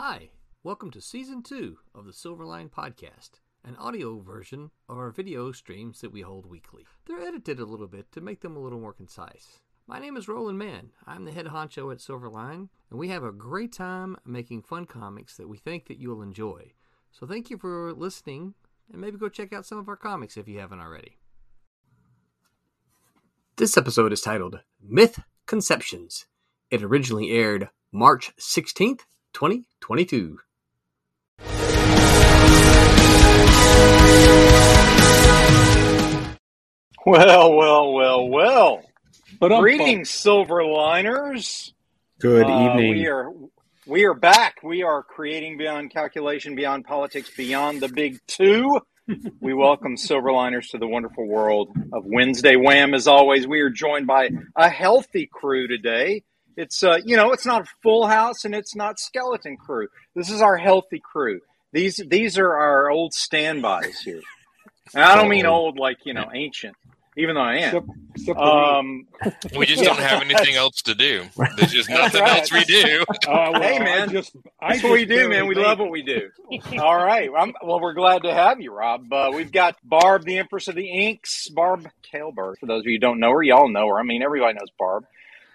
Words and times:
Hi, 0.00 0.30
welcome 0.62 0.92
to 0.92 1.00
season 1.00 1.42
two 1.42 1.78
of 1.92 2.04
the 2.04 2.12
Silverline 2.12 2.70
Podcast, 2.70 3.30
an 3.64 3.74
audio 3.80 4.20
version 4.20 4.70
of 4.88 4.96
our 4.96 5.10
video 5.10 5.50
streams 5.50 6.02
that 6.02 6.12
we 6.12 6.20
hold 6.20 6.46
weekly. 6.46 6.86
They're 7.04 7.18
edited 7.18 7.58
a 7.58 7.64
little 7.64 7.88
bit 7.88 8.12
to 8.12 8.20
make 8.20 8.40
them 8.40 8.54
a 8.54 8.60
little 8.60 8.78
more 8.78 8.92
concise. 8.92 9.58
My 9.88 9.98
name 9.98 10.16
is 10.16 10.28
Roland 10.28 10.56
Mann. 10.56 10.90
I'm 11.04 11.24
the 11.24 11.32
head 11.32 11.46
honcho 11.46 11.90
at 11.90 11.98
Silverline, 11.98 12.68
and 12.90 12.98
we 13.00 13.08
have 13.08 13.24
a 13.24 13.32
great 13.32 13.72
time 13.72 14.16
making 14.24 14.62
fun 14.62 14.86
comics 14.86 15.36
that 15.36 15.48
we 15.48 15.56
think 15.58 15.88
that 15.88 15.98
you'll 15.98 16.22
enjoy. 16.22 16.74
So 17.10 17.26
thank 17.26 17.50
you 17.50 17.58
for 17.58 17.92
listening, 17.92 18.54
and 18.92 19.00
maybe 19.00 19.18
go 19.18 19.28
check 19.28 19.52
out 19.52 19.66
some 19.66 19.78
of 19.78 19.88
our 19.88 19.96
comics 19.96 20.36
if 20.36 20.46
you 20.46 20.60
haven't 20.60 20.78
already. 20.78 21.18
This 23.56 23.76
episode 23.76 24.12
is 24.12 24.20
titled 24.20 24.60
Myth 24.80 25.18
Conceptions. 25.46 26.26
It 26.70 26.84
originally 26.84 27.32
aired 27.32 27.70
March 27.90 28.30
16th, 28.38 29.00
2022. 29.34 30.38
Well, 37.06 37.54
well, 37.54 37.92
well, 37.92 38.28
well. 38.28 38.82
But 39.40 39.52
I'm 39.52 39.60
Greetings, 39.60 40.10
Silverliners. 40.10 41.72
Good 42.20 42.46
Uh, 42.46 42.70
evening. 42.74 42.94
We 42.98 43.06
are 43.06 43.32
we 43.86 44.04
are 44.04 44.14
back. 44.14 44.56
We 44.62 44.82
are 44.82 45.02
creating 45.02 45.56
beyond 45.56 45.90
calculation, 45.90 46.54
beyond 46.54 46.84
politics, 46.84 47.30
beyond 47.34 47.80
the 47.80 47.88
big 47.88 48.18
two. 48.26 48.80
we 49.40 49.54
welcome 49.54 49.96
Silverliners 49.96 50.70
to 50.72 50.78
the 50.78 50.86
wonderful 50.86 51.26
world 51.26 51.70
of 51.92 52.04
Wednesday 52.04 52.56
Wham. 52.56 52.92
As 52.92 53.06
always, 53.06 53.46
we 53.46 53.60
are 53.60 53.70
joined 53.70 54.06
by 54.06 54.28
a 54.56 54.68
healthy 54.68 55.26
crew 55.32 55.66
today. 55.68 56.24
It's 56.60 56.82
uh, 56.82 56.98
you 57.04 57.16
know, 57.16 57.30
it's 57.32 57.46
not 57.46 57.62
a 57.62 57.66
full 57.84 58.06
house 58.06 58.44
and 58.44 58.54
it's 58.54 58.74
not 58.74 58.98
skeleton 58.98 59.56
crew. 59.56 59.86
This 60.16 60.28
is 60.28 60.42
our 60.42 60.56
healthy 60.56 61.00
crew. 61.00 61.40
These 61.72 62.00
these 62.08 62.36
are 62.38 62.52
our 62.52 62.90
old 62.90 63.14
standbys 63.14 64.00
here. 64.00 64.20
And 64.94 65.04
I 65.04 65.14
don't 65.14 65.28
mean 65.28 65.46
old 65.46 65.78
like 65.78 65.98
you 66.04 66.14
know 66.14 66.28
ancient, 66.34 66.74
even 67.16 67.36
though 67.36 67.42
I 67.42 67.56
am. 67.58 67.76
Except- 67.76 67.86
except 68.16 68.38
for 68.38 68.44
me. 68.44 68.78
Um, 68.78 69.06
We 69.56 69.66
just 69.66 69.84
don't 69.84 69.98
have 70.00 70.22
anything 70.22 70.54
else 70.64 70.82
to 70.82 70.94
do. 70.96 71.22
There's 71.56 71.70
just 71.70 71.88
nothing 71.88 72.20
right. 72.22 72.40
else 72.40 72.52
we 72.52 72.64
do. 72.64 73.04
Uh, 73.28 73.50
well, 73.52 73.62
Hey, 73.62 73.76
I 73.76 73.84
man. 73.84 74.10
just, 74.10 74.34
I 74.60 74.72
That's 74.72 74.82
what 74.82 74.92
we 74.94 75.04
do, 75.04 75.14
barely 75.14 75.28
man. 75.28 75.46
We 75.46 75.54
made 75.54 75.62
love 75.62 75.78
what 75.78 75.90
we 75.90 76.02
do. 76.02 76.30
All 76.80 76.96
right. 76.96 77.28
I'm, 77.36 77.52
well, 77.62 77.78
we're 77.80 77.92
glad 77.92 78.22
to 78.22 78.32
have 78.34 78.60
you, 78.60 78.72
Rob. 78.72 79.12
Uh, 79.12 79.30
we've 79.34 79.52
got 79.52 79.76
Barb, 79.84 80.24
the 80.24 80.38
Empress 80.38 80.66
of 80.66 80.74
the 80.74 80.88
Inks, 80.90 81.48
Barb 81.50 81.86
Kaalberg. 82.12 82.54
For 82.58 82.66
those 82.66 82.80
of 82.80 82.86
you 82.86 82.94
who 82.94 82.98
don't 82.98 83.20
know 83.20 83.30
her, 83.32 83.42
y'all 83.42 83.68
know 83.68 83.86
her. 83.88 83.98
I 84.00 84.02
mean, 84.02 84.22
everybody 84.22 84.54
knows 84.54 84.70
Barb. 84.78 85.04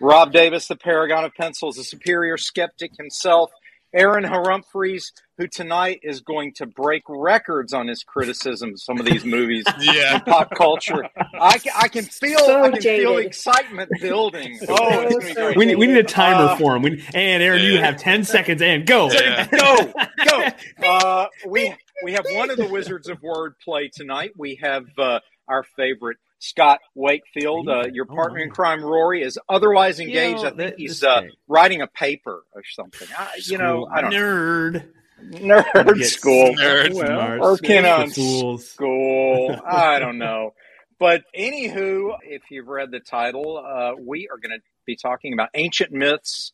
Rob 0.04 0.34
Davis, 0.34 0.68
the 0.68 0.76
Paragon 0.76 1.23
of 1.23 1.34
Pencils, 1.34 1.78
the 1.78 1.84
superior 1.84 2.38
skeptic 2.38 2.92
himself. 2.98 3.50
Aaron 3.96 4.23
Humphreys, 4.23 5.14
who 5.38 5.46
tonight 5.48 6.00
is 6.02 6.20
going 6.22 6.52
to 6.56 6.66
break 6.66 7.04
records 7.08 7.73
on 7.73 7.88
his 7.88 8.04
criticism 8.04 8.72
of 8.72 8.81
some 8.81 9.00
of 9.00 9.06
these 9.06 9.24
movies 9.24 9.64
Yeah. 9.80 10.16
and 10.16 10.26
pop 10.26 10.50
culture. 10.56 11.08
I 11.40 11.59
can, 11.59 11.74
I 11.76 11.88
can 11.90 12.04
feel 12.06 12.40
So 12.40 12.64
I 12.64 12.72
can 12.72 12.81
feel 12.81 13.14
jaded. 13.18 13.26
excitement 13.28 13.92
building. 14.02 14.59
Oh, 14.68 15.02
it's 15.02 15.14
gonna 15.16 15.26
be 15.28 15.34
great. 15.36 15.58
We 15.58 15.66
need, 15.68 15.76
we 15.76 15.86
need 15.88 15.98
a 15.98 16.04
timer 16.04 16.50
Uh, 16.50 16.56
for 16.58 16.76
him. 16.76 16.81
We, 16.81 17.04
and 17.14 17.44
Aaron, 17.44 17.62
you 17.62 17.78
have 17.78 17.98
10 17.98 18.24
seconds 18.24 18.64
and 18.64 18.86
go. 18.88 19.12
Yeah. 19.12 19.48
go, 19.48 19.94
go. 20.26 20.48
Uh, 20.86 21.28
we 21.48 21.74
we 22.04 22.14
have 22.14 22.26
one 22.31 22.50
of 22.50 22.58
the 22.58 22.68
wizards 22.68 23.08
of 23.08 23.20
wordplay 23.22 23.90
tonight. 23.92 24.31
We 24.36 24.59
have 24.62 24.86
uh, 24.98 25.20
our 25.48 25.64
favorite 25.78 26.18
Scott 26.44 26.82
Wakefield, 26.94 27.70
uh, 27.70 27.84
your 27.94 28.06
partner 28.06 28.40
in 28.40 28.50
crime. 28.50 28.84
Rory 28.84 29.24
is 29.24 29.40
otherwise 29.48 30.02
engaged. 30.02 30.44
know, 30.44 30.50
I 30.50 30.52
think 30.52 30.76
he's 30.78 31.02
uh, 31.02 31.22
writing 31.48 31.82
a 31.82 31.88
paper 31.88 32.44
or 32.54 32.64
something. 32.70 33.08
I, 33.18 33.40
you 33.46 33.58
know, 33.58 33.88
I 33.90 34.02
don't. 34.02 34.12
Nerd. 34.12 34.86
Nerd 35.24 36.04
school, 36.04 36.54
Nerd. 36.56 36.94
Well, 36.96 37.06
Smart. 37.06 37.40
working 37.40 37.86
on 37.86 38.10
Fools. 38.10 38.68
school. 38.68 39.58
I 39.66 40.00
don't 40.00 40.18
know. 40.18 40.54
But 41.00 41.24
anywho, 41.34 42.18
if 42.24 42.42
you've 42.52 42.68
read 42.68 42.92
the 42.92 43.00
title, 43.00 43.58
uh, 43.58 43.94
we 43.98 44.28
are 44.28 44.38
going 44.38 44.59
to 44.59 44.64
be 44.86 44.98
talking 44.98 45.32
about 45.32 45.48
ancient 45.53 45.94
myths 45.94 46.52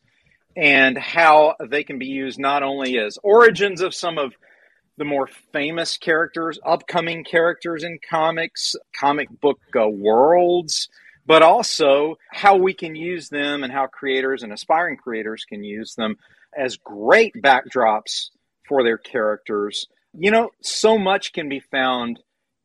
and 0.55 0.99
how 0.99 1.55
they 1.67 1.83
can 1.83 1.97
be 1.97 2.05
used 2.05 2.37
not 2.39 2.61
only 2.61 2.99
as 2.99 3.17
origins 3.23 3.81
of 3.81 3.95
some 3.95 4.19
of 4.19 4.33
the 4.99 5.05
more 5.05 5.27
famous 5.53 5.97
characters, 5.97 6.59
upcoming 6.63 7.23
characters 7.23 7.83
in 7.83 7.99
comics, 8.07 8.75
comic 8.93 9.29
book 9.41 9.59
uh, 9.73 9.87
worlds, 9.87 10.89
but 11.25 11.41
also 11.41 12.17
how 12.31 12.57
we 12.57 12.73
can 12.73 12.95
use 12.95 13.29
them 13.29 13.63
and 13.63 13.71
how 13.71 13.87
creators 13.87 14.43
and 14.43 14.51
aspiring 14.51 14.97
creators 14.97 15.45
can 15.45 15.63
use 15.63 15.95
them 15.95 16.17
as 16.55 16.75
great 16.75 17.33
backdrops 17.41 18.29
for 18.67 18.83
their 18.83 18.97
characters. 18.97 19.87
You 20.13 20.31
know, 20.31 20.49
so 20.61 20.97
much 20.97 21.31
can 21.31 21.47
be 21.47 21.61
found 21.61 22.19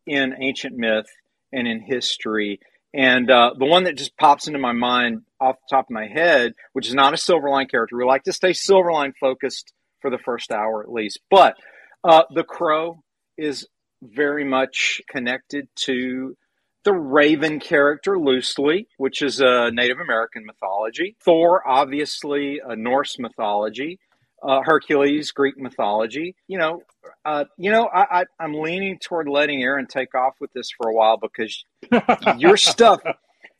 in 0.05 0.35
ancient 0.41 0.77
myth 0.77 1.07
and 1.53 1.69
in 1.69 1.81
history. 1.81 2.59
And 2.93 3.31
uh, 3.31 3.53
the 3.57 3.65
one 3.65 3.85
that 3.85 3.97
just 3.97 4.17
pops 4.17 4.49
into 4.49 4.59
my 4.59 4.73
mind 4.73 5.23
off 5.41 5.57
the 5.57 5.77
top 5.77 5.87
of 5.87 5.95
my 5.95 6.09
head, 6.09 6.55
which 6.73 6.89
is 6.89 6.95
not 6.95 7.15
a 7.15 7.17
Silverline 7.17 7.71
character, 7.71 7.97
we 7.97 8.05
like 8.05 8.25
to 8.25 8.33
stay 8.33 8.51
Silverline 8.51 9.13
focused 9.21 9.73
for 10.01 10.11
the 10.11 10.19
first 10.19 10.51
hour 10.51 10.83
at 10.83 10.93
least. 10.93 11.21
But 11.31 11.57
uh, 12.05 12.25
the 12.33 12.45
Crow 12.45 13.03
is 13.37 13.67
very 14.03 14.45
much 14.45 15.01
connected 15.09 15.69
to 15.77 16.37
the 16.85 16.93
Raven 16.93 17.61
character 17.61 18.19
loosely, 18.19 18.87
which 18.99 19.23
is 19.23 19.41
a 19.41 19.71
Native 19.73 19.99
American 19.99 20.45
mythology. 20.45 21.17
Thor, 21.25 21.67
obviously, 21.67 22.61
a 22.65 22.77
Norse 22.77 23.19
mythology. 23.19 23.99
Uh, 24.43 24.61
Hercules, 24.63 25.33
Greek 25.33 25.57
mythology. 25.57 26.37
You 26.47 26.59
know, 26.59 26.83
uh, 27.25 27.47
you 27.57 27.71
know, 27.71 27.87
I, 27.87 28.21
I, 28.21 28.25
I'm 28.39 28.53
leaning 28.53 28.99
toward 28.99 29.27
letting 29.27 29.63
Aaron 29.63 29.87
take 29.87 30.15
off 30.15 30.35
with 30.39 30.53
this 30.53 30.69
for 30.77 30.91
a 30.91 30.93
while 30.93 31.17
because 31.17 31.65
your 32.37 32.59
stuff, 32.59 33.01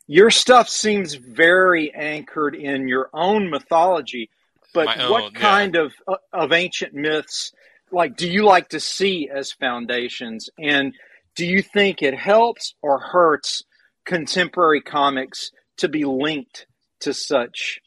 your 0.05 0.29
stuff 0.29 0.69
seems 0.69 1.15
very 1.15 1.91
anchored 1.91 2.53
in 2.53 2.87
your 2.87 3.09
own 3.11 3.49
mythology. 3.49 4.29
But 4.75 4.85
My 4.85 5.09
what 5.09 5.23
own, 5.23 5.31
yeah. 5.33 5.39
kind 5.39 5.75
of 5.75 5.93
uh, 6.07 6.17
of 6.31 6.51
ancient 6.51 6.93
myths, 6.93 7.51
like, 7.91 8.17
do 8.17 8.29
you 8.29 8.45
like 8.45 8.69
to 8.69 8.79
see 8.79 9.29
as 9.33 9.51
foundations? 9.51 10.49
And 10.59 10.93
do 11.35 11.45
you 11.45 11.61
think 11.61 12.01
it 12.01 12.17
helps 12.17 12.75
or 12.81 12.99
hurts 12.99 13.63
contemporary 14.05 14.81
comics 14.81 15.51
to 15.77 15.87
be 15.87 16.05
linked 16.05 16.67
to 17.01 17.13
such 17.13 17.79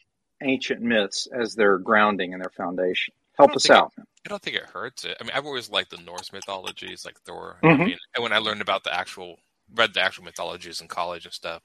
ancient 0.42 0.80
myths 0.80 1.26
as 1.32 1.54
their 1.54 1.78
grounding 1.78 2.32
and 2.32 2.42
their 2.42 2.52
foundation? 2.56 3.14
Help 3.36 3.54
us 3.54 3.70
out. 3.70 3.92
I 3.98 4.28
don't 4.28 4.42
think 4.42 4.56
it 4.56 4.64
hurts 4.64 5.04
it. 5.04 5.16
I 5.20 5.24
mean, 5.24 5.32
I've 5.34 5.46
always 5.46 5.70
liked 5.70 5.90
the 5.90 5.96
Norse 5.98 6.32
mythologies, 6.32 7.04
like 7.04 7.18
Thor. 7.20 7.58
Mhm. 7.62 7.72
I 7.72 7.84
mean, 7.84 7.98
and 8.14 8.22
when 8.22 8.32
I 8.32 8.38
learned 8.38 8.60
about 8.60 8.84
the 8.84 8.92
actual, 8.92 9.38
read 9.72 9.94
the 9.94 10.00
actual 10.00 10.24
mythologies 10.24 10.80
in 10.80 10.88
college 10.88 11.24
and 11.24 11.32
stuff. 11.32 11.62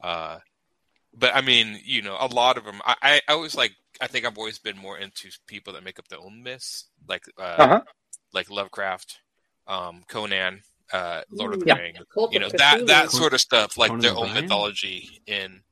Uh, 0.00 0.38
but 1.18 1.34
I 1.34 1.40
mean, 1.40 1.80
you 1.84 2.02
know, 2.02 2.16
a 2.20 2.26
lot 2.26 2.56
of 2.58 2.64
them. 2.64 2.80
I, 2.84 2.94
I, 3.02 3.20
I 3.28 3.32
always 3.32 3.54
like. 3.56 3.72
I 4.00 4.06
think 4.08 4.26
I've 4.26 4.36
always 4.36 4.58
been 4.58 4.76
more 4.76 4.98
into 4.98 5.30
people 5.46 5.72
that 5.72 5.82
make 5.84 5.98
up 5.98 6.08
their 6.08 6.18
own 6.20 6.42
myths, 6.42 6.84
like 7.08 7.24
uh, 7.38 7.42
Uh-huh. 7.58 7.80
like 8.34 8.50
Lovecraft, 8.50 9.18
um, 9.66 10.04
Conan, 10.08 10.60
uh, 10.92 11.22
Lord 11.30 11.54
of 11.54 11.60
the 11.60 11.66
Yeah. 11.66 11.78
Rings. 11.78 11.98
You 12.30 12.40
know 12.40 12.50
that 12.50 12.86
that 12.88 13.10
sort 13.10 13.32
of 13.32 13.40
stuff, 13.40 13.78
like 13.78 13.88
Conan 13.90 14.02
their 14.02 14.14
own 14.16 14.34
mythology 14.34 15.22
in. 15.26 15.62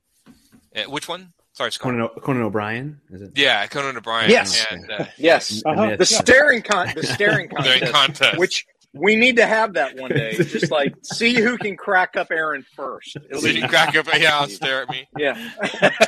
Uh, 0.75 0.83
which 0.89 1.07
one? 1.07 1.31
Sorry, 1.53 1.71
Scott. 1.71 1.83
Conan, 1.93 2.01
O- 2.01 2.19
Conan 2.19 2.41
O'Brien? 2.43 2.99
Is 3.11 3.21
it? 3.21 3.31
Yeah, 3.35 3.65
Conan 3.67 3.95
O'Brien. 3.95 4.29
Yes. 4.29 4.65
and 4.69 4.91
uh, 4.91 5.05
Yes. 5.17 5.61
The 5.63 5.69
Uh-huh. 5.69 5.95
The 5.95 6.05
staring 6.05 6.61
con 6.63 6.91
the 6.95 7.03
staring 7.07 7.47
during 7.63 7.79
contest, 7.79 7.93
contest. 7.93 8.37
which 8.39 8.65
we 8.95 9.15
need 9.15 9.35
to 9.35 9.45
have 9.45 9.73
that 9.73 9.97
one 9.97 10.09
day. 10.11 10.33
Just 10.35 10.71
like 10.71 10.95
see 11.03 11.35
who 11.35 11.57
can 11.57 11.75
crack 11.75 12.15
up 12.15 12.31
Aaron 12.31 12.65
first. 12.75 13.17
It'll 13.29 13.41
so 13.41 13.67
crack 13.67 13.95
up, 13.95 14.07
yeah, 14.17 14.45
stare 14.47 14.83
at 14.83 14.89
me. 14.89 15.07
yeah. 15.17 15.51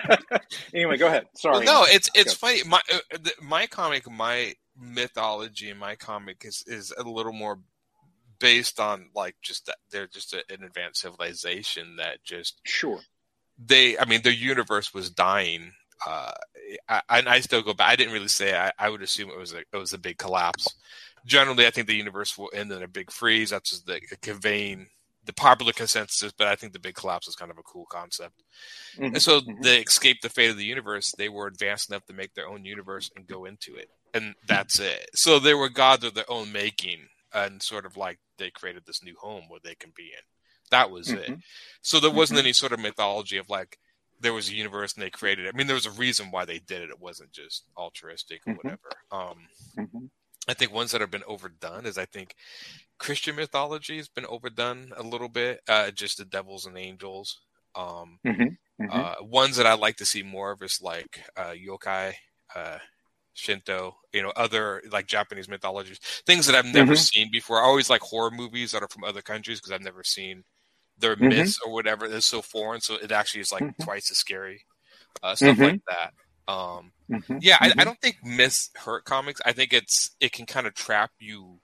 anyway, 0.74 0.98
go 0.98 1.08
ahead. 1.08 1.28
Sorry. 1.36 1.66
Well, 1.66 1.66
no, 1.66 1.86
it's 1.94 2.10
it's 2.16 2.34
Go. 2.34 2.48
funny. 2.48 2.64
My 2.66 2.82
uh, 2.94 3.00
the, 3.22 3.34
my 3.42 3.68
comic, 3.68 4.10
my 4.10 4.54
mythology, 4.80 5.70
in 5.70 5.78
my 5.78 5.96
comic 5.96 6.44
is 6.46 6.64
is 6.66 6.94
a 6.98 7.04
little 7.04 7.34
more 7.34 7.60
based 8.40 8.80
on 8.80 9.10
like 9.16 9.36
just 9.42 9.66
that 9.66 9.78
they're 9.92 10.08
just 10.08 10.34
a, 10.34 10.44
an 10.50 10.64
advanced 10.64 11.02
civilization 11.02 11.98
that 11.98 12.24
just 12.24 12.62
Sure. 12.64 13.02
they. 13.58 13.98
I 13.98 14.06
mean, 14.06 14.22
their 14.22 14.32
universe 14.34 14.94
was 14.94 15.10
dying. 15.10 15.74
Uh, 16.06 16.32
I, 16.88 17.02
and 17.10 17.28
I 17.28 17.40
still 17.40 17.64
go 17.64 17.74
back. 17.74 17.90
I 17.90 17.96
didn't 17.96 18.14
really 18.14 18.28
say. 18.28 18.56
I, 18.56 18.72
I 18.78 18.90
would 18.90 19.02
assume 19.02 19.30
it 19.30 19.38
was 19.38 19.54
a 19.54 19.60
it 19.60 19.78
was 19.78 19.94
a 19.94 19.98
big 19.98 20.18
collapse. 20.18 20.68
Generally, 21.28 21.68
I 21.68 21.72
think 21.72 21.88
the 21.88 21.96
universe 21.96 22.38
will 22.38 22.50
end 22.54 22.72
in 22.72 22.82
a 22.82 22.88
big 22.88 23.12
freeze. 23.12 23.52
That's 23.52 23.70
just 23.70 23.86
the 23.86 24.00
conveying 24.22 24.88
the 25.26 25.34
popular 25.34 25.74
consensus. 25.74 26.32
But 26.32 26.48
I 26.48 26.56
think 26.56 26.72
the 26.74 26.80
big 26.80 26.96
collapse 26.96 27.28
is 27.28 27.36
kind 27.36 27.52
of 27.52 27.58
a 27.58 27.64
cool 27.64 27.86
concept. 27.86 28.42
Mhm. 28.96 29.08
And 29.08 29.22
so 29.22 29.42
Mhm. 29.42 29.62
they 29.62 29.82
escaped 29.82 30.22
the 30.24 30.30
fate 30.30 30.50
of 30.50 30.58
the 30.58 30.66
universe. 30.66 31.12
They 31.18 31.28
were 31.30 31.48
advanced 31.48 31.90
enough 31.90 32.06
to 32.06 32.14
make 32.14 32.34
their 32.34 32.48
own 32.48 32.64
universe 32.66 33.12
and 33.16 33.28
go 33.28 33.44
into 33.46 33.76
it. 33.76 33.90
And 34.14 34.36
that's 34.48 34.80
it. 34.80 35.10
So 35.14 35.38
they 35.38 35.54
were 35.54 35.70
gods 35.70 36.06
of 36.06 36.14
their 36.14 36.30
own 36.32 36.52
making 36.54 37.10
and 37.34 37.62
sort 37.62 37.86
of 37.86 37.98
like 37.98 38.20
they 38.38 38.50
created 38.50 38.86
this 38.86 39.04
new 39.04 39.18
home 39.20 39.50
where 39.50 39.60
they 39.62 39.76
can 39.76 39.92
be 39.92 40.06
in. 40.14 40.24
That 40.72 40.92
was 40.92 41.10
it. 41.10 41.28
Mhm. 41.30 41.44
So 41.82 42.00
there 42.00 42.10
wasn't 42.10 42.38
Mhm. 42.38 42.44
any 42.44 42.54
sort 42.54 42.72
of 42.72 42.80
mythology 42.80 43.38
of 43.38 43.50
like 43.50 43.78
there 44.20 44.34
was 44.34 44.50
a 44.50 44.56
universe 44.56 44.94
and 44.94 45.04
they 45.04 45.10
created 45.10 45.46
it. 45.46 45.54
I 45.54 45.58
mean, 45.58 45.68
there 45.68 45.76
was 45.76 45.86
a 45.86 45.92
reason 45.92 46.32
why 46.32 46.46
they 46.46 46.60
did 46.60 46.82
it. 46.82 46.90
It 46.90 47.00
wasn't 47.00 47.32
just 47.34 47.66
altruistic 47.78 48.42
or 48.48 48.54
Mhm. 48.54 48.58
whatever. 48.64 48.92
Um. 49.12 49.48
I 50.48 50.54
think 50.54 50.72
ones 50.72 50.92
that 50.92 51.02
have 51.02 51.12
been 51.12 51.24
overdone 51.28 51.86
is 51.86 51.98
I 51.98 52.06
think 52.06 52.36
Christian 53.00 53.36
mythology 53.36 53.98
has 53.98 54.10
been 54.10 54.26
overdone 54.28 54.94
a 54.98 55.04
little 55.04 55.30
bit. 55.30 55.62
Uh, 55.68 55.92
just 55.92 56.18
the 56.18 56.26
devils 56.26 56.66
and 56.66 56.78
angels. 56.78 57.42
Um, 57.76 58.20
Mhm. 58.24 58.58
Mhm. 58.80 59.10
uh, 59.10 59.16
ones 59.22 59.58
that 59.58 59.68
I 59.68 59.76
like 59.76 59.98
to 59.98 60.06
see 60.06 60.24
more 60.24 60.52
of 60.52 60.64
is 60.64 60.82
like 60.82 61.22
uh, 61.38 61.54
yokai, 61.54 62.16
uh, 62.56 62.80
Shinto, 63.34 63.98
you 64.14 64.24
know, 64.24 64.32
other 64.36 64.84
like 64.92 65.08
Japanese 65.08 65.50
mythologies, 65.50 66.00
things 66.28 66.46
that 66.48 66.56
I've 66.56 66.66
never 66.66 66.96
Mhm. 66.96 66.98
seen 66.98 67.30
before. 67.32 67.60
I 67.62 67.66
always 67.66 67.90
like 67.90 68.02
horror 68.02 68.32
movies 68.32 68.72
that 68.74 68.84
are 68.84 68.90
from 68.90 69.04
other 69.06 69.22
countries 69.24 69.60
because 69.60 69.72
I've 69.74 69.82
never 69.84 70.04
seen 70.04 70.44
their 70.98 71.16
Mhm. 71.20 71.54
myths 71.56 71.60
or 71.66 71.74
whatever. 71.74 72.08
They're 72.10 72.22
so 72.22 72.42
foreign, 72.44 72.82
so 72.82 72.96
it 72.96 73.12
actually 73.12 73.42
is 73.42 73.52
like 73.54 73.66
Mhm. 73.66 73.74
twice 73.82 74.12
as 74.12 74.18
scary. 74.20 74.66
Uh, 75.24 75.36
stuff 75.36 75.62
like 75.62 75.78
that. 75.88 76.14
Um, 76.52 76.94
Mhm. 77.10 77.40
yeah, 77.42 77.58
I, 77.62 77.68
I 77.68 77.70
Mhm. 77.72 77.84
don't 77.86 78.02
think 78.02 78.24
miss 78.24 78.70
hurt 78.76 79.06
comics. 79.06 79.40
I 79.46 79.54
think 79.54 79.74
it's 79.74 80.12
it 80.20 80.32
can 80.34 80.46
kind 80.46 80.68
of 80.68 80.74
trap 80.74 81.12
you. 81.20 81.60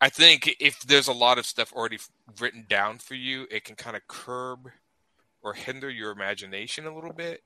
I 0.00 0.08
think 0.08 0.54
if 0.60 0.80
there's 0.80 1.08
a 1.08 1.12
lot 1.12 1.38
of 1.38 1.46
stuff 1.46 1.72
already 1.72 1.98
written 2.40 2.64
down 2.68 2.98
for 2.98 3.14
you, 3.14 3.46
it 3.50 3.64
can 3.64 3.74
kind 3.76 3.96
of 3.96 4.06
curb 4.06 4.70
or 5.42 5.54
hinder 5.54 5.90
your 5.90 6.12
imagination 6.12 6.86
a 6.86 6.94
little 6.94 7.12
bit. 7.12 7.42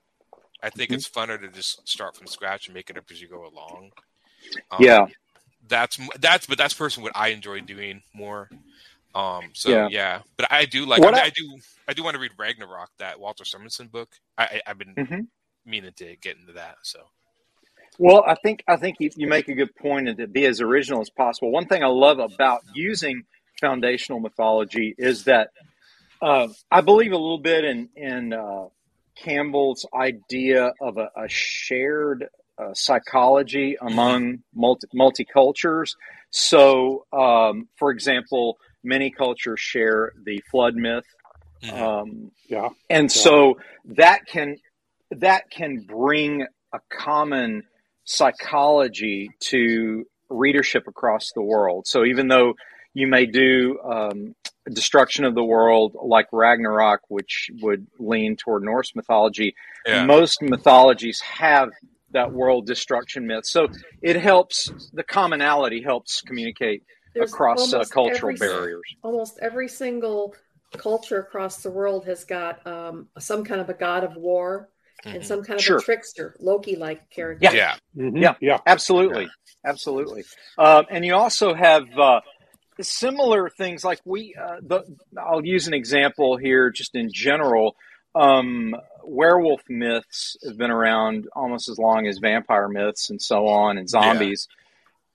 I 0.63 0.71
think 0.71 0.91
Mhm. 0.91 0.95
it's 0.95 1.09
funner 1.09 1.41
to 1.41 1.49
just 1.49 1.89
start 1.89 2.17
from 2.17 2.27
scratch 2.27 2.67
and 2.69 2.75
make 2.75 2.89
it 2.91 2.97
up 2.99 3.11
as 3.11 3.21
you 3.21 3.27
go 3.29 3.47
along. 3.47 3.93
Um, 4.71 4.83
Yeah. 4.83 5.07
that's 5.69 5.99
that's 6.19 6.47
but 6.47 6.59
that's 6.59 6.75
personally 6.75 7.09
what 7.09 7.17
I 7.17 7.29
enjoy 7.29 7.61
doing 7.61 8.03
more. 8.13 8.49
Um, 9.15 9.51
so 9.55 9.69
Yeah. 9.71 9.89
yeah, 9.91 10.23
but 10.37 10.51
I 10.53 10.65
do 10.67 10.87
like. 10.87 11.03
I, 11.03 11.07
mean, 11.07 11.15
I- 11.17 11.23
I 11.25 11.31
do. 11.31 11.59
I 11.89 11.93
do 11.95 12.03
want 12.03 12.15
to 12.15 12.21
read 12.21 12.33
Ragnarok, 12.39 12.91
that 12.99 13.19
Walter 13.21 13.45
Simonson 13.45 13.89
book. 13.89 14.19
I, 14.39 14.45
I 14.45 14.63
I've 14.69 14.79
been 14.79 14.95
Mhm. 14.95 15.29
Meaning 15.65 15.93
to 15.97 16.17
get 16.17 16.37
into 16.39 16.53
that. 16.55 16.77
So 16.83 17.01
Well, 17.99 18.25
I 18.27 18.35
think 18.43 18.65
I 18.69 18.77
think 18.77 18.97
you, 19.01 19.11
you 19.17 19.29
make 19.29 19.49
a 19.49 19.55
good 19.55 19.75
point 19.77 20.09
and 20.09 20.19
to 20.19 20.27
be 20.27 20.45
as 20.47 20.61
original 20.61 21.01
as 21.01 21.11
possible. 21.11 21.51
One 21.51 21.67
thing 21.67 21.83
I 21.83 21.89
love 21.89 22.19
about 22.19 22.63
using 22.75 23.25
foundational 23.61 24.21
mythology 24.21 24.95
is 24.99 25.25
that 25.25 25.51
uh, 26.21 26.49
I 26.71 26.81
believe 26.81 27.13
a 27.13 27.17
little 27.17 27.39
bit 27.39 27.65
in 27.65 27.89
in 27.97 28.33
uh, 28.33 28.67
Campbell's 29.17 29.87
idea 29.95 30.73
of 30.81 30.99
a, 30.99 31.11
a 31.17 31.29
shared 31.29 32.27
uh, 32.59 32.75
psychology 32.75 33.77
among 33.81 34.39
multi 34.55 34.87
multicultures. 34.95 35.95
So, 36.31 37.07
um, 37.13 37.69
for 37.77 37.91
example, 37.91 38.59
many 38.83 39.11
cultures 39.11 39.61
share 39.61 40.13
the 40.25 40.43
flood 40.51 40.75
myth. 40.75 41.05
Mhm. 41.63 41.81
Um, 41.81 42.33
Yeah. 42.49 42.71
and 42.91 43.05
Yeah. 43.05 43.09
so 43.23 43.59
that 43.85 44.27
can 44.27 44.57
that 45.19 45.51
can 45.51 45.85
bring 45.87 46.47
a 46.73 46.79
common 46.91 47.65
psychology 48.05 49.31
to 49.41 50.05
readership 50.29 50.87
across 50.89 51.33
the 51.33 51.43
world. 51.43 51.87
So 51.87 52.05
even 52.05 52.29
though 52.29 52.55
you 52.95 53.07
may 53.07 53.27
do 53.27 53.79
um, 53.81 54.35
destruction 54.73 55.25
of 55.25 55.35
the 55.35 55.45
world 55.45 55.97
like 56.03 56.27
Ragnarok, 56.33 57.01
which 57.09 57.51
would 57.61 57.87
lean 57.99 58.37
toward 58.37 58.63
Norse 58.63 58.95
mythology, 58.95 59.55
yeah, 59.87 60.05
most 60.05 60.43
mythologies 60.43 61.21
have 61.21 61.71
that 62.13 62.33
world 62.33 62.67
destruction 62.67 63.27
myth. 63.27 63.47
So 63.47 63.69
it 64.03 64.17
helps 64.17 64.71
the 64.93 65.03
commonality 65.03 65.83
helps 65.83 66.21
communicate 66.21 66.83
There's 67.15 67.33
across 67.33 67.73
uh, 67.73 67.85
cultural 67.85 68.35
every- 68.35 68.37
barriers. 68.37 68.83
Almost 69.03 69.39
every 69.41 69.69
single 69.69 70.35
culture 70.77 71.19
across 71.19 71.63
the 71.63 71.71
world 71.71 72.07
has 72.07 72.25
got 72.25 72.67
um, 72.67 73.09
some 73.19 73.45
kind 73.45 73.61
of 73.61 73.69
a 73.69 73.75
god 73.75 74.05
of 74.05 74.17
war 74.17 74.71
and 75.05 75.23
Mhm. 75.23 75.25
some 75.25 75.43
kind 75.43 75.59
of 75.59 75.65
Sure. 75.65 75.79
a 75.79 75.83
trickster, 75.83 76.37
Loki-like 76.41 77.11
character. 77.11 77.45
Yeah. 77.45 77.53
yeah, 77.53 77.77
Mhm. 77.97 78.21
Yeah. 78.23 78.35
Yeah. 78.41 78.59
Absolutely, 78.67 79.29
absolutely. 79.65 80.25
Um, 80.59 80.87
and 80.91 81.05
you 81.05 81.15
also 81.15 81.55
have 81.55 81.85
uh, 81.99 82.21
similar 82.81 83.49
things 83.51 83.85
like 83.85 84.01
we. 84.05 84.35
Uh, 84.41 84.57
the, 84.63 84.85
I'll 85.19 85.45
use 85.45 85.67
an 85.67 85.75
example 85.75 86.37
here, 86.37 86.71
just 86.71 86.95
in 86.95 87.11
general. 87.13 87.77
Um, 88.15 88.75
werewolf 89.05 89.63
myths 89.69 90.37
have 90.47 90.57
been 90.59 90.71
around 90.71 91.29
almost 91.35 91.69
as 91.69 91.79
long 91.79 92.07
as 92.07 92.19
vampire 92.19 92.69
myths 92.69 93.11
and 93.11 93.21
so 93.21 93.47
on, 93.49 93.79
and 93.79 93.89
zombies. 93.89 94.49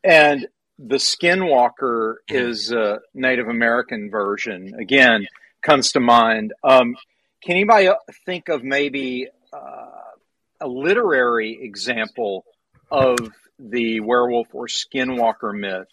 And 0.04 0.48
the 0.80 0.96
Skinwalker 0.98 2.16
Mhm. 2.30 2.36
is 2.50 2.72
a 2.72 3.00
Native 3.14 3.48
American 3.48 4.10
version. 4.10 4.76
Again, 4.80 5.28
comes 5.62 5.92
to 5.94 6.00
mind. 6.00 6.54
Um, 6.64 6.96
can 7.44 7.56
anybody 7.56 7.90
think 8.26 8.48
of 8.50 8.64
maybe 8.64 9.28
uh, 9.28 9.32
a 9.54 10.68
literary 10.68 11.60
example 11.62 12.46
of 12.90 13.18
the 13.60 14.00
werewolf 14.00 14.54
or 14.54 14.68
skinwalker 14.68 15.58
myth 15.58 15.88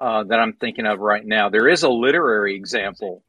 uh, 0.00 0.24
that 0.24 0.38
I'm 0.38 0.54
thinking 0.54 0.86
of 0.86 0.98
right 0.98 1.24
now. 1.24 1.48
There 1.48 1.68
is 1.68 1.82
a 1.82 1.88
literary 1.88 2.56
example 2.56 3.22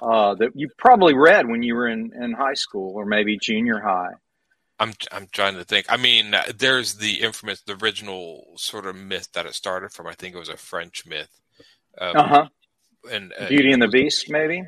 uh, 0.00 0.34
that 0.34 0.50
you 0.54 0.68
probably 0.76 1.14
read 1.14 1.48
when 1.48 1.62
you 1.62 1.74
were 1.74 1.88
in, 1.88 2.12
in 2.20 2.32
high 2.32 2.54
school 2.54 2.94
or 2.94 3.04
maybe 3.04 3.38
junior 3.38 3.80
high. 3.80 4.12
I'm 4.78 4.94
I'm 5.12 5.28
trying 5.30 5.56
to 5.56 5.64
think. 5.64 5.86
I 5.90 5.98
mean, 5.98 6.32
uh, 6.32 6.44
there's 6.56 6.94
the 6.94 7.20
infamous, 7.20 7.60
the 7.60 7.78
original 7.82 8.54
sort 8.56 8.86
of 8.86 8.96
myth 8.96 9.28
that 9.34 9.44
it 9.44 9.54
started 9.54 9.92
from. 9.92 10.06
I 10.06 10.14
think 10.14 10.34
it 10.34 10.38
was 10.38 10.48
a 10.48 10.56
French 10.56 11.04
myth. 11.06 11.28
Um, 11.98 12.16
Uh 12.16 12.26
huh. 12.26 12.48
And 13.10 13.32
uh, 13.38 13.48
Beauty 13.48 13.72
and 13.72 13.82
the 13.82 13.88
Beast, 13.88 14.30
maybe. 14.30 14.62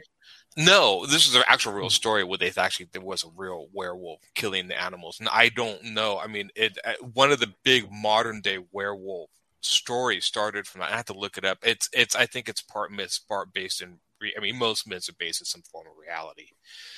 No, 0.56 1.06
this 1.06 1.26
is 1.26 1.34
an 1.34 1.44
actual 1.46 1.72
real 1.72 1.88
story 1.90 2.24
where 2.24 2.36
they 2.36 2.52
actually 2.56 2.88
there 2.92 3.00
was 3.00 3.24
a 3.24 3.28
real 3.36 3.68
werewolf 3.72 4.20
killing 4.34 4.68
the 4.68 4.80
animals, 4.80 5.18
and 5.18 5.28
I 5.28 5.48
don't 5.48 5.82
know. 5.82 6.18
I 6.18 6.26
mean, 6.26 6.50
it 6.54 6.76
uh, 6.84 6.92
one 7.14 7.32
of 7.32 7.40
the 7.40 7.54
big 7.64 7.90
modern 7.90 8.40
day 8.42 8.58
werewolf 8.70 9.30
stories 9.60 10.26
started 10.26 10.66
from. 10.66 10.82
I 10.82 10.88
have 10.88 11.06
to 11.06 11.14
look 11.14 11.38
it 11.38 11.44
up. 11.46 11.58
It's 11.62 11.88
it's 11.92 12.14
I 12.14 12.26
think 12.26 12.48
it's 12.48 12.60
part 12.60 12.92
myth, 12.92 13.18
part 13.28 13.52
based 13.52 13.80
in. 13.80 13.98
Re- 14.22 14.34
I 14.36 14.40
mean, 14.40 14.56
most 14.56 14.86
myths 14.86 15.08
are 15.08 15.14
based 15.18 15.40
in 15.42 15.44
some 15.44 15.62
form 15.62 15.86
of 15.88 15.92
reality. 16.00 16.48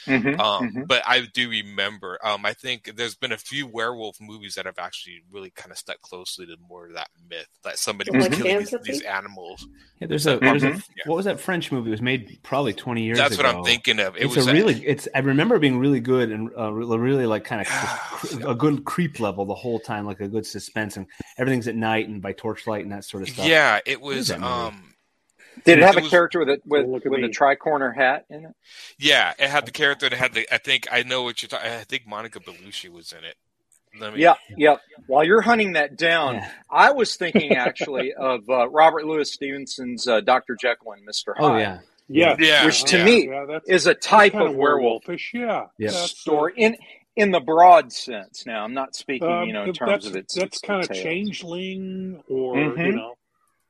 Mm-hmm. 0.06 0.40
Um, 0.40 0.84
But 0.86 1.02
I 1.06 1.22
do 1.32 1.48
remember. 1.48 2.18
Um, 2.22 2.44
I 2.46 2.52
think 2.52 2.92
there's 2.96 3.14
been 3.14 3.32
a 3.32 3.36
few 3.38 3.66
werewolf 3.66 4.20
movies 4.20 4.54
that 4.54 4.66
have 4.66 4.78
actually 4.78 5.22
really 5.32 5.50
kind 5.50 5.72
of 5.72 5.78
stuck 5.78 6.00
closely 6.02 6.46
to 6.46 6.56
more 6.68 6.86
of 6.86 6.94
that 6.94 7.08
myth 7.28 7.48
that 7.64 7.78
somebody 7.78 8.10
was 8.10 8.28
Like 8.28 8.36
killing 8.36 8.58
these, 8.58 8.74
these 8.84 9.02
animals. 9.02 9.66
Yeah, 10.00 10.08
there's 10.08 10.26
a 10.26 10.38
there's 10.38 10.62
a 10.62 10.72
Mhm. 10.72 10.82
what 11.06 11.16
was 11.16 11.24
that 11.24 11.40
French 11.40 11.72
movie? 11.72 11.88
It 11.88 11.92
was 11.92 12.02
made 12.02 12.38
probably 12.42 12.72
20 12.74 13.02
years 13.02 13.18
ago? 13.18 13.24
That's 13.28 13.38
ago. 13.40 13.48
what 13.48 13.56
I'm 13.56 13.64
thinking 13.64 13.98
of. 14.00 14.16
It 14.16 14.24
it's 14.24 14.36
was 14.36 14.46
a 14.46 14.52
really 14.52 14.84
it's 14.86 15.08
I 15.14 15.20
remember 15.20 15.58
being 15.58 15.78
really 15.78 16.00
good 16.00 16.30
and 16.30 16.50
uh, 16.58 16.70
really 16.72 16.98
really, 16.98 17.26
like 17.26 17.44
kind 17.44 17.62
of 17.66 18.42
a 18.46 18.54
good 18.54 18.84
creep 18.84 19.20
level 19.20 19.44
the 19.46 19.54
whole 19.54 19.80
time, 19.80 20.04
like 20.06 20.20
a 20.20 20.28
good 20.28 20.46
suspense 20.46 20.96
and 20.96 21.06
everything's 21.38 21.66
at 21.68 21.76
night 21.76 22.08
and 22.08 22.20
by 22.20 22.32
torchlight 22.32 22.82
and 22.82 22.92
that 22.92 23.04
sort 23.04 23.22
of 23.22 23.28
stuff. 23.30 23.46
yeah. 23.46 23.80
It 23.86 24.00
What 24.00 24.10
is 24.12 24.16
was. 24.18 24.28
that 24.28 24.40
movie? 24.40 24.52
Um, 24.52 24.93
Did 25.64 25.78
it 25.78 25.84
have 25.84 25.96
It 25.96 26.00
a 26.00 26.02
was- 26.02 26.10
character 26.10 26.38
with 26.40 26.48
a 26.50 26.60
with, 26.66 26.84
Oh, 26.86 26.88
look 26.90 27.04
with 27.04 27.18
a 27.20 27.28
me. 27.28 27.28
tricorner 27.28 27.94
hat 27.94 28.26
in 28.30 28.44
it? 28.46 28.52
Yeah, 28.98 29.32
it 29.38 29.48
had 29.48 29.66
the 29.66 29.70
character. 29.72 30.06
It 30.06 30.12
had 30.12 30.34
the. 30.34 30.46
I 30.52 30.58
think 30.58 30.88
I 30.90 31.02
know 31.02 31.22
what 31.22 31.42
you're 31.42 31.48
talking. 31.48 31.70
I 31.70 31.84
think 31.84 32.06
Monica 32.06 32.40
Bellucci 32.40 32.88
was 32.90 33.12
in 33.12 33.24
it. 33.24 33.36
Let 34.00 34.14
me, 34.14 34.20
Yeah, 34.22 34.34
yeah. 34.56 34.76
While 35.06 35.22
you're 35.24 35.40
hunting 35.40 35.74
that 35.74 35.96
down, 35.96 36.34
Yeah. 36.36 36.50
I 36.68 36.90
was 36.90 37.14
thinking 37.14 37.52
actually 37.54 38.12
of 38.18 38.48
uh, 38.50 38.68
Robert 38.68 39.04
Louis 39.06 39.30
Stevenson's 39.30 40.08
uh, 40.08 40.20
Dr. 40.20 40.56
Jekyll 40.56 40.92
and 40.92 41.06
Mr. 41.06 41.36
Hyde. 41.36 41.44
Oh 41.44 41.56
yeah. 41.56 41.78
Yeah. 42.08 42.36
Yeah, 42.38 42.66
Which 42.66 42.82
to 42.84 42.98
yeah. 42.98 43.04
me 43.04 43.28
Yeah, 43.28 43.44
that's 43.48 43.68
is 43.68 43.86
a 43.86 43.94
type 43.94 44.32
kind 44.32 44.48
of 44.48 44.56
werewolf 44.56 45.04
werewolfish. 45.04 45.32
Yeah. 45.32 45.66
Yeah. 45.78 45.90
Story 45.90 46.54
in 46.56 46.76
in 47.16 47.30
the 47.30 47.38
broad 47.38 47.92
sense. 47.92 48.44
Now, 48.44 48.64
I'm 48.64 48.74
not 48.74 48.96
speaking, 48.96 49.28
um, 49.30 49.46
you 49.46 49.52
know, 49.52 49.60
in 49.62 49.66
that's 49.68 49.78
terms 49.78 50.06
of 50.06 50.16
its 50.16 50.34
that's 50.34 50.56
its 50.56 50.58
kind 50.60 50.82
of 50.82 50.90
changeling 50.92 52.20
or 52.28 52.56
Mhm. 52.56 52.86
you 52.86 52.92
know 52.96 53.13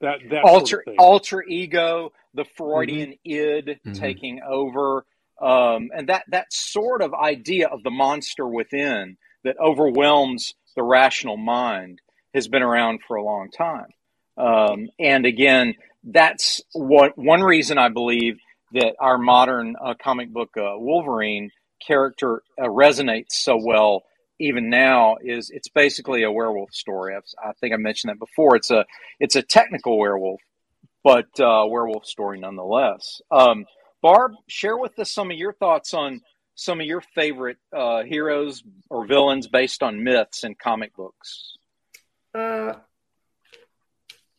that 0.05 0.21
that 0.31 0.45
alter 0.45 0.83
sort 0.85 0.89
of 0.89 0.95
alter 0.99 1.43
ego, 1.43 2.13
the 2.35 2.45
Freudian 2.57 3.15
id 3.25 3.81
Mhm. 3.87 3.99
taking 3.99 4.41
over, 4.43 5.05
um, 5.41 5.91
and 5.95 6.09
that 6.09 6.25
that 6.29 6.53
sort 6.53 7.03
of 7.03 7.15
idea 7.15 7.69
of 7.69 7.83
the 7.83 7.91
monster 7.91 8.47
within 8.47 9.17
that 9.45 9.57
overwhelms 9.59 10.55
the 10.77 10.83
rational 10.83 11.37
mind 11.37 12.01
has 12.35 12.49
been 12.49 12.63
around 12.63 13.01
for 13.07 13.17
a 13.17 13.25
long 13.25 13.51
time. 13.51 13.89
Um, 14.37 14.89
and 14.99 15.27
again, 15.27 15.75
that's 16.03 16.61
what 16.73 17.17
one 17.17 17.43
reason 17.43 17.79
I 17.79 17.89
believe 17.89 18.39
that 18.73 18.97
our 18.99 19.19
modern 19.19 19.77
uh, 19.81 19.95
comic 20.03 20.31
book 20.31 20.51
uh, 20.57 20.75
Wolverine 20.77 21.51
character 21.87 22.43
uh, 22.59 22.65
resonates 22.67 23.33
so 23.33 23.57
well 23.57 24.03
even 24.39 24.71
now 24.71 25.17
is 25.23 25.51
it's 25.51 25.69
basically 25.69 26.23
a 26.23 26.33
werewolf 26.33 26.73
story. 26.73 27.15
I've, 27.15 27.25
I 27.43 27.53
think 27.61 27.73
I 27.75 27.77
mentioned 27.77 28.11
that 28.11 28.19
before. 28.19 28.57
It's 28.57 28.71
a 28.71 28.85
it's 29.21 29.37
a 29.37 29.43
technical 29.43 29.99
werewolf, 29.99 30.41
but 31.03 31.29
uh, 31.39 31.65
werewolf 31.69 32.07
story 32.07 32.39
nonetheless. 32.41 33.21
Um, 33.31 33.65
Barb, 34.03 34.33
share 34.49 34.77
with 34.77 34.99
us 34.99 35.11
some 35.11 35.31
of 35.31 35.37
your 35.39 35.55
thoughts 35.55 35.95
on 35.95 36.21
some 36.57 36.81
of 36.81 36.87
your 36.87 37.01
favorite 37.01 37.57
uh, 37.75 38.03
heroes 38.03 38.63
or 38.91 39.07
villains 39.07 39.49
based 39.49 39.83
on 39.83 40.05
myths 40.05 40.45
in 40.45 40.55
comic 40.55 40.95
books. 40.95 41.57
Uh, 42.35 42.75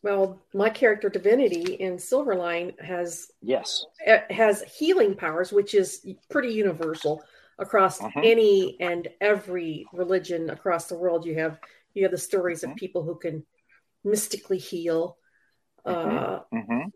well, 0.04 0.40
my 0.54 0.70
character 0.70 1.10
Divinity 1.10 1.74
in 1.74 1.98
Silverline 1.98 2.80
has 2.80 3.32
Yes. 3.42 3.86
has 4.30 4.62
healing 4.78 5.16
powers, 5.16 5.52
which 5.52 5.74
is 5.74 6.06
pretty 6.30 6.54
universal. 6.54 7.24
Across 7.58 8.02
Mhm. 8.02 8.24
any 8.24 8.78
and 8.80 9.08
every 9.22 9.86
religion 9.94 10.50
across 10.50 10.88
the 10.88 10.98
world. 10.98 11.26
You 11.26 11.36
have 11.36 11.60
you 11.94 12.04
have 12.04 12.12
the 12.12 12.18
stories 12.18 12.64
of 12.64 12.70
Mhm. 12.72 12.78
people 12.78 13.04
who 13.04 13.16
can 13.16 13.46
mystically 14.04 14.58
heal. 14.58 15.18
Uh, 15.86 16.40
hmm 16.52 16.90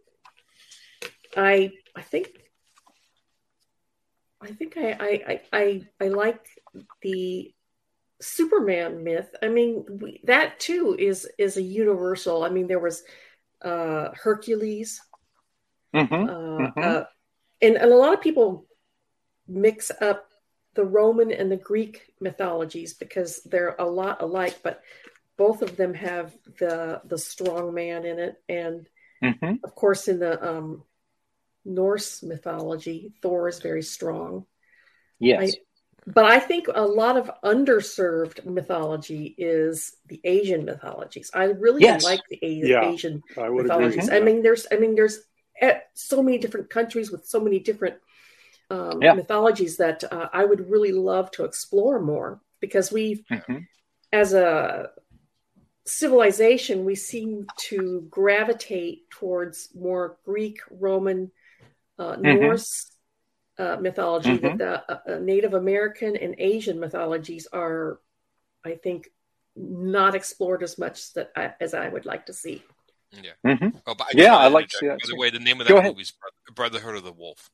I 1.38 1.72
I 1.96 2.01
think 2.01 2.30
I 4.42 4.48
think 4.48 4.78
I 4.78 4.92
I 4.92 5.24
I, 5.28 5.42
I, 5.54 5.82
I 6.01 6.08
like 6.10 6.46
the 7.01 7.54
Superman 8.22 9.04
myth. 9.04 9.30
I 9.42 9.48
mean 9.48 9.86
we, 10.01 10.22
that 10.25 10.60
too 10.60 10.96
is 11.00 11.28
is 11.38 11.58
a 11.58 11.62
universal. 11.62 12.44
I 12.44 12.50
mean 12.50 12.68
there 12.68 12.80
was 12.80 13.04
uh, 13.62 14.10
Hercules, 14.16 15.01
hmm 15.94 16.04
uh, 16.04 16.28
Mhm. 16.28 16.84
uh, 16.84 17.04
and, 17.62 17.75
and 17.75 17.92
a 17.92 17.96
lot 17.96 18.13
of 18.13 18.22
people 18.22 18.66
mix 19.48 19.92
up 20.01 20.28
the 20.76 20.86
Roman 20.86 21.32
and 21.32 21.52
the 21.52 21.58
Greek 21.58 22.14
mythologies 22.20 22.94
because 22.94 23.42
they're 23.44 23.76
a 23.80 23.86
lot 23.86 24.22
alike, 24.22 24.60
but 24.64 24.82
both 25.38 25.62
of 25.62 25.76
them 25.78 25.94
have 25.94 26.36
the 26.60 27.02
the 27.06 27.18
strong 27.18 27.74
man 27.74 28.06
in 28.06 28.20
it, 28.20 28.42
and 28.50 28.88
hmm 29.22 29.56
of 29.64 29.76
course 29.76 30.08
in 30.08 30.20
the 30.20 30.34
um, 30.48 30.84
Norse 31.66 32.24
mythology, 32.24 33.12
Thor 33.22 33.48
is 33.48 33.60
very 33.60 33.84
strong. 33.84 34.46
Yes. 35.20 35.56
But 36.08 36.26
I 36.26 36.40
think 36.40 36.68
a 36.74 36.82
lot 36.86 37.18
of 37.18 37.30
underserved 37.44 38.46
mythology 38.46 39.36
is 39.38 39.96
the 40.08 40.20
Asian 40.24 40.66
mythologies. 40.66 41.30
I 41.34 41.46
really 41.46 41.82
Yes. 41.84 42.04
like 42.04 42.22
the 42.30 42.40
A- 42.42 42.68
Yeah. 42.68 42.84
Asian 42.92 43.22
I 43.38 43.50
mythologies. 43.50 44.10
I 44.10 44.20
mean, 44.20 44.42
there's, 44.42 44.66
I 44.72 44.78
mean, 44.78 44.96
there's 44.96 45.20
eh, 45.62 45.80
so 45.94 46.24
many 46.24 46.38
different 46.38 46.70
countries 46.70 47.12
with 47.12 47.26
so 47.28 47.40
many 47.40 47.60
different 47.60 47.98
um, 48.70 49.02
Yeah. 49.02 49.16
mythologies 49.16 49.78
that 49.78 50.04
uh, 50.12 50.30
I 50.34 50.46
would 50.46 50.70
really 50.70 50.92
love 50.92 51.32
to 51.32 51.46
explore 51.46 52.00
more 52.00 52.42
because 52.60 52.92
we, 52.92 53.26
Mhm. 53.30 53.68
as 54.12 54.34
a 54.34 54.92
civilization, 55.86 56.86
we 56.86 56.96
seem 56.96 57.48
to 57.58 58.08
gravitate 58.10 59.10
towards 59.10 59.70
more 59.76 60.18
Greek, 60.26 60.60
Roman, 60.70 61.32
uh, 61.98 62.16
Mhm. 62.24 62.34
Norse 62.40 62.92
uh, 63.58 63.78
mythology. 63.82 64.38
Mhm. 64.38 64.58
That 64.58 64.88
the 64.88 64.94
uh, 64.94 65.16
uh, 65.16 65.20
Native 65.20 65.54
American 65.54 66.16
and 66.16 66.36
Asian 66.38 66.80
mythologies 66.80 67.48
are, 67.52 68.00
I 68.66 68.76
think, 68.76 69.10
not 69.56 70.16
explored 70.16 70.64
as 70.64 70.78
much 70.78 71.14
that 71.14 71.32
I, 71.36 71.54
as 71.60 71.74
I 71.74 71.90
would 71.90 72.06
like 72.06 72.28
to 72.28 72.34
see. 72.34 72.64
Mhm. 73.46 73.82
Oh, 73.86 73.96
but 73.96 74.08
I 74.08 74.12
Yeah, 74.14 74.38
I 74.38 74.48
like 74.48 74.68
to 74.68 74.72
to 74.72 74.78
see 74.78 74.88
that 74.88 75.00
By 75.02 75.08
the 75.08 75.16
way, 75.16 75.30
the 75.30 75.40
name 75.40 75.60
of 75.62 75.68
Go 75.68 75.76
that 75.76 75.80
ahead. 75.80 75.96
movie 75.96 76.04
is 76.04 76.14
Brotherhood 76.54 76.96
of 76.96 77.04
the 77.04 77.12
Wolf. 77.12 77.50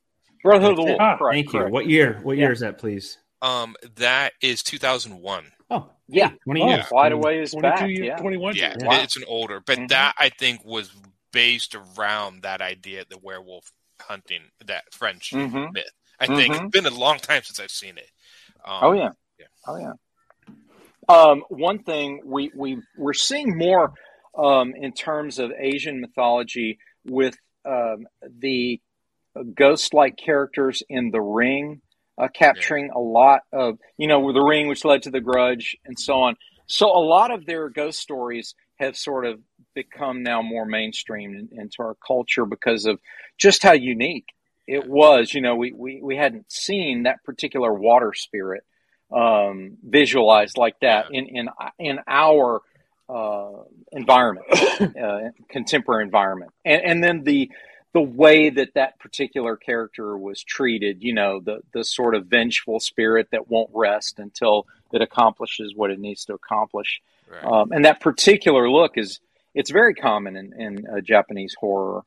Brotherhood 0.46 0.70
of 0.72 0.76
the 0.76 0.82
Wolf. 0.84 0.98
Ah, 1.00 1.16
correct, 1.18 1.34
Thank 1.34 1.46
you. 1.52 1.58
correct. 1.58 1.72
What 1.72 1.86
year? 1.86 2.20
What 2.22 2.36
Yeah. 2.36 2.44
year 2.44 2.52
is 2.52 2.60
that, 2.60 2.78
please? 2.78 3.18
Um, 3.42 3.76
that 3.96 4.32
is 4.40 4.62
2001. 4.62 5.52
Oh, 5.70 5.90
Yeah. 6.08 6.30
20 6.44 6.62
Oh, 6.62 6.68
years. 6.68 6.86
Quite 6.86 7.12
a 7.12 7.16
ways 7.16 7.50
22 7.50 7.62
back. 7.62 7.88
years, 7.88 8.06
Yeah. 8.06 8.16
21 8.16 8.54
Yeah, 8.54 8.68
years. 8.68 8.76
Wow. 8.84 9.02
it's 9.02 9.16
an 9.16 9.24
older, 9.26 9.60
but 9.60 9.78
Mhm. 9.78 9.88
that 9.88 10.14
I 10.18 10.28
think 10.28 10.64
was 10.64 10.90
based 11.32 11.74
around 11.74 12.42
that 12.42 12.62
idea, 12.62 13.04
the 13.08 13.18
werewolf 13.18 13.72
hunting, 14.00 14.42
that 14.64 14.84
French 14.94 15.30
Mhm. 15.32 15.72
myth. 15.72 15.90
I 16.20 16.26
think 16.26 16.54
Mhm. 16.54 16.64
it's 16.66 16.70
been 16.70 16.86
a 16.86 16.96
long 16.96 17.18
time 17.18 17.42
since 17.42 17.58
I've 17.60 17.70
seen 17.72 17.98
it. 17.98 18.10
Um, 18.64 18.84
Oh 18.84 18.92
yeah. 18.92 19.10
yeah. 19.38 19.46
Oh 19.66 19.76
yeah. 19.76 19.92
Um, 21.08 21.44
one 21.48 21.82
thing 21.82 22.20
we 22.24 22.50
we 22.54 22.80
we're 22.96 23.12
seeing 23.14 23.56
more 23.58 23.92
um, 24.38 24.74
in 24.74 24.92
terms 24.92 25.38
of 25.38 25.50
Asian 25.58 26.00
mythology 26.00 26.78
with 27.04 27.36
um, 27.64 28.06
the 29.36 29.44
ghost-like 29.44 30.16
characters 30.16 30.82
in 30.88 31.10
The 31.10 31.20
Ring, 31.20 31.80
uh, 32.18 32.28
capturing 32.28 32.90
a 32.90 32.98
lot 32.98 33.42
of 33.52 33.78
you 33.98 34.08
know 34.08 34.20
with 34.20 34.34
The 34.34 34.42
Ring, 34.42 34.68
which 34.68 34.84
led 34.84 35.02
to 35.02 35.10
The 35.10 35.20
Grudge, 35.20 35.76
and 35.84 35.98
so 35.98 36.14
on. 36.22 36.36
So 36.66 36.86
a 36.86 36.98
lot 36.98 37.30
of 37.30 37.46
their 37.46 37.68
ghost 37.68 38.00
stories 38.00 38.54
have 38.76 38.96
sort 38.96 39.26
of 39.26 39.40
become 39.74 40.22
now 40.22 40.42
more 40.42 40.66
mainstream 40.66 41.34
in, 41.34 41.60
into 41.60 41.76
our 41.80 41.96
culture 42.06 42.44
because 42.44 42.86
of 42.86 42.98
just 43.38 43.62
how 43.62 43.72
unique 43.72 44.26
it 44.66 44.88
was. 44.88 45.32
You 45.34 45.42
know, 45.42 45.56
we 45.56 45.72
we, 45.72 46.00
we 46.02 46.16
hadn't 46.16 46.50
seen 46.50 47.04
that 47.04 47.22
particular 47.24 47.72
water 47.72 48.12
spirit 48.14 48.64
um, 49.14 49.76
visualized 49.82 50.56
like 50.56 50.80
that 50.80 51.06
in 51.10 51.26
in 51.26 51.48
in 51.78 51.98
our 52.06 52.62
uh, 53.08 53.62
environment, 53.92 54.46
uh, 54.80 55.18
contemporary 55.50 56.04
environment, 56.04 56.52
and 56.64 56.82
and 56.82 57.04
then 57.04 57.22
the 57.22 57.50
the 57.96 58.02
way 58.02 58.50
that 58.50 58.74
that 58.74 58.98
particular 58.98 59.56
character 59.56 60.18
was 60.18 60.42
treated, 60.42 61.02
you 61.02 61.14
know, 61.14 61.40
the 61.40 61.60
the 61.72 61.82
sort 61.82 62.14
of 62.14 62.26
vengeful 62.26 62.78
spirit 62.78 63.28
that 63.32 63.48
won't 63.48 63.70
rest 63.72 64.18
until 64.18 64.66
it 64.92 65.00
accomplishes 65.00 65.72
what 65.74 65.90
it 65.90 65.98
needs 65.98 66.26
to 66.26 66.34
accomplish, 66.34 67.00
Right. 67.26 67.42
um, 67.42 67.72
and 67.72 67.86
that 67.86 68.00
particular 68.02 68.68
look 68.70 68.98
is 68.98 69.20
it's 69.54 69.70
very 69.70 69.94
common 69.94 70.36
in 70.36 70.52
in 70.60 70.86
uh, 70.86 71.00
Japanese 71.00 71.56
horror, 71.58 72.02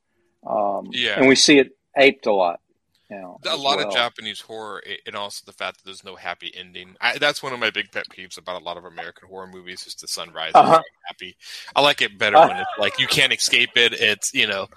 um, 0.46 0.90
Yeah. 0.92 1.18
and 1.18 1.28
we 1.28 1.34
see 1.36 1.58
it 1.58 1.76
aped 1.98 2.28
a 2.28 2.34
lot. 2.34 2.60
Now, 3.10 3.40
a 3.48 3.58
lot 3.58 3.82
of. 3.82 3.92
Japanese 3.92 4.40
horror, 4.40 4.84
and 5.08 5.16
also 5.16 5.42
the 5.46 5.52
fact 5.54 5.78
that 5.78 5.86
there's 5.86 6.04
no 6.04 6.16
happy 6.16 6.52
ending. 6.56 6.96
I, 7.02 7.18
that's 7.18 7.42
one 7.42 7.54
of 7.54 7.60
my 7.60 7.72
big 7.72 7.92
pet 7.92 8.06
peeves 8.16 8.38
about 8.38 8.62
a 8.62 8.64
lot 8.64 8.78
of 8.78 8.86
American 8.86 9.28
horror 9.28 9.48
movies. 9.48 9.88
Is 9.88 9.96
the 9.96 10.08
sunrise 10.08 10.52
Uh-huh. 10.54 10.80
happy. 11.06 11.36
I 11.76 11.82
like 11.82 12.02
it 12.02 12.18
better 12.20 12.38
Uh. 12.38 12.48
when 12.48 12.58
it's 12.58 12.70
like 12.78 13.00
you 13.00 13.08
can't 13.08 13.34
escape 13.34 13.72
it. 13.76 13.94
It's 13.94 14.34
you 14.34 14.46
know, 14.48 14.68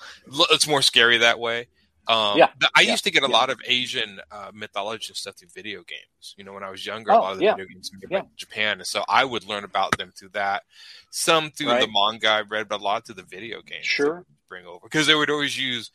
it's 0.50 0.66
more 0.66 0.80
scary 0.82 1.18
that 1.18 1.38
way. 1.38 1.68
Um, 2.08 2.36
Yeah, 2.38 2.48
I 2.74 2.80
yeah, 2.80 2.90
used 2.92 3.04
to 3.04 3.10
get 3.12 3.22
a 3.22 3.26
yeah. 3.28 3.32
lot 3.36 3.48
of 3.50 3.60
Asian 3.64 4.20
uh, 4.32 4.50
mythology 4.52 5.10
and 5.10 5.16
stuff 5.16 5.36
through 5.36 5.50
video 5.54 5.82
games. 5.84 6.34
You 6.36 6.42
know, 6.44 6.52
when 6.52 6.64
I 6.64 6.70
was 6.70 6.84
younger, 6.84 7.12
Oh, 7.12 7.18
a 7.18 7.20
lot 7.20 7.32
of 7.34 7.38
the 7.38 7.44
yeah. 7.44 7.54
video 7.54 7.66
games 7.72 7.90
made 7.92 8.10
Yeah. 8.10 8.22
Japan, 8.36 8.78
and 8.78 8.86
so 8.86 9.04
I 9.08 9.24
would 9.24 9.44
learn 9.46 9.62
about 9.64 9.96
them 9.98 10.10
through 10.16 10.30
that. 10.30 10.62
Some 11.10 11.50
through 11.52 11.68
the 11.78 11.86
manga 11.92 12.28
I 12.28 12.40
read, 12.40 12.68
but 12.68 12.80
a 12.80 12.82
lot 12.82 13.06
through 13.06 13.16
the 13.16 13.22
video 13.22 13.60
games. 13.62 13.86
Sure. 13.86 14.24
bring 14.48 14.66
over 14.66 14.80
because 14.82 15.06
they 15.06 15.14
would 15.14 15.30
always 15.30 15.56
use 15.58 15.90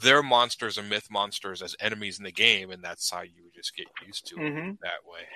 their 0.00 0.22
monsters 0.22 0.78
or 0.78 0.82
myth 0.82 1.08
monsters 1.10 1.62
as 1.62 1.74
enemies 1.80 2.18
in 2.18 2.24
the 2.24 2.32
game, 2.32 2.70
and 2.70 2.82
that's 2.82 3.10
how 3.10 3.22
you 3.22 3.42
would 3.44 3.54
just 3.54 3.74
get 3.76 3.86
used 4.06 4.26
to 4.28 4.36
it 4.36 4.52
Mhm. 4.52 4.78
that 4.80 5.04
way. 5.06 5.26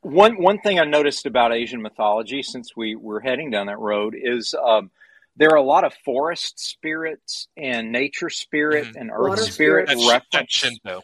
One 0.00 0.42
one 0.42 0.58
thing 0.60 0.80
I 0.80 0.84
noticed 0.84 1.26
about 1.26 1.52
Asian 1.52 1.80
mythology, 1.80 2.42
since 2.42 2.76
we 2.76 2.96
were 2.96 3.20
heading 3.20 3.50
down 3.50 3.66
that 3.68 3.78
road, 3.78 4.14
is 4.16 4.54
um, 4.54 4.90
there 5.36 5.50
are 5.50 5.56
a 5.56 5.62
lot 5.62 5.84
of 5.84 5.94
forest 6.04 6.58
spirits 6.58 7.48
and 7.56 7.92
nature 7.92 8.28
spirit 8.30 8.88
Mhm. 8.88 9.00
and 9.00 9.10
earth 9.10 9.28
Water 9.28 9.42
spirit 9.42 9.86
That's, 9.88 10.00
reference. 10.06 10.26
that's 10.32 10.52
Shinto. 10.54 11.02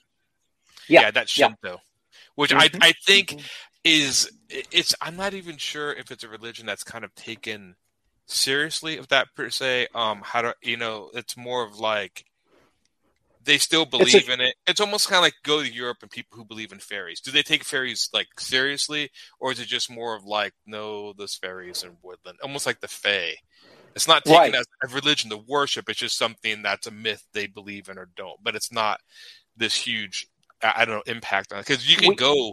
Yeah, 0.89 1.03
Yeah, 1.03 1.11
that's 1.13 1.37
yeah. 1.39 1.49
Shinto. 1.49 1.81
Which 2.35 2.51
Mhm. 2.51 2.81
I 2.83 2.89
I 2.89 2.93
think 3.07 3.41
is 3.85 4.31
it's 4.51 4.95
I'm 5.01 5.17
not 5.17 5.33
even 5.35 5.57
sure 5.59 5.93
if 5.93 6.11
it's 6.11 6.25
a 6.25 6.29
religion 6.29 6.67
that's 6.67 6.83
kind 6.83 7.05
of 7.05 7.15
taken 7.15 7.77
seriously 8.27 8.97
of 8.99 9.09
that 9.09 9.29
per 9.35 9.49
se. 9.49 9.89
Um, 9.95 10.23
how 10.23 10.43
do 10.43 10.53
you 10.63 10.77
know? 10.77 11.11
It's 11.15 11.37
more 11.37 11.63
of 11.65 11.79
like 11.79 12.25
they 13.49 13.59
still 13.59 13.83
It's 13.83 13.95
a- 13.95 13.99
believe 13.99 14.29
in 14.29 14.41
it. 14.43 14.55
It's 14.67 14.81
almost 14.81 15.09
kind 15.09 15.17
of 15.19 15.23
like 15.23 15.35
go 15.43 15.63
to 15.63 15.69
Europe 15.73 15.99
and 16.03 16.11
people 16.11 16.37
who 16.37 16.45
believe 16.45 16.71
in 16.71 16.79
fairies. 16.79 17.21
Do 17.21 17.31
they 17.31 17.43
take 17.43 17.65
fairies 17.65 18.11
like 18.13 18.29
seriously, 18.39 19.11
or 19.41 19.51
is 19.51 19.59
it 19.59 19.67
just 19.67 19.91
more 19.91 20.15
of 20.15 20.25
like 20.25 20.53
no, 20.67 21.15
there's 21.15 21.35
fairies 21.37 21.83
in 21.83 21.97
woodland, 22.03 22.39
almost 22.43 22.67
like 22.67 22.81
the 22.81 22.89
Fae? 22.89 23.35
It's 23.97 24.07
not 24.07 24.25
taken 24.25 24.39
Right. 24.41 24.55
as 24.55 24.67
a 24.85 24.89
religion 24.89 25.31
to 25.31 25.39
worship. 25.39 25.89
It's 25.89 25.99
just 25.99 26.19
something 26.19 26.63
that's 26.63 26.87
a 26.87 26.91
myth 26.93 27.25
they 27.33 27.47
believe 27.47 27.89
in 27.89 27.99
or 27.99 28.11
don't. 28.17 28.39
But 28.45 28.55
it's 28.55 28.71
not 28.71 29.01
this 29.57 29.75
huge 29.75 30.29
I 30.61 30.85
don't 30.85 30.97
know 30.97 31.13
impact 31.13 31.53
on 31.53 31.61
it 31.61 31.67
because 31.67 31.89
you 31.89 31.97
can 31.97 32.09
We- 32.11 32.15
go. 32.17 32.53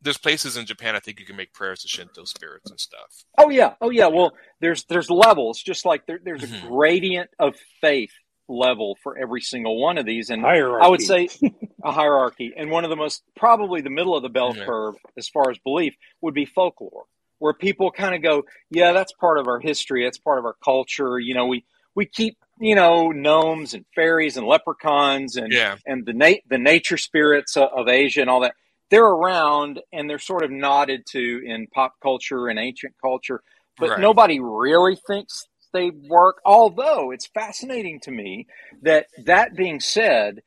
There's 0.00 0.16
places 0.18 0.56
in 0.56 0.66
Japan 0.66 0.94
I 0.94 1.00
think 1.00 1.18
you 1.20 1.26
can 1.26 1.34
make 1.36 1.52
prayers 1.52 1.82
to 1.82 1.88
Shinto 1.88 2.24
spirits 2.24 2.70
and 2.70 2.78
stuff. 2.78 3.24
Oh 3.38 3.50
yeah, 3.50 3.74
oh 3.80 3.90
yeah. 3.90 4.06
Well, 4.06 4.32
there's 4.60 4.84
there's 4.84 5.10
levels, 5.10 5.60
just 5.60 5.84
like 5.84 6.06
there, 6.06 6.20
there's 6.22 6.44
a 6.44 6.46
Mhm. 6.46 6.68
gradient 6.68 7.30
of 7.40 7.56
faith 7.80 8.12
level 8.50 8.98
for 9.02 9.18
every 9.18 9.42
single 9.42 9.80
one 9.80 9.98
of 9.98 10.06
these, 10.06 10.30
and 10.30 10.42
Hierarchy. 10.42 10.84
I 10.84 10.88
would 10.90 11.02
say 11.02 11.30
a 11.84 11.92
hierarchy. 11.92 12.52
And 12.56 12.70
one 12.70 12.84
of 12.84 12.90
the 12.90 12.96
most 12.96 13.22
probably 13.36 13.82
the 13.82 13.90
middle 13.90 14.16
of 14.16 14.22
the 14.24 14.30
bell 14.30 14.54
Yeah. 14.56 14.64
curve 14.66 14.96
as 15.18 15.28
far 15.28 15.50
as 15.50 15.58
belief 15.60 15.94
would 16.22 16.34
be 16.34 16.46
folklore, 16.46 17.06
where 17.38 17.54
people 17.54 17.90
kind 17.92 18.14
of 18.14 18.22
go, 18.22 18.44
yeah, 18.70 18.92
that's 18.92 19.12
part 19.12 19.38
of 19.38 19.48
our 19.48 19.60
history, 19.60 20.04
that's 20.04 20.18
part 20.18 20.38
of 20.38 20.46
our 20.46 20.56
culture. 20.64 21.18
You 21.20 21.34
know, 21.34 21.46
we 21.46 21.64
we 21.94 22.06
keep 22.06 22.38
you 22.60 22.74
know 22.76 23.10
gnomes 23.12 23.74
and 23.74 23.86
fairies 23.94 24.36
and 24.36 24.46
leprechauns 24.46 25.36
and 25.36 25.52
Yeah, 25.52 25.76
and 25.86 26.06
the 26.06 26.12
na- 26.14 26.42
the 26.50 26.58
nature 26.58 26.98
spirits 26.98 27.56
of, 27.56 27.70
of 27.74 27.88
Asia 27.88 28.22
and 28.22 28.30
all 28.30 28.40
that. 28.42 28.54
They're 28.90 29.04
around 29.06 29.80
and 29.92 30.10
they're 30.10 30.18
sort 30.18 30.44
of 30.44 30.50
nodded 30.52 31.04
to 31.12 31.42
in 31.46 31.68
pop 31.68 31.94
culture 32.02 32.48
and 32.48 32.58
ancient 32.58 32.94
culture, 33.02 33.42
but 33.78 33.90
Right. 33.90 34.00
nobody 34.00 34.40
really 34.40 34.96
thinks 34.96 35.46
they 35.72 35.90
work. 35.90 36.40
Although 36.44 37.10
it's 37.10 37.26
fascinating 37.26 38.00
to 38.00 38.10
me 38.10 38.46
that 38.82 39.06
that 39.24 39.54
being 39.54 39.80
said, 39.80 40.42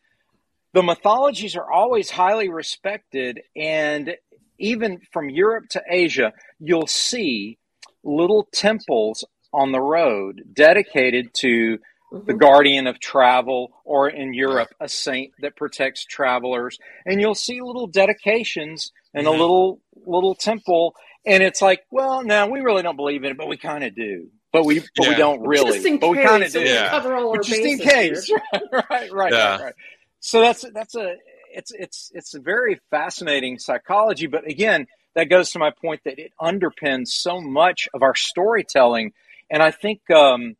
the 0.73 0.83
mythologies 0.83 1.55
are 1.55 1.71
always 1.71 2.09
highly 2.09 2.49
respected, 2.49 3.41
and 3.55 4.15
even 4.57 5.01
from 5.11 5.29
Europe 5.29 5.65
to 5.69 5.83
Asia, 5.87 6.33
you'll 6.59 6.87
see 6.87 7.57
little 8.03 8.47
temples 8.51 9.23
on 9.53 9.71
the 9.71 9.81
road 9.81 10.43
dedicated 10.53 11.33
to 11.35 11.77
the 12.11 12.33
Mhm. 12.33 12.39
guardian 12.39 12.87
of 12.87 12.99
travel, 12.99 13.71
or 13.85 14.09
in 14.09 14.33
Europe, 14.33 14.73
a 14.79 14.87
saint 14.87 15.33
that 15.39 15.55
protects 15.55 16.05
travelers. 16.05 16.77
And 17.05 17.19
you'll 17.19 17.33
see 17.33 17.61
little 17.61 17.87
dedications 17.87 18.91
and 19.13 19.25
a 19.25 19.31
little 19.31 19.79
little 20.05 20.35
temple, 20.35 20.95
and 21.25 21.41
it's 21.41 21.61
like, 21.61 21.85
well, 21.91 22.23
now 22.23 22.47
we 22.47 22.59
really 22.61 22.83
don't 22.83 22.95
believe 22.95 23.23
in 23.23 23.31
it, 23.31 23.37
but 23.37 23.47
we 23.47 23.57
kind 23.57 23.83
of 23.83 23.95
do. 23.95 24.29
But 24.53 24.65
we 24.65 24.79
but 24.95 25.07
we 25.07 25.15
don't 25.15 25.41
really. 25.45 25.73
just 25.73 25.85
in 25.87 25.97
but 25.99 26.09
we 26.09 26.17
kind 26.17 26.43
of 26.43 26.51
so 26.51 26.59
do. 26.59 26.65
we 26.65 26.71
Yeah. 26.71 26.89
cover 26.91 27.15
all 27.15 27.29
our 27.31 27.37
But 27.37 27.45
just 27.47 27.59
in 27.59 27.79
case, 27.79 28.25
here. 28.25 28.41
right, 28.71 28.85
right, 28.89 29.11
right, 29.13 29.33
Yeah. 29.33 29.61
right. 29.61 29.73
So 30.21 30.41
that's 30.41 30.63
that's 30.73 30.95
a 30.95 31.15
it's 31.51 31.71
it's 31.71 32.11
it's 32.13 32.33
a 32.35 32.39
very 32.39 32.79
fascinating 32.91 33.59
psychology. 33.59 34.27
But 34.27 34.47
again, 34.47 34.87
that 35.15 35.25
goes 35.25 35.51
to 35.51 35.59
my 35.59 35.71
point 35.71 36.01
that 36.05 36.19
it 36.19 36.33
underpins 36.39 37.07
so 37.09 37.41
much 37.41 37.87
of 37.93 38.03
our 38.03 38.15
storytelling, 38.15 39.13
and 39.49 39.61
I 39.63 39.71
think 39.71 40.01
um, 40.11 40.55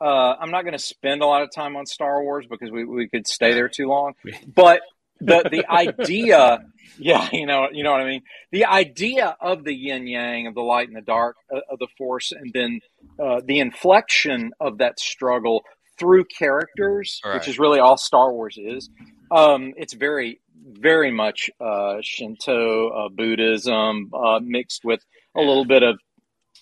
uh, 0.00 0.34
I'm 0.40 0.50
not 0.50 0.62
going 0.62 0.72
to 0.72 0.78
spend 0.78 1.22
a 1.22 1.26
lot 1.26 1.42
of 1.42 1.50
time 1.54 1.76
on 1.76 1.86
Star 1.86 2.22
Wars 2.22 2.46
because 2.50 2.70
we, 2.70 2.84
we 2.84 3.08
could 3.08 3.26
stay 3.26 3.54
there 3.54 3.68
too 3.68 3.86
long. 3.88 4.14
But 4.54 4.82
the 5.20 5.48
the 5.50 5.64
idea, 5.70 6.58
yeah, 6.98 7.28
you 7.32 7.46
know, 7.46 7.68
you 7.72 7.82
know 7.84 7.92
what 7.92 8.00
I 8.00 8.04
mean. 8.06 8.22
The 8.52 8.66
idea 8.66 9.36
of 9.40 9.64
the 9.64 9.74
yin 9.74 10.06
yang, 10.06 10.46
of 10.46 10.54
the 10.54 10.60
light 10.62 10.88
and 10.88 10.96
the 10.96 11.00
dark, 11.02 11.36
uh, 11.54 11.60
of 11.70 11.78
the 11.78 11.88
force, 11.98 12.32
and 12.32 12.52
then 12.52 12.80
uh, 13.22 13.40
the 13.44 13.58
inflection 13.60 14.52
of 14.60 14.78
that 14.78 14.98
struggle 15.00 15.62
through 15.98 16.24
characters, 16.24 17.20
Right. 17.24 17.34
which 17.34 17.48
is 17.48 17.58
really 17.58 17.80
all 17.80 17.96
Star 17.96 18.32
Wars 18.32 18.58
is. 18.58 18.90
Um, 19.30 19.72
it's 19.76 19.94
very, 19.94 20.40
very 20.54 21.10
much 21.10 21.50
uh, 21.60 21.96
Shinto, 22.02 22.88
uh, 22.90 23.08
Buddhism, 23.08 24.10
uh, 24.14 24.40
mixed 24.42 24.84
with 24.84 25.00
a 25.34 25.40
little 25.40 25.64
bit 25.64 25.82
of 25.82 25.98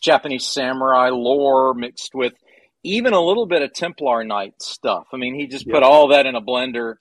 Japanese 0.00 0.46
samurai 0.46 1.08
lore, 1.10 1.74
mixed 1.74 2.14
with 2.14 2.32
even 2.84 3.12
a 3.12 3.20
little 3.20 3.46
bit 3.46 3.62
of 3.62 3.72
Templar 3.72 4.22
Knight 4.24 4.54
stuff. 4.60 5.06
I 5.12 5.16
mean, 5.16 5.34
he 5.34 5.46
just 5.46 5.66
put 5.68 5.82
all 5.82 6.08
that 6.08 6.26
in 6.26 6.34
a 6.34 6.42
blender 6.42 6.96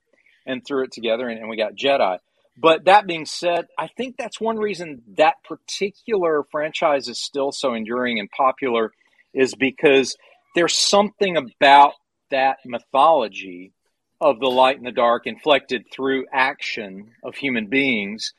and 0.46 0.66
threw 0.66 0.84
it 0.84 0.92
together, 0.92 1.28
and, 1.28 1.40
and 1.40 1.50
we 1.50 1.58
got 1.58 1.76
Jedi. 1.76 2.18
But 2.58 2.86
that 2.86 3.08
being 3.08 3.26
said, 3.26 3.66
I 3.78 3.88
think 3.88 4.16
that's 4.18 4.40
one 4.40 4.58
reason 4.58 5.02
that 5.18 5.36
particular 5.44 6.44
franchise 6.52 7.08
is 7.08 7.20
still 7.20 7.52
so 7.52 7.74
enduring 7.74 8.20
and 8.20 8.30
popular 8.30 8.92
is 9.34 9.56
because 9.56 10.16
there's 10.56 10.76
something 10.76 11.36
about 11.36 11.94
that 12.30 12.58
mythology 12.66 13.74
of 14.22 14.40
the 14.40 14.48
light 14.48 14.78
and 14.78 14.86
the 14.86 14.92
dark 14.92 15.26
inflected 15.26 15.86
through 15.92 16.26
action 16.32 17.12
of 17.24 17.36
human 17.36 17.68
beings 17.68 18.34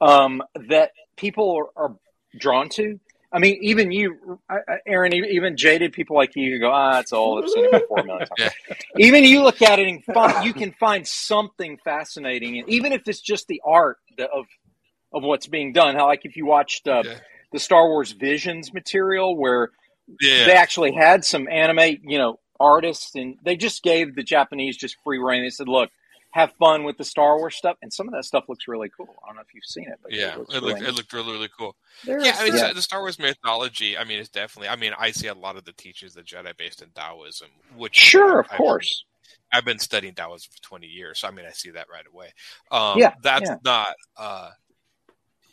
um, 0.00 0.42
that 0.68 0.90
people 1.16 1.70
are, 1.76 1.84
are 1.84 1.96
drawn 2.38 2.68
to. 2.70 2.98
I 3.32 3.38
mean, 3.38 3.58
even 3.62 3.92
you, 3.92 4.40
Aaron, 4.86 5.14
even 5.14 5.56
jaded 5.56 5.92
people 5.92 6.16
like 6.16 6.34
you, 6.34 6.52
who 6.52 6.58
go, 6.58 6.70
ah, 6.72 6.98
it's 6.98 7.12
old. 7.12 7.42
I've 7.44 7.48
seen 7.48 7.64
it 7.64 7.70
before 7.70 8.00
a 8.00 8.04
million 8.04 8.24
times. 8.24 8.54
Even 8.98 9.22
you 9.22 9.42
look 9.42 9.62
at 9.62 9.78
it 9.78 9.86
and 9.86 10.04
find, 10.04 10.42
you 10.42 10.52
can 10.52 10.72
find 10.72 11.06
something 11.06 11.78
fascinating, 11.84 12.58
and 12.58 12.68
even 12.68 12.92
if 12.92 13.02
it's 13.06 13.20
just 13.20 13.46
the 13.46 13.62
art 13.64 13.98
of 14.18 14.46
of 15.12 15.22
what's 15.22 15.46
being 15.46 15.72
done. 15.72 15.94
How, 15.94 16.06
like, 16.06 16.24
if 16.24 16.36
you 16.36 16.46
watched 16.46 16.86
uh, 16.86 17.02
Yeah. 17.04 17.18
the 17.52 17.58
Star 17.58 17.88
Wars 17.88 18.12
Visions 18.12 18.72
material, 18.72 19.36
where 19.36 19.70
Yeah. 20.20 20.46
they 20.46 20.52
actually 20.54 20.92
had 20.92 21.24
some 21.24 21.48
anime, 21.48 21.98
you 22.04 22.18
know, 22.18 22.38
artists, 22.58 23.14
and 23.14 23.36
they 23.44 23.56
just 23.56 23.82
gave 23.82 24.14
the 24.14 24.22
Japanese 24.22 24.76
just 24.76 24.96
free 25.02 25.18
reign. 25.18 25.42
They 25.42 25.50
said, 25.50 25.68
"Look, 25.68 25.90
have 26.32 26.52
fun 26.58 26.84
with 26.84 26.96
the 26.96 27.04
Star 27.04 27.36
Wars 27.38 27.56
stuff," 27.56 27.76
and 27.82 27.92
some 27.92 28.06
of 28.08 28.14
that 28.14 28.24
stuff 28.24 28.44
looks 28.48 28.68
really 28.68 28.88
cool. 28.96 29.14
I 29.22 29.28
don't 29.28 29.36
know 29.36 29.42
if 29.42 29.52
you've 29.54 29.64
seen 29.64 29.88
it, 29.88 29.98
but 30.02 30.12
yeah, 30.12 30.36
looks 30.36 30.54
it 30.54 30.62
looked 30.62 30.78
really 30.80 30.88
it 30.88 30.94
looked 30.94 31.12
really 31.12 31.32
really 31.32 31.50
cool. 31.56 31.76
There 32.04 32.20
Yeah, 32.20 32.36
are 32.36 32.40
I 32.42 32.44
mean, 32.44 32.54
Yeah. 32.56 32.72
the 32.72 32.82
Star 32.82 33.00
Wars 33.00 33.18
mythology. 33.18 33.96
I 33.98 34.04
mean, 34.04 34.18
it's 34.18 34.28
definitely. 34.28 34.68
I 34.68 34.76
mean, 34.76 34.92
I 34.98 35.10
see 35.10 35.26
a 35.28 35.34
lot 35.34 35.56
of 35.56 35.64
the 35.64 35.72
teachings 35.72 36.16
of 36.16 36.24
Jedi 36.24 36.56
based 36.56 36.82
in 36.82 36.90
Taoism, 36.90 37.48
which 37.76 37.96
Sure, 37.96 38.40
of 38.40 38.46
I've- 38.50 38.56
course. 38.56 39.04
I've 39.52 39.64
been 39.64 39.78
studying 39.80 40.14
Taoism 40.14 40.50
for 40.52 40.62
20 40.62 40.86
years, 40.86 41.18
so 41.20 41.28
I 41.28 41.32
mean, 41.32 41.44
I 41.46 41.50
see 41.50 41.70
that 41.70 41.88
right 41.88 42.06
away. 42.06 42.32
Um, 42.70 42.98
Yeah, 42.98 43.14
that's 43.22 43.48
yeah. 43.50 43.56
not, 43.64 43.94
uh, 44.16 44.50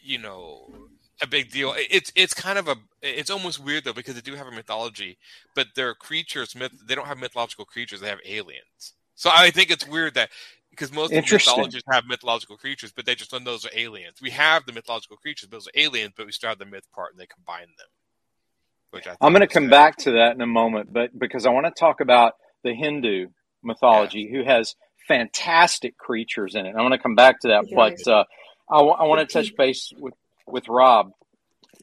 you 0.01 0.19
know, 0.19 0.89
a 1.21 1.27
big 1.27 1.49
deal. 1.51 1.73
It's 1.75 2.11
it's 2.15 2.33
kind 2.35 2.59
of 2.59 2.67
a 2.67 2.75
it's 3.01 3.31
almost 3.31 3.59
weird 3.59 3.83
though 3.83 3.93
because 3.93 4.13
they 4.15 4.21
do 4.21 4.35
have 4.35 4.45
a 4.47 4.51
mythology, 4.51 5.17
but 5.55 5.67
their 5.75 5.95
creatures 5.95 6.55
myth 6.55 6.71
they 6.85 6.93
don't 6.93 7.07
have 7.07 7.17
mythological 7.17 7.65
creatures; 7.65 7.99
they 8.01 8.07
have 8.07 8.19
aliens. 8.23 8.93
So 9.15 9.31
I 9.33 9.49
think 9.49 9.71
it's 9.71 9.87
weird 9.87 10.13
that 10.13 10.29
because 10.77 10.93
most 10.93 11.05
of 11.05 11.11
the 11.11 11.17
Interesting. 11.17 11.53
mythologies 11.53 11.83
have 11.91 12.05
mythological 12.05 12.55
creatures, 12.55 12.91
but 12.95 13.05
they 13.05 13.15
just 13.15 13.33
know 13.33 13.39
those 13.39 13.65
are 13.65 13.71
aliens. 13.75 14.17
We 14.21 14.29
have 14.31 14.65
the 14.65 14.73
mythological 14.73 15.17
creatures, 15.17 15.49
but 15.49 15.57
those 15.57 15.67
are 15.67 15.71
aliens, 15.75 16.13
but 16.15 16.27
we 16.27 16.31
still 16.31 16.49
have 16.49 16.59
the 16.59 16.65
myth 16.65 16.87
part 16.93 17.11
and 17.13 17.19
they 17.19 17.25
combine 17.25 17.67
them. 17.77 17.87
Which 18.91 19.07
I 19.07 19.15
I'm 19.19 19.33
going 19.33 19.41
to 19.41 19.53
come 19.53 19.65
good. 19.65 19.71
back 19.71 19.97
to 19.99 20.11
that 20.11 20.35
in 20.35 20.41
a 20.41 20.47
moment, 20.47 20.93
but 20.93 21.17
because 21.17 21.45
I 21.45 21.49
want 21.49 21.65
to 21.65 21.71
talk 21.77 21.99
about 21.99 22.33
the 22.63 22.73
Hindu 22.73 23.27
mythology, 23.63 24.29
who 24.31 24.43
has 24.43 24.75
fantastic 25.07 25.97
creatures 25.97 26.55
in 26.55 26.65
it. 26.65 26.69
I'm 26.69 26.75
going 26.75 26.91
to 26.91 26.97
come 26.99 27.15
back 27.15 27.39
to 27.41 27.47
that, 27.49 27.63
Okay. 27.65 27.75
but 27.75 28.07
uh, 28.07 28.23
I, 28.69 28.81
want 28.81 29.27
to 29.27 29.33
touch 29.33 29.55
base 29.55 29.91
with 29.97 30.13
with 30.45 30.67
Rob. 30.67 31.11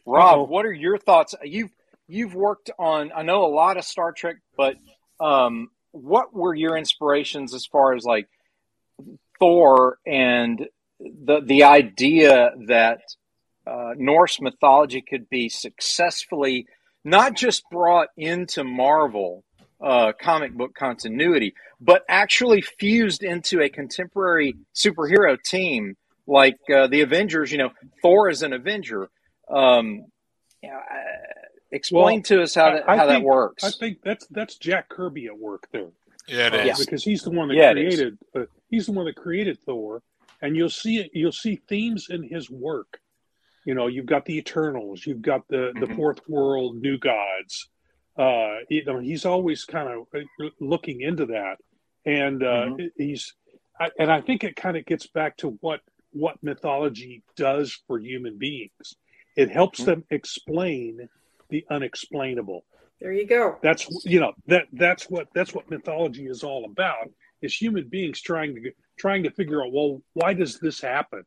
Rob, 0.07 0.38
Uh-oh. 0.38 0.44
what 0.44 0.66
are 0.66 0.72
your 0.72 0.98
thoughts? 0.98 1.35
You've 1.42 1.70
you've 2.07 2.35
worked 2.35 2.70
on 2.78 3.12
I 3.14 3.22
know 3.22 3.44
a 3.44 3.52
lot 3.52 3.76
of 3.76 3.85
Star 3.85 4.12
Trek, 4.12 4.37
but 4.57 4.76
um, 5.20 5.70
what 5.92 6.35
were 6.35 6.54
your 6.54 6.76
inspirations 6.76 7.54
as 7.54 7.66
far 7.66 7.94
as 7.94 8.04
like 8.04 8.28
Thor 9.44 9.98
and 10.07 10.66
the 10.98 11.40
the 11.44 11.64
idea 11.64 12.52
that 12.68 13.00
uh, 13.66 13.92
Norse 13.96 14.40
mythology 14.40 15.02
could 15.02 15.28
be 15.28 15.50
successfully 15.50 16.66
not 17.04 17.35
just 17.37 17.62
brought 17.70 18.09
into 18.16 18.64
Marvel 18.64 19.44
uh, 19.83 20.12
comic 20.18 20.54
book 20.54 20.74
continuity, 20.74 21.52
but 21.78 22.04
actually 22.09 22.62
fused 22.62 23.22
into 23.22 23.61
a 23.61 23.68
contemporary 23.68 24.54
superhero 24.74 25.37
team 25.42 25.94
like 26.26 26.57
uh, 26.74 26.87
the 26.87 27.02
Avengers. 27.02 27.52
You 27.52 27.59
know, 27.59 27.70
Thor 28.00 28.30
is 28.30 28.42
an 28.42 28.54
Avenger. 28.54 29.11
Um, 29.50 30.07
you 30.62 30.70
know, 30.70 30.76
uh, 30.76 31.18
explain 31.70 32.20
Well, 32.20 32.22
to 32.38 32.42
us 32.44 32.54
how, 32.54 32.72
that 32.72 32.88
I- 32.88 32.94
I 32.94 32.96
how 32.96 33.07
that 33.07 33.12
think- 33.16 33.24
works. 33.26 33.62
I 33.64 33.70
think 33.72 33.98
that's 34.02 34.26
that's 34.28 34.57
Jack 34.57 34.88
Kirby 34.88 35.26
at 35.26 35.38
work 35.38 35.68
there. 35.70 35.90
Yeah, 36.26 36.46
it 36.48 36.54
Uh, 36.54 36.70
is. 36.70 36.84
because 36.87 37.04
he's 37.04 37.22
the 37.22 37.30
one 37.30 37.48
that 37.48 37.54
Yeah, 37.54 37.72
created. 37.72 38.18
Uh, 38.34 38.44
he's 38.70 38.87
the 38.87 38.92
one 38.92 39.04
that 39.06 39.16
created 39.16 39.58
Thor, 39.66 40.02
and 40.40 40.56
you'll 40.56 40.70
see 40.70 40.98
it. 40.98 41.10
You'll 41.12 41.32
see 41.32 41.56
themes 41.68 42.08
in 42.10 42.22
his 42.22 42.50
work. 42.50 43.00
You 43.64 43.74
know, 43.74 43.87
you've 43.87 44.06
got 44.06 44.24
the 44.24 44.37
Eternals, 44.38 45.06
you've 45.06 45.22
got 45.22 45.46
the 45.48 45.72
the 45.74 45.87
Mhm. 45.87 45.96
Fourth 45.96 46.20
World, 46.28 46.76
New 46.76 46.98
Gods. 46.98 47.68
Uh, 48.16 48.58
you 48.68 48.84
know, 48.84 48.98
he's 48.98 49.24
always 49.24 49.64
kind 49.64 49.88
of 49.88 50.06
looking 50.60 51.00
into 51.00 51.26
that, 51.26 51.58
and 52.04 52.42
uh, 52.42 52.66
Mhm. 52.66 52.90
he's, 52.96 53.34
I, 53.80 53.90
and 53.98 54.10
I 54.10 54.20
think 54.20 54.44
it 54.44 54.54
kind 54.54 54.76
of 54.76 54.84
gets 54.87 55.06
back 55.06 55.37
to 55.38 55.50
what 55.60 55.80
what 56.12 56.40
mythology 56.42 57.22
does 57.37 57.72
for 57.87 57.98
human 57.98 58.38
beings. 58.38 58.94
It 59.37 59.50
helps 59.50 59.80
Mhm. 59.80 59.87
them 59.87 60.04
explain 60.10 61.08
the 61.48 61.66
unexplainable 61.70 62.64
there 63.04 63.12
you 63.12 63.26
go. 63.26 63.58
that's 63.62 63.86
you 64.06 64.18
know 64.18 64.32
that 64.46 64.64
that's 64.72 65.10
what 65.10 65.28
that's 65.34 65.52
what 65.54 65.70
mythology 65.70 66.24
is 66.26 66.42
all 66.42 66.64
about 66.64 67.10
is 67.42 67.54
human 67.54 67.86
beings 67.86 68.18
trying 68.18 68.54
to 68.54 68.72
trying 68.98 69.22
to 69.22 69.30
figure 69.30 69.62
out 69.62 69.70
well 69.72 70.00
why 70.14 70.32
does 70.32 70.58
this 70.58 70.80
happen 70.80 71.22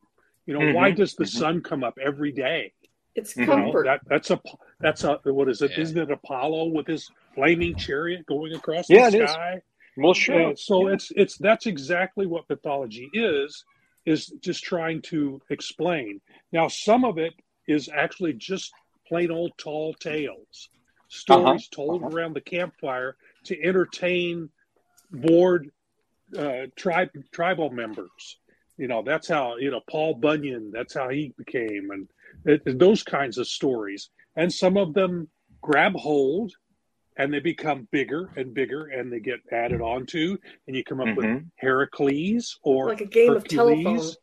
you 0.47 0.55
know 0.55 0.73
why 0.73 0.89
Mhm, 0.89 0.95
does 0.95 1.13
the 1.13 1.23
mhm. 1.23 1.27
sun 1.27 1.61
come 1.61 1.83
up 1.83 1.93
every 2.03 2.31
day 2.31 2.73
It's 3.13 3.37
You 3.37 3.43
you 3.43 3.47
know, 3.49 3.55
comfort. 3.65 3.85
that 3.85 4.01
that's 4.07 4.31
a 4.31 4.41
that's 4.81 5.03
a 5.03 5.19
what 5.25 5.49
is 5.49 5.61
it 5.61 5.71
Yeah. 5.77 5.83
not 5.83 6.09
it 6.09 6.11
apollo 6.11 6.65
with 6.69 6.87
his 6.87 7.07
flaming 7.35 7.75
chariot 7.75 8.25
going 8.25 8.53
across 8.53 8.87
Yeah, 8.87 9.09
the 9.09 9.17
it 9.17 9.21
is. 9.23 9.29
sky 9.29 9.61
well, 9.97 10.13
sure. 10.15 10.39
yeah, 10.41 10.51
so 10.55 10.87
it's 10.87 11.11
it's 11.15 11.37
that's 11.37 11.67
exactly 11.67 12.25
what 12.25 12.49
mythology 12.49 13.07
is 13.13 13.63
is 14.07 14.27
just 14.41 14.63
trying 14.63 14.99
to 15.03 15.39
explain 15.51 16.21
now 16.51 16.67
some 16.67 17.05
of 17.05 17.19
it 17.19 17.33
is 17.67 17.87
actually 17.93 18.33
just 18.33 18.73
plain 19.07 19.29
old 19.29 19.51
tall 19.59 19.93
tales 19.93 20.69
stories 21.07 21.67
told 21.67 22.03
uh-huh. 22.03 22.15
around 22.15 22.33
the 22.33 22.41
campfire 22.41 23.15
to 23.45 23.61
entertain 23.63 24.49
bored 25.11 25.71
uh, 26.37 26.63
tribe 26.75 27.09
tribal 27.31 27.69
members 27.69 28.37
you 28.77 28.87
know 28.87 29.01
that's 29.01 29.27
how 29.27 29.55
you 29.57 29.71
know 29.71 29.81
paul 29.89 30.13
bunyan 30.13 30.71
that's 30.73 30.93
how 30.93 31.07
he 31.09 31.33
became 31.37 31.89
and 31.91 32.07
it, 32.45 32.77
those 32.79 33.03
kinds 33.03 33.37
of 33.37 33.47
stories 33.47 34.09
and 34.35 34.51
some 34.53 34.75
of 34.77 34.93
them 34.93 35.29
grab 35.61 35.93
hold 35.95 36.51
and 37.17 37.33
they 37.33 37.39
become 37.39 37.87
bigger 37.91 38.29
and 38.35 38.53
bigger 38.53 38.87
and 38.87 39.11
they 39.11 39.19
get 39.19 39.39
added 39.51 39.81
onto 39.81 40.37
and 40.67 40.75
you 40.75 40.83
come 40.83 40.99
up 40.99 41.15
with 41.15 41.25
Mhm. 41.25 41.45
heracles 41.55 42.59
or 42.63 42.89
like 42.89 43.01
a 43.01 43.05
game 43.05 43.31
of 43.31 43.43
Hercules. 43.43 43.83
telephone. 43.83 44.13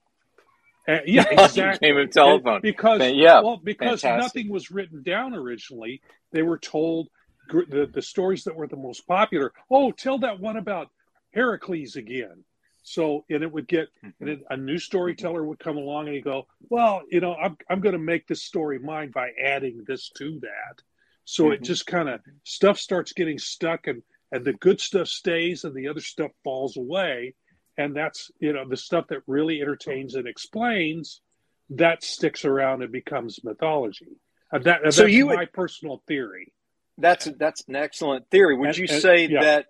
Uh, 0.87 0.99
yeah 1.07 1.25
exactly 1.31 1.91
of 1.91 2.11
telephone. 2.11 2.61
because 2.63 3.01
Yeah, 3.13 3.41
well 3.41 3.57
because 3.63 4.03
fantastic. 4.03 4.19
nothing 4.45 4.53
was 4.53 4.71
written 4.71 5.03
down 5.03 5.35
originally 5.35 6.03
they 6.33 6.43
were 6.43 6.59
told 6.59 7.09
gr- 7.49 7.65
the, 7.69 7.87
the 7.87 8.03
stories 8.03 8.45
that 8.45 8.55
were 8.57 8.67
the 8.67 8.77
most 8.77 9.07
popular 9.07 9.53
oh 9.71 9.93
tell 9.93 10.19
that 10.19 10.41
one 10.41 10.57
about 10.57 10.89
heracles 11.33 11.97
again 11.97 12.45
so 12.83 13.25
and 13.31 13.43
it 13.43 13.51
would 13.51 13.67
get 13.67 13.89
and 14.03 14.13
then 14.21 14.43
a 14.51 14.57
new 14.57 14.79
storyteller 14.79 15.43
would 15.45 15.59
come 15.59 15.77
along 15.79 16.07
and 16.07 16.15
he'd 16.17 16.25
go 16.25 16.47
well 16.69 17.01
you 17.11 17.21
know 17.21 17.35
i'm, 17.35 17.57
I'm 17.71 17.81
going 17.81 17.95
to 17.95 17.99
make 17.99 18.27
this 18.27 18.43
story 18.45 18.79
mine 18.79 19.11
by 19.11 19.31
adding 19.43 19.85
this 19.87 20.11
to 20.19 20.39
that 20.41 20.83
so 21.25 21.51
it 21.53 21.61
Mhm. 21.63 21.65
just 21.65 21.87
kind 21.87 22.09
of 22.11 22.21
stuff 22.45 22.79
starts 22.79 23.13
getting 23.15 23.39
stuck 23.39 23.87
and 23.87 24.03
and 24.33 24.45
the 24.45 24.53
good 24.53 24.81
stuff 24.81 25.09
stays 25.09 25.65
and 25.65 25.75
the 25.75 25.89
other 25.89 26.01
stuff 26.01 26.31
falls 26.43 26.77
away 26.77 27.35
and 27.77 27.95
that's 27.97 28.31
you 28.39 28.53
know 28.53 28.69
the 28.69 28.77
stuff 28.77 29.07
that 29.09 29.19
really 29.27 29.61
entertains 29.61 30.15
and 30.15 30.27
explains 30.29 31.21
that 31.71 32.03
sticks 32.05 32.45
around 32.45 32.83
and 32.83 32.93
becomes 32.93 33.43
mythology. 33.43 34.17
Uh, 34.53 34.59
that, 34.61 34.81
So 34.93 35.03
that's 35.03 35.13
you 35.15 35.27
my 35.27 35.37
would- 35.37 35.53
personal 35.53 36.03
theory. 36.07 36.53
That's 36.99 37.25
that's 37.39 37.65
an 37.69 37.77
excellent 37.77 38.29
theory. 38.31 38.57
Would 38.57 38.69
And- 38.69 38.79
you 38.79 38.87
and- 38.89 39.03
say 39.03 39.27
yeah. 39.27 39.41
that 39.43 39.67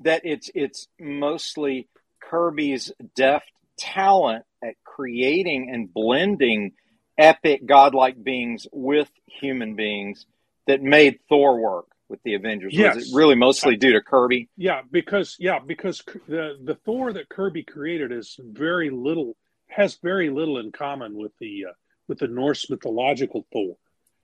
that 0.00 0.22
it's 0.24 0.50
it's 0.54 0.88
mostly 0.98 1.88
Kirby's 2.20 2.92
deft 3.14 3.50
talent 3.76 4.44
at 4.62 4.74
creating 4.84 5.70
and 5.70 5.92
blending 5.92 6.72
epic 7.18 7.64
godlike 7.66 8.22
beings 8.22 8.66
with 8.72 9.10
human 9.26 9.74
beings 9.76 10.26
that 10.66 10.82
made 10.82 11.18
Thor 11.28 11.60
work 11.60 11.86
with 12.14 12.22
the 12.22 12.34
Avengers? 12.34 12.72
Yes. 12.72 12.94
Was 12.94 13.10
it 13.12 13.16
really 13.16 13.34
mostly 13.34 13.76
due 13.76 13.92
to 13.92 14.00
Kirby? 14.00 14.48
Yeah, 14.56 14.82
because 14.90 15.36
yeah, 15.40 15.58
because 15.58 16.00
the 16.28 16.56
the 16.62 16.76
Thor 16.84 17.12
that 17.12 17.28
Kirby 17.28 17.64
created 17.64 18.12
is 18.12 18.38
very 18.40 18.88
little 18.90 19.36
has 19.68 19.96
very 19.96 20.30
little 20.30 20.58
in 20.58 20.70
common 20.70 21.16
with 21.16 21.32
the 21.40 21.66
uh, 21.70 21.72
with 22.06 22.18
the 22.20 22.28
Norse 22.28 22.70
mythological 22.70 23.46
Thor. 23.52 23.76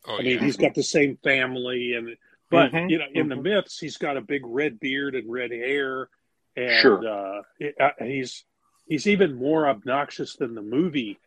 Oh, 0.07 0.18
I 0.18 0.22
mean, 0.22 0.37
yeah. 0.38 0.44
he's 0.44 0.57
got 0.57 0.74
the 0.74 0.85
same 0.85 1.18
family, 1.24 1.94
and 1.94 2.16
but 2.48 2.70
Mhm, 2.70 2.90
you 2.90 2.98
know, 2.98 3.07
in 3.12 3.29
the 3.29 3.35
mhm. 3.35 3.42
myths, 3.42 3.79
he's 3.81 3.96
got 3.96 4.16
a 4.16 4.20
big 4.20 4.42
red 4.46 4.79
beard 4.79 5.16
and 5.16 5.31
red 5.31 5.50
hair, 5.50 6.09
and 6.57 6.81
Sure. 6.81 7.07
uh, 7.07 7.42
it- 7.59 7.74
uh, 7.81 7.90
he's 7.98 8.44
he's 8.87 9.09
even 9.09 9.35
more 9.35 9.68
obnoxious 9.68 10.37
than 10.37 10.55
the 10.55 10.62
movie 10.62 11.18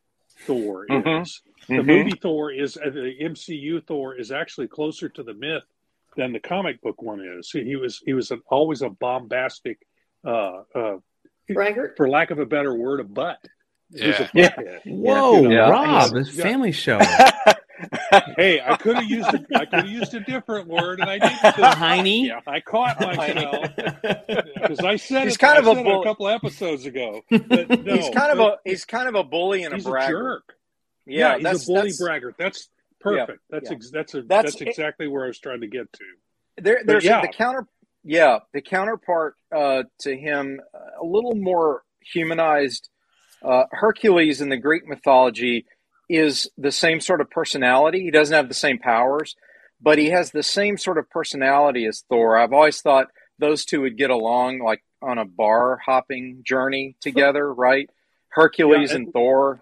Thor 0.46 0.88
Mhm, 0.88 1.22
is. 1.24 1.42
The 1.68 1.76
Mhm. 1.76 1.86
movie 1.86 2.16
Thor 2.16 2.52
is 2.52 2.78
uh, 2.78 2.90
the 2.90 3.16
MCU 3.20 3.82
Thor 3.86 4.16
is 4.16 4.32
actually 4.32 4.70
closer 4.70 5.10
to 5.10 5.24
the 5.24 5.34
myth 5.34 5.64
than 6.16 6.34
the 6.34 6.40
comic 6.40 6.82
book 6.82 7.02
one 7.02 7.22
is. 7.40 7.50
He, 7.52 7.64
he 7.64 7.76
was 7.76 8.02
he 8.06 8.14
was 8.14 8.32
an, 8.32 8.42
always 8.50 8.82
a 8.82 8.90
bombastic, 8.90 9.80
uh, 10.26 10.62
uh, 10.76 10.98
Braggart. 11.50 11.96
for 11.98 12.10
lack 12.10 12.32
of 12.32 12.40
a 12.40 12.46
better 12.46 12.74
word, 12.76 13.00
a 13.00 13.04
butt. 13.04 13.40
He 13.94 14.08
was 14.08 14.20
a 14.20 14.30
Yeah. 14.34 14.50
butthead. 14.56 14.80
Whoa, 14.86 15.50
Yeah. 15.50 15.70
Rob, 15.70 16.12
He's- 16.14 16.28
it's 16.30 16.42
family 16.42 16.72
show. 16.72 17.00
Hey, 18.38 18.62
I 18.62 18.78
could 18.78 18.96
have 18.96 19.10
used 19.10 19.28
a, 19.34 19.44
I 19.56 19.66
could 19.66 19.80
have 19.80 19.90
used 19.90 20.14
a 20.14 20.20
different 20.22 20.68
word, 20.70 21.02
and 21.02 21.10
I 21.10 21.18
didn't. 21.20 21.64
Heiny. 21.76 22.28
Yeah, 22.28 22.40
I 22.48 22.62
caught 22.62 23.00
myself 23.02 23.66
because 23.76 24.80
I 24.80 24.96
said 24.96 25.26
He's 25.26 25.36
it. 25.36 25.40
kind 25.40 25.58
I 25.58 25.62
of 25.72 25.78
a 25.78 25.84
bull- 25.84 26.02
a 26.02 26.06
couple 26.06 26.30
episodes 26.30 26.86
ago. 26.86 27.22
But 27.30 27.70
no, 27.84 27.96
he's 27.96 28.10
kind 28.14 28.32
of 28.32 28.40
a 28.40 28.58
he's 28.64 28.86
kind 28.86 29.10
of 29.10 29.16
a 29.16 29.24
bully 29.24 29.64
and 29.64 29.74
a 29.74 29.78
he's 29.78 29.86
a 29.86 29.90
braggart. 29.90 30.44
jerk. 30.48 30.56
Yeah, 31.06 31.18
Yeah, 31.18 31.36
he's 31.36 31.44
that's 31.44 31.64
a 31.64 31.68
bully 31.68 31.82
that's, 31.90 32.02
braggart. 32.02 32.36
That's 32.38 32.70
perfect. 33.04 33.40
That's 33.50 33.70
yeah. 33.70 33.76
ex- 33.76 33.92
that's 33.92 34.14
a, 34.16 34.22
That's- 34.24 34.54
that's 34.54 34.62
exactly 34.62 35.08
where 35.08 35.26
I 35.26 35.28
was 35.28 35.40
trying 35.40 35.62
to 35.62 35.68
get 35.68 35.92
to. 35.94 36.04
there, 36.58 36.82
there's 36.86 37.04
yeah. 37.06 37.22
the 37.22 37.28
counter 37.28 37.68
yeah 38.04 38.40
the 38.54 38.62
counterpart 38.62 39.36
uh, 39.56 39.84
to 40.00 40.16
him 40.16 40.60
a 41.02 41.06
little 41.06 41.36
more 41.36 41.84
humanized 42.02 42.90
uh, 43.44 43.64
hercules 43.72 44.42
in 44.42 44.50
the 44.50 44.58
greek 44.58 44.86
mythology 44.88 45.66
is 46.10 46.50
the 46.58 46.72
same 46.72 47.00
sort 47.00 47.22
of 47.22 47.30
personality 47.30 48.02
he 48.02 48.12
doesn't 48.12 48.36
have 48.36 48.50
the 48.50 48.54
same 48.54 48.78
powers 48.78 49.36
but 49.82 49.98
he 49.98 50.10
has 50.10 50.32
the 50.32 50.44
same 50.44 50.78
sort 50.78 50.98
of 50.98 51.10
personality 51.10 51.86
as 51.86 52.04
thor 52.10 52.38
i've 52.38 52.52
always 52.54 52.82
thought 52.82 53.08
those 53.40 53.64
two 53.64 53.80
would 53.82 53.98
get 53.98 54.10
along 54.10 54.60
like 54.60 54.84
on 55.02 55.18
a 55.18 55.26
bar 55.26 55.80
hopping 55.86 56.44
journey 56.46 56.96
together 57.02 57.54
right 57.54 57.90
hercules 58.30 58.90
Yeah, 58.92 58.98
and 58.98 59.06
and- 59.06 59.14
thor 59.14 59.62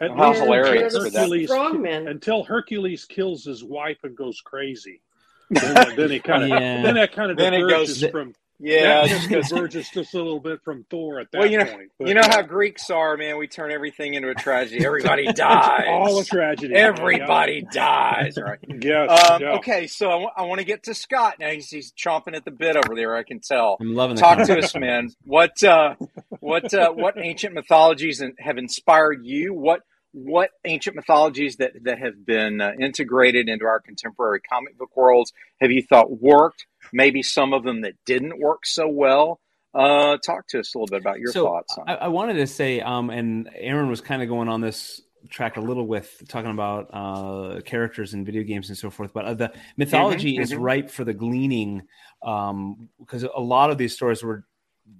At 0.00 0.12
How 0.12 0.28
least 0.30 0.42
hilarious 0.42 0.94
until 0.94 1.04
for 1.04 1.10
that. 1.10 1.18
Hercules, 1.20 1.50
Strongmen. 1.50 2.08
until 2.10 2.44
Hercules 2.44 3.04
kills 3.04 3.44
his 3.44 3.64
wife 3.64 3.98
and 4.04 4.16
goes 4.16 4.40
crazy. 4.40 5.02
Then, 5.50 5.96
then 5.96 6.10
he 6.10 6.18
kind 6.20 6.42
of 6.44 6.48
Yeah. 6.50 6.82
then 6.82 6.94
that 6.96 7.12
kind 7.12 7.30
of 7.30 7.36
Then 7.38 7.54
it 7.54 7.60
diverges 7.60 8.02
goes- 8.02 8.10
from 8.10 8.34
yeah 8.60 9.06
that 9.06 9.08
just 9.08 9.28
diverges 9.50 9.88
just 9.90 10.14
a 10.14 10.16
little 10.18 10.40
bit 10.40 10.60
from 10.64 10.84
Thor 10.90 11.20
at 11.20 11.30
that 11.32 11.38
Well, 11.38 11.50
you 11.50 11.58
know- 11.58 11.64
point. 11.64 11.90
But, 11.98 12.08
you 12.08 12.14
know 12.14 12.22
yeah, 12.22 12.36
how 12.36 12.42
greeks 12.42 12.90
are 12.90 13.16
man 13.16 13.38
we 13.38 13.46
turn 13.46 13.70
everything 13.72 14.14
into 14.14 14.28
a 14.30 14.34
tragedy 14.34 14.84
everybody 14.86 15.32
dies 15.32 15.84
all 15.88 16.18
a 16.18 16.24
tragedy. 16.24 16.74
Everybody 16.74 17.62
dies, 17.72 18.36
right? 18.36 18.58
Yes. 18.80 19.30
Um, 19.30 19.42
yeah. 19.42 19.52
Okay, 19.56 19.86
so 19.86 20.28
I 20.36 20.42
want 20.42 20.60
to 20.60 20.64
get 20.64 20.84
to 20.84 20.94
Scott 20.94 21.34
now. 21.40 21.50
He's, 21.50 21.68
he's 21.68 21.92
chomping 21.92 22.36
at 22.36 22.44
the 22.44 22.50
bit 22.52 22.76
over 22.76 22.94
there. 22.94 23.16
I 23.16 23.22
can 23.24 23.40
tell. 23.40 23.76
I'm 23.80 23.94
loving 23.94 24.14
the 24.16 24.20
Talk 24.22 24.38
to 24.38 24.46
concept. 24.46 24.64
us, 24.64 24.76
man. 24.76 25.10
What 25.24 25.62
uh, 25.64 25.94
what 26.40 26.72
uh, 26.72 26.92
what 26.92 27.14
ancient 27.18 27.54
mythologies 27.54 28.22
have 28.38 28.56
inspired 28.58 29.24
you? 29.24 29.52
What 29.54 29.80
what 30.24 30.50
ancient 30.64 30.96
mythologies 30.96 31.56
that 31.56 31.72
that 31.84 31.98
have 31.98 32.24
been 32.24 32.60
uh, 32.60 32.72
integrated 32.80 33.48
into 33.48 33.64
our 33.64 33.80
contemporary 33.80 34.40
comic 34.40 34.76
book 34.76 34.96
worlds 34.96 35.32
have 35.60 35.70
you 35.70 35.82
thought 35.82 36.20
worked? 36.20 36.66
Maybe 36.92 37.22
some 37.22 37.52
of 37.52 37.64
them 37.64 37.82
that 37.82 37.94
didn't 38.04 38.38
work 38.38 38.66
so 38.66 38.88
well. 38.88 39.40
Uh, 39.74 40.16
talk 40.18 40.46
to 40.48 40.60
us 40.60 40.74
a 40.74 40.78
little 40.78 40.90
bit 40.90 41.00
about 41.00 41.18
your 41.18 41.30
so 41.30 41.44
thoughts 41.44 41.76
on. 41.78 41.88
I, 41.88 41.94
I 41.94 42.08
wanted 42.08 42.34
to 42.34 42.46
say, 42.46 42.80
um, 42.80 43.10
and 43.10 43.50
Aaron 43.54 43.88
was 43.88 44.00
kind 44.00 44.22
of 44.22 44.28
going 44.28 44.48
on 44.48 44.60
this 44.60 45.02
track 45.28 45.56
a 45.56 45.60
little 45.60 45.86
with 45.86 46.22
talking 46.28 46.50
about 46.50 46.88
uh, 46.92 47.60
characters 47.62 48.14
in 48.14 48.24
video 48.24 48.42
games 48.42 48.68
and 48.68 48.78
so 48.78 48.90
forth. 48.90 49.12
But 49.12 49.24
uh, 49.24 49.34
the 49.34 49.52
mythology 49.76 50.38
is 50.38 50.52
mhm. 50.52 50.60
ripe 50.60 50.90
for 50.90 51.04
the 51.04 51.12
gleaning 51.12 51.82
um, 52.22 52.88
because 52.98 53.24
a 53.24 53.40
lot 53.40 53.70
of 53.70 53.78
these 53.78 53.94
stories 53.94 54.22
were 54.22 54.44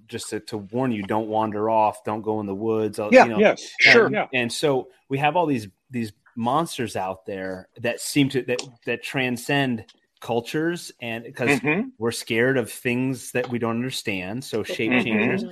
just 0.06 0.30
to, 0.30 0.40
to 0.40 0.58
warn 0.58 0.92
you: 0.92 1.02
don't 1.02 1.28
wander 1.28 1.68
off, 1.70 2.04
don't 2.04 2.22
go 2.22 2.40
in 2.40 2.46
the 2.46 2.54
woods. 2.54 2.98
uh, 2.98 3.10
Yeah, 3.12 3.24
you 3.24 3.30
know, 3.30 3.40
Yes. 3.40 3.74
Sure. 3.80 4.06
and, 4.06 4.14
Yeah. 4.14 4.26
and 4.32 4.52
so 4.52 4.88
we 5.08 5.18
have 5.18 5.36
all 5.36 5.46
these 5.46 5.68
these 5.90 6.12
monsters 6.36 6.94
out 6.96 7.26
there 7.26 7.68
that 7.78 8.00
seem 8.00 8.28
to 8.30 8.42
that 8.42 8.60
that 8.86 9.02
transcend 9.02 9.84
cultures 10.20 10.90
and 11.00 11.24
because 11.24 11.60
Mhm. 11.60 11.90
we're 11.98 12.10
scared 12.10 12.58
of 12.58 12.70
things 12.70 13.30
that 13.32 13.48
we 13.48 13.58
don't 13.58 13.76
understand 13.76 14.42
so 14.44 14.64
shape 14.64 14.90
changers 15.04 15.44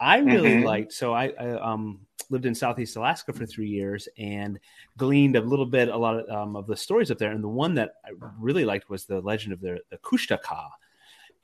I 0.00 0.18
really 0.18 0.54
Mhm. 0.54 0.64
liked. 0.64 0.92
So 0.92 1.12
I, 1.12 1.32
I 1.38 1.50
um, 1.50 2.00
lived 2.30 2.46
in 2.46 2.54
Southeast 2.54 2.96
Alaska 2.96 3.32
for 3.32 3.46
three 3.46 3.68
years 3.68 4.08
and 4.18 4.58
gleaned 4.96 5.36
a 5.36 5.40
little 5.40 5.66
bit, 5.66 5.88
a 5.88 5.96
lot 5.96 6.18
of, 6.18 6.28
um, 6.28 6.56
of 6.56 6.66
the 6.66 6.76
stories 6.76 7.10
up 7.10 7.18
there. 7.18 7.30
And 7.30 7.42
the 7.44 7.48
one 7.48 7.74
that 7.74 7.94
I 8.04 8.10
really 8.38 8.64
liked 8.64 8.90
was 8.90 9.04
the 9.06 9.20
legend 9.20 9.52
of 9.52 9.60
the, 9.60 9.80
the 9.90 9.98
Kushtaka, 9.98 10.68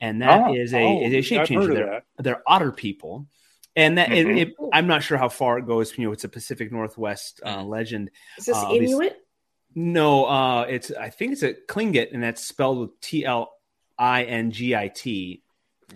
and 0.01 0.21
that 0.21 0.49
Oh, 0.49 0.53
is 0.55 0.73
a 0.73 0.83
Oh, 0.83 1.01
is 1.01 1.13
a 1.13 1.21
shape 1.21 1.41
I've 1.41 1.47
changer. 1.47 1.73
They're, 1.73 2.03
they're 2.17 2.43
otter 2.45 2.71
people, 2.73 3.27
and 3.75 3.97
that 3.97 4.11
it- 4.11 4.27
Mhm. 4.27 4.41
it, 4.41 4.53
I'm 4.73 4.87
not 4.87 5.03
sure 5.03 5.17
how 5.17 5.29
far 5.29 5.57
it 5.59 5.65
goes. 5.65 5.97
You 5.97 6.05
know, 6.07 6.11
it's 6.11 6.23
a 6.25 6.29
Pacific 6.29 6.71
Northwest 6.71 7.39
uh, 7.45 7.63
legend. 7.63 8.11
Is 8.37 8.45
this 8.47 8.57
Uh, 8.57 8.69
these- 8.73 8.89
Inuit? 8.91 9.17
No, 9.73 10.25
uh, 10.25 10.63
it's 10.63 10.91
I 10.91 11.09
think 11.09 11.31
it's 11.31 11.43
a 11.43 11.53
Klingit, 11.53 12.13
and 12.13 12.21
that's 12.21 12.43
spelled 12.43 12.79
with 12.79 12.99
T 12.99 13.23
L 13.23 13.53
I 13.97 14.23
N 14.25 14.51
G 14.51 14.75
I 14.75 14.89
T. 14.89 15.41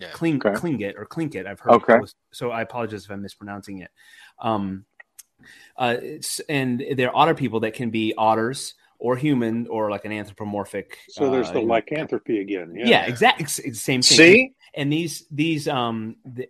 Yeah. 0.00 0.08
Kling, 0.12 0.36
Okay. 0.36 0.50
Klingit 0.50 0.94
or 0.96 1.04
Klinkit. 1.06 1.46
I've 1.46 1.60
heard. 1.60 1.72
Okay. 1.74 1.96
close- 1.98 2.14
So 2.30 2.50
I 2.50 2.62
apologize 2.62 3.04
if 3.04 3.10
I'm 3.10 3.22
mispronouncing 3.22 3.78
it. 3.80 3.90
Um, 4.38 4.84
uh, 5.76 5.96
it's, 6.00 6.40
and 6.40 6.82
they're 6.96 7.14
otter 7.14 7.34
people 7.34 7.60
that 7.60 7.74
can 7.74 7.90
be 7.90 8.14
otters 8.16 8.74
or 8.98 9.16
human 9.16 9.66
or 9.68 9.90
like 9.90 10.04
an 10.04 10.12
anthropomorphic. 10.12 10.98
So 11.08 11.30
there's 11.30 11.48
uh, 11.48 11.52
the 11.52 11.60
you 11.60 11.66
know- 11.66 11.74
lycanthropy 11.74 12.40
again. 12.40 12.74
Yeah. 12.76 12.86
Yeah, 12.86 13.06
exactly. 13.06 13.46
Same 13.46 14.02
thing. 14.02 14.02
See, 14.02 14.52
And 14.74 14.92
these 14.92 15.26
these 15.30 15.68
um 15.68 16.16
the, 16.24 16.48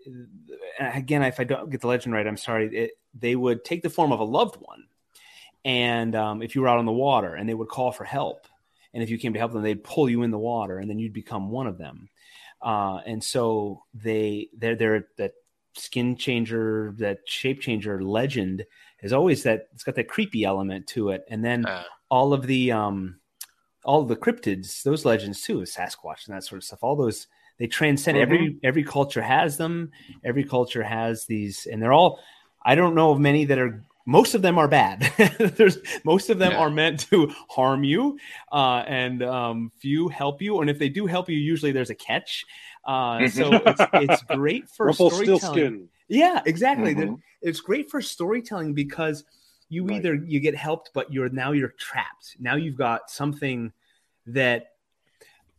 again, 0.80 1.22
if 1.22 1.40
I 1.40 1.44
don't 1.44 1.70
get 1.70 1.80
the 1.80 1.88
legend 1.88 2.14
right, 2.14 2.26
I'm 2.26 2.36
sorry. 2.36 2.74
It, 2.76 2.90
they 3.18 3.34
would 3.36 3.64
take 3.64 3.82
the 3.82 3.90
form 3.90 4.12
of 4.12 4.20
a 4.20 4.24
loved 4.24 4.56
one, 4.56 4.84
and 5.64 6.14
um, 6.14 6.42
if 6.42 6.54
you 6.54 6.60
were 6.60 6.68
out 6.68 6.78
on 6.78 6.84
the 6.86 6.92
water, 6.92 7.34
and 7.34 7.48
they 7.48 7.54
would 7.54 7.68
call 7.68 7.92
for 7.92 8.04
help, 8.04 8.46
and 8.92 9.02
if 9.02 9.10
you 9.10 9.18
came 9.18 9.32
to 9.32 9.38
help 9.38 9.52
them, 9.52 9.62
they'd 9.62 9.82
pull 9.82 10.08
you 10.10 10.22
in 10.22 10.30
the 10.30 10.38
water, 10.38 10.78
and 10.78 10.88
then 10.90 10.98
you'd 10.98 11.12
become 11.12 11.50
one 11.50 11.66
of 11.66 11.78
them. 11.78 12.08
Uh, 12.62 12.98
and 13.06 13.22
so 13.22 13.82
they 13.94 14.48
they're 14.58 14.76
they're 14.76 15.08
that 15.16 15.32
skin 15.74 16.16
changer, 16.16 16.94
that 16.98 17.18
shape 17.26 17.60
changer 17.60 18.02
legend 18.02 18.64
is 19.02 19.12
always 19.12 19.42
that 19.42 19.68
it's 19.74 19.84
got 19.84 19.94
that 19.94 20.08
creepy 20.08 20.44
element 20.44 20.86
to 20.88 21.10
it, 21.10 21.24
and 21.30 21.44
then 21.44 21.64
Uh, 21.66 21.84
all 22.10 22.32
of 22.32 22.46
the 22.46 22.72
um 22.72 23.18
all 23.84 24.00
of 24.02 24.08
the 24.08 24.16
cryptids 24.16 24.82
those 24.82 25.04
legends 25.04 25.42
too 25.42 25.58
sasquatch 25.60 26.26
and 26.26 26.34
that 26.36 26.44
sort 26.44 26.58
of 26.58 26.64
stuff 26.64 26.82
all 26.82 26.96
those 26.96 27.26
they 27.58 27.66
transcend 27.66 28.18
every 28.18 28.58
every 28.62 28.84
culture 28.84 29.22
has 29.22 29.56
them. 29.56 29.90
Every 30.24 30.44
culture 30.44 30.82
has 30.82 31.24
these 31.24 31.66
and 31.66 31.82
they're 31.82 31.92
all 31.92 32.20
i 32.64 32.74
don't 32.74 32.94
know 32.94 33.12
of 33.12 33.18
many 33.20 33.44
that 33.46 33.58
are 33.58 33.82
most 34.08 34.36
of 34.36 34.42
them 34.42 34.56
are 34.56 34.68
bad. 34.68 35.00
There's 35.56 35.78
most 36.04 36.30
of 36.30 36.38
them 36.38 36.52
Yeah. 36.52 36.58
are 36.60 36.70
meant 36.70 37.00
to 37.10 37.32
harm 37.48 37.82
you 37.82 38.18
uh 38.52 38.84
and 38.86 39.22
um 39.22 39.72
few 39.80 40.08
help 40.08 40.40
you 40.42 40.60
and 40.60 40.70
if 40.70 40.78
they 40.78 40.88
do 40.88 41.06
help 41.06 41.28
you 41.28 41.36
usually 41.38 41.72
there's 41.72 41.90
a 41.90 41.94
catch. 41.94 42.44
Uh 42.84 43.26
so 43.28 43.54
it's, 43.54 43.82
it's 43.94 44.22
great 44.24 44.68
for 44.76 44.92
storytelling. 44.92 45.88
yeah, 46.08 46.40
exactly. 46.46 46.94
Mhm. 46.94 47.18
It's 47.42 47.60
great 47.60 47.90
for 47.90 48.00
storytelling 48.00 48.74
because 48.74 49.24
you 49.68 49.84
Right. 49.84 49.96
either 49.96 50.14
you 50.14 50.40
get 50.40 50.54
helped, 50.54 50.90
but 50.94 51.12
you're 51.12 51.28
now 51.28 51.52
you're 51.52 51.74
trapped. 51.78 52.36
Now 52.38 52.56
you've 52.56 52.76
got 52.76 53.10
something 53.10 53.72
that 54.26 54.72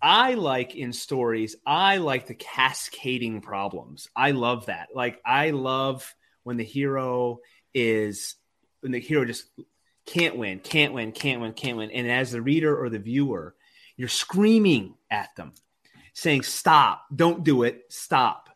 I 0.02 0.36
like 0.36 0.76
in 0.76 0.94
stories. 0.94 1.56
I 1.66 1.98
like 1.98 2.28
the 2.28 2.36
cascading 2.36 3.42
problems. 3.42 4.08
I 4.16 4.32
love 4.32 4.68
that. 4.68 4.90
Like 4.94 5.20
I 5.26 5.52
love 5.52 6.16
when 6.44 6.58
the 6.58 6.64
hero 6.64 7.40
is 7.74 8.36
when 8.82 8.92
the 8.92 9.00
hero 9.00 9.26
just 9.26 9.50
can't 10.06 10.38
win, 10.38 10.60
can't 10.60 10.94
win, 10.94 11.12
can't 11.12 11.42
win, 11.42 11.54
can't 11.54 11.78
win, 11.78 11.92
and 11.92 12.10
as 12.10 12.32
the 12.32 12.42
reader 12.42 12.80
or 12.80 12.90
the 12.90 13.00
viewer, 13.00 13.56
you're 13.98 14.08
screaming 14.08 14.96
at 15.10 15.36
them, 15.36 15.54
saying, 16.14 16.44
"Stop! 16.44 17.06
Don't 17.14 17.44
do 17.44 17.64
it! 17.64 17.86
Stop!" 17.90 18.50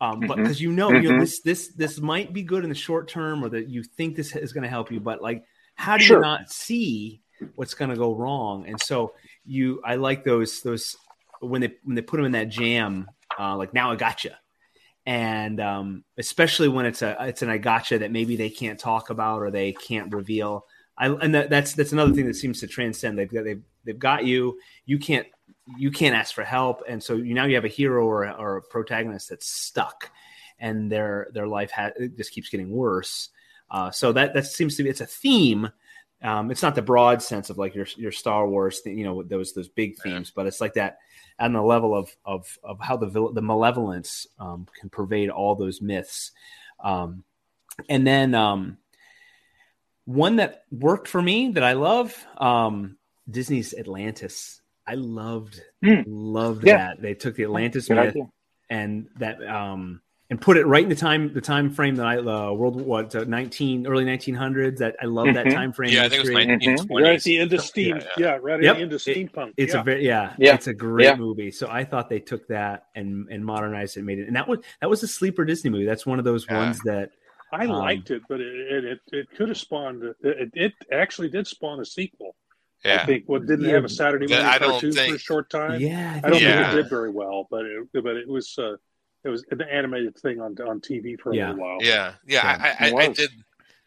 Um, 0.00 0.20
but 0.20 0.36
because 0.36 0.60
you 0.60 0.70
know, 0.72 0.92
you 0.92 1.02
know 1.08 1.12
Mhm. 1.16 1.20
this 1.20 1.40
this 1.40 1.68
this 1.68 2.00
might 2.00 2.32
be 2.32 2.42
good 2.42 2.62
in 2.62 2.68
the 2.68 2.74
short 2.76 3.08
term, 3.08 3.44
or 3.44 3.48
that 3.48 3.68
you 3.68 3.82
think 3.82 4.14
this 4.14 4.34
is 4.36 4.52
going 4.52 4.62
to 4.62 4.70
help 4.70 4.92
you, 4.92 5.00
but 5.00 5.20
like 5.20 5.44
how 5.74 5.96
do 5.96 6.04
Sure. 6.04 6.16
you 6.18 6.22
not 6.22 6.50
see 6.50 7.20
what's 7.54 7.74
going 7.74 7.90
to 7.90 7.96
go 7.96 8.14
wrong? 8.14 8.66
And 8.66 8.80
so 8.80 9.14
you, 9.44 9.80
I 9.84 9.96
like 9.96 10.24
those 10.24 10.60
those 10.62 10.96
when 11.40 11.60
they 11.60 11.74
when 11.84 11.94
they 11.96 12.02
put 12.02 12.16
them 12.16 12.26
in 12.26 12.32
that 12.32 12.48
jam, 12.48 13.08
uh, 13.38 13.56
like 13.56 13.74
now 13.74 13.90
I 13.92 13.96
gotcha, 13.96 14.38
and 15.06 15.60
um, 15.60 16.04
especially 16.16 16.68
when 16.68 16.86
it's 16.86 17.02
a 17.02 17.16
it's 17.20 17.42
an 17.42 17.48
I 17.50 17.58
gotcha 17.58 17.98
that 18.00 18.10
maybe 18.12 18.36
they 18.36 18.50
can't 18.50 18.78
talk 18.78 19.10
about 19.10 19.40
or 19.40 19.50
they 19.50 19.72
can't 19.72 20.12
reveal. 20.14 20.64
I 20.96 21.08
and 21.08 21.34
that, 21.34 21.50
that's 21.50 21.74
that's 21.74 21.92
another 21.92 22.12
thing 22.12 22.26
that 22.26 22.34
seems 22.34 22.60
to 22.60 22.66
transcend. 22.66 23.18
They've 23.18 23.32
got 23.32 23.44
they've 23.44 23.62
they've 23.84 23.98
got 23.98 24.24
you. 24.26 24.58
You 24.84 24.98
can't 24.98 25.26
you 25.76 25.90
can't 25.90 26.14
ask 26.14 26.34
for 26.34 26.44
help, 26.44 26.82
and 26.88 27.02
so 27.02 27.14
you 27.14 27.34
now 27.34 27.44
you 27.44 27.54
have 27.56 27.64
a 27.64 27.68
hero 27.68 28.06
or 28.06 28.24
a, 28.24 28.32
or 28.32 28.56
a 28.56 28.62
protagonist 28.62 29.28
that's 29.28 29.46
stuck, 29.46 30.10
and 30.58 30.90
their 30.90 31.28
their 31.32 31.46
life 31.46 31.70
ha- 31.70 31.92
it 31.96 32.16
just 32.16 32.32
keeps 32.32 32.48
getting 32.48 32.70
worse. 32.70 33.28
Uh, 33.70 33.90
so 33.90 34.12
that 34.12 34.34
that 34.34 34.46
seems 34.46 34.76
to 34.76 34.82
be 34.82 34.88
it's 34.88 35.00
a 35.00 35.06
theme. 35.06 35.70
Um, 36.20 36.50
it's 36.50 36.62
not 36.62 36.74
the 36.74 36.82
broad 36.82 37.22
sense 37.22 37.50
of 37.50 37.58
like 37.58 37.74
your 37.74 37.86
your 37.96 38.12
Star 38.12 38.48
Wars, 38.48 38.80
you 38.84 39.04
know, 39.04 39.22
those 39.22 39.52
those 39.52 39.68
big 39.68 39.98
themes, 39.98 40.32
but 40.34 40.46
it's 40.46 40.60
like 40.60 40.74
that 40.74 40.98
on 41.38 41.52
the 41.52 41.62
level 41.62 41.94
of 41.94 42.10
of 42.24 42.58
of 42.62 42.80
how 42.80 42.96
the 42.96 43.30
the 43.32 43.42
malevolence 43.42 44.26
um, 44.38 44.66
can 44.80 44.88
pervade 44.88 45.30
all 45.30 45.54
those 45.54 45.80
myths. 45.80 46.32
Um, 46.82 47.24
and 47.88 48.06
then 48.06 48.34
um, 48.34 48.78
one 50.04 50.36
that 50.36 50.64
worked 50.70 51.06
for 51.06 51.20
me 51.20 51.52
that 51.52 51.62
I 51.62 51.74
love 51.74 52.16
um, 52.38 52.96
Disney's 53.30 53.74
Atlantis. 53.74 54.60
I 54.88 54.94
loved 54.94 55.60
Hmm. 55.84 56.00
loved 56.06 56.64
Yeah. 56.66 56.78
that 56.78 57.02
they 57.02 57.14
took 57.14 57.36
the 57.36 57.44
Atlantis 57.44 57.88
Good 57.88 57.94
myth 57.96 58.06
idea. 58.08 58.24
and 58.70 59.06
that 59.18 59.46
um 59.46 60.00
and 60.30 60.38
put 60.40 60.58
it 60.58 60.66
right 60.66 60.82
in 60.82 60.88
the 60.90 60.94
time 60.94 61.32
the 61.32 61.40
time 61.40 61.70
frame 61.70 61.96
that 61.96 62.06
I 62.06 62.18
uh, 62.18 62.52
world 62.52 62.76
what 62.80 63.14
uh, 63.14 63.24
nineteen 63.24 63.86
early 63.86 64.04
nineteen 64.04 64.34
hundreds 64.34 64.78
that 64.80 64.96
I 65.00 65.06
love 65.06 65.32
that 65.34 65.46
Mhm. 65.46 65.52
time 65.54 65.72
frame. 65.72 65.90
Yeah, 65.92 66.00
I 66.04 66.08
think 66.10 66.16
it 66.16 66.20
was 66.20 66.28
history. 66.28 66.44
1920s. 66.46 67.02
Right 67.02 67.14
at 67.16 67.22
the 67.22 67.38
end 67.38 67.52
of 67.54 67.60
steam. 67.62 67.96
Yeah, 67.96 68.02
Yeah, 68.18 68.26
yeah. 68.26 68.38
right 68.42 68.62
Yep. 68.62 68.70
at 68.70 68.76
the 68.76 68.82
end 68.82 68.92
of 68.92 69.06
It- 69.06 69.32
steampunk. 69.32 69.52
It's 69.56 69.72
yeah. 69.74 69.80
a 69.80 69.84
very 69.84 70.04
yeah, 70.06 70.34
Yeah. 70.38 70.54
it's 70.54 70.66
a 70.66 70.74
great 70.74 71.04
Yeah. 71.04 71.16
movie. 71.16 71.50
So 71.50 71.68
I 71.70 71.84
thought 71.84 72.08
they 72.10 72.20
took 72.20 72.46
that 72.48 72.84
and 72.94 73.26
and 73.30 73.44
modernized 73.44 73.96
it, 73.96 74.00
and 74.00 74.06
made 74.06 74.18
it, 74.18 74.26
and 74.26 74.36
that 74.36 74.46
was 74.48 74.58
that 74.80 74.90
was 74.90 75.02
a 75.02 75.08
sleeper 75.08 75.44
Disney 75.46 75.70
movie. 75.70 75.86
That's 75.86 76.04
one 76.06 76.18
of 76.18 76.24
those 76.26 76.44
Yeah. 76.46 76.58
ones 76.58 76.78
that 76.84 77.10
I 77.52 77.64
um, 77.64 77.70
liked 77.70 78.10
it, 78.10 78.20
but 78.28 78.40
it 78.42 78.54
it, 78.54 78.84
it, 78.84 79.00
it 79.12 79.30
could 79.36 79.48
have 79.48 79.56
spawned. 79.58 80.02
It, 80.22 80.50
it 80.54 80.72
actually 80.92 81.30
did 81.30 81.46
spawn 81.46 81.80
a 81.80 81.84
sequel. 81.86 82.36
I 82.84 82.88
Yeah. 82.88 83.06
think. 83.06 83.24
Well, 83.26 83.40
didn't 83.40 83.64
it 83.64 83.68
Yeah. 83.68 83.74
have 83.74 83.84
a 83.84 83.88
Saturday 83.88 84.26
That 84.26 84.34
morning 84.42 84.52
I 84.54 84.58
don't 84.58 84.70
cartoon 84.72 84.92
for 84.92 85.14
a 85.14 85.18
short 85.18 85.50
time? 85.50 85.80
yeah, 85.80 86.20
I 86.22 86.30
don't 86.30 86.40
Yeah. 86.40 86.62
think 86.64 86.72
it 86.78 86.82
did 86.82 86.90
very 86.90 87.10
well, 87.10 87.46
but 87.50 87.64
it, 87.66 87.88
but 87.92 88.16
it 88.16 88.28
was 88.28 88.56
uh, 88.58 88.76
it 89.24 89.28
was 89.28 89.44
an 89.50 89.60
animated 89.62 90.16
thing 90.16 90.40
on 90.40 90.56
on 90.60 90.80
TV 90.80 91.16
for 91.18 91.32
a 91.32 91.36
Yeah. 91.36 91.50
little 91.50 91.64
while. 91.64 91.78
Yeah, 91.80 92.14
yeah, 92.26 92.56
Yeah, 92.56 92.76
I, 92.80 92.86
I, 92.88 92.94
I 93.04 93.08
did 93.12 93.30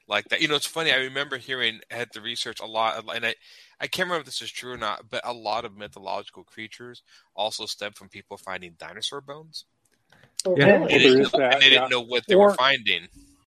like 0.08 0.26
that. 0.30 0.42
You 0.42 0.50
know, 0.50 0.56
it's 0.56 0.66
funny. 0.66 0.92
I 0.92 0.98
remember 0.98 1.38
hearing 1.38 1.80
I 1.90 1.96
had 1.96 2.12
to 2.14 2.22
research 2.22 2.60
a 2.60 2.66
lot, 2.66 3.02
and 3.16 3.26
I, 3.26 3.36
I 3.80 3.88
can't 3.88 4.08
remember 4.08 4.22
if 4.22 4.26
this 4.26 4.42
is 4.42 4.52
true 4.52 4.74
or 4.74 4.78
not, 4.78 5.10
but 5.10 5.22
a 5.24 5.32
lot 5.34 5.64
of 5.64 5.78
mythological 5.78 6.44
creatures 6.44 7.02
also 7.34 7.66
stem 7.66 7.94
from 7.94 8.10
people 8.10 8.36
finding 8.38 8.74
dinosaur 8.78 9.22
bones. 9.22 9.66
Oh, 10.46 10.56
Yeah. 10.58 10.66
And 10.82 10.90
they, 10.90 10.98
didn't 11.00 11.20
know, 11.32 11.40
that, 11.40 11.54
and 11.54 11.62
they 11.64 11.70
didn't 11.70 11.84
yeah. 11.84 11.88
know 11.88 12.02
what 12.02 12.26
they 12.28 12.36
Or- 12.36 12.48
were 12.50 12.54
finding. 12.56 13.08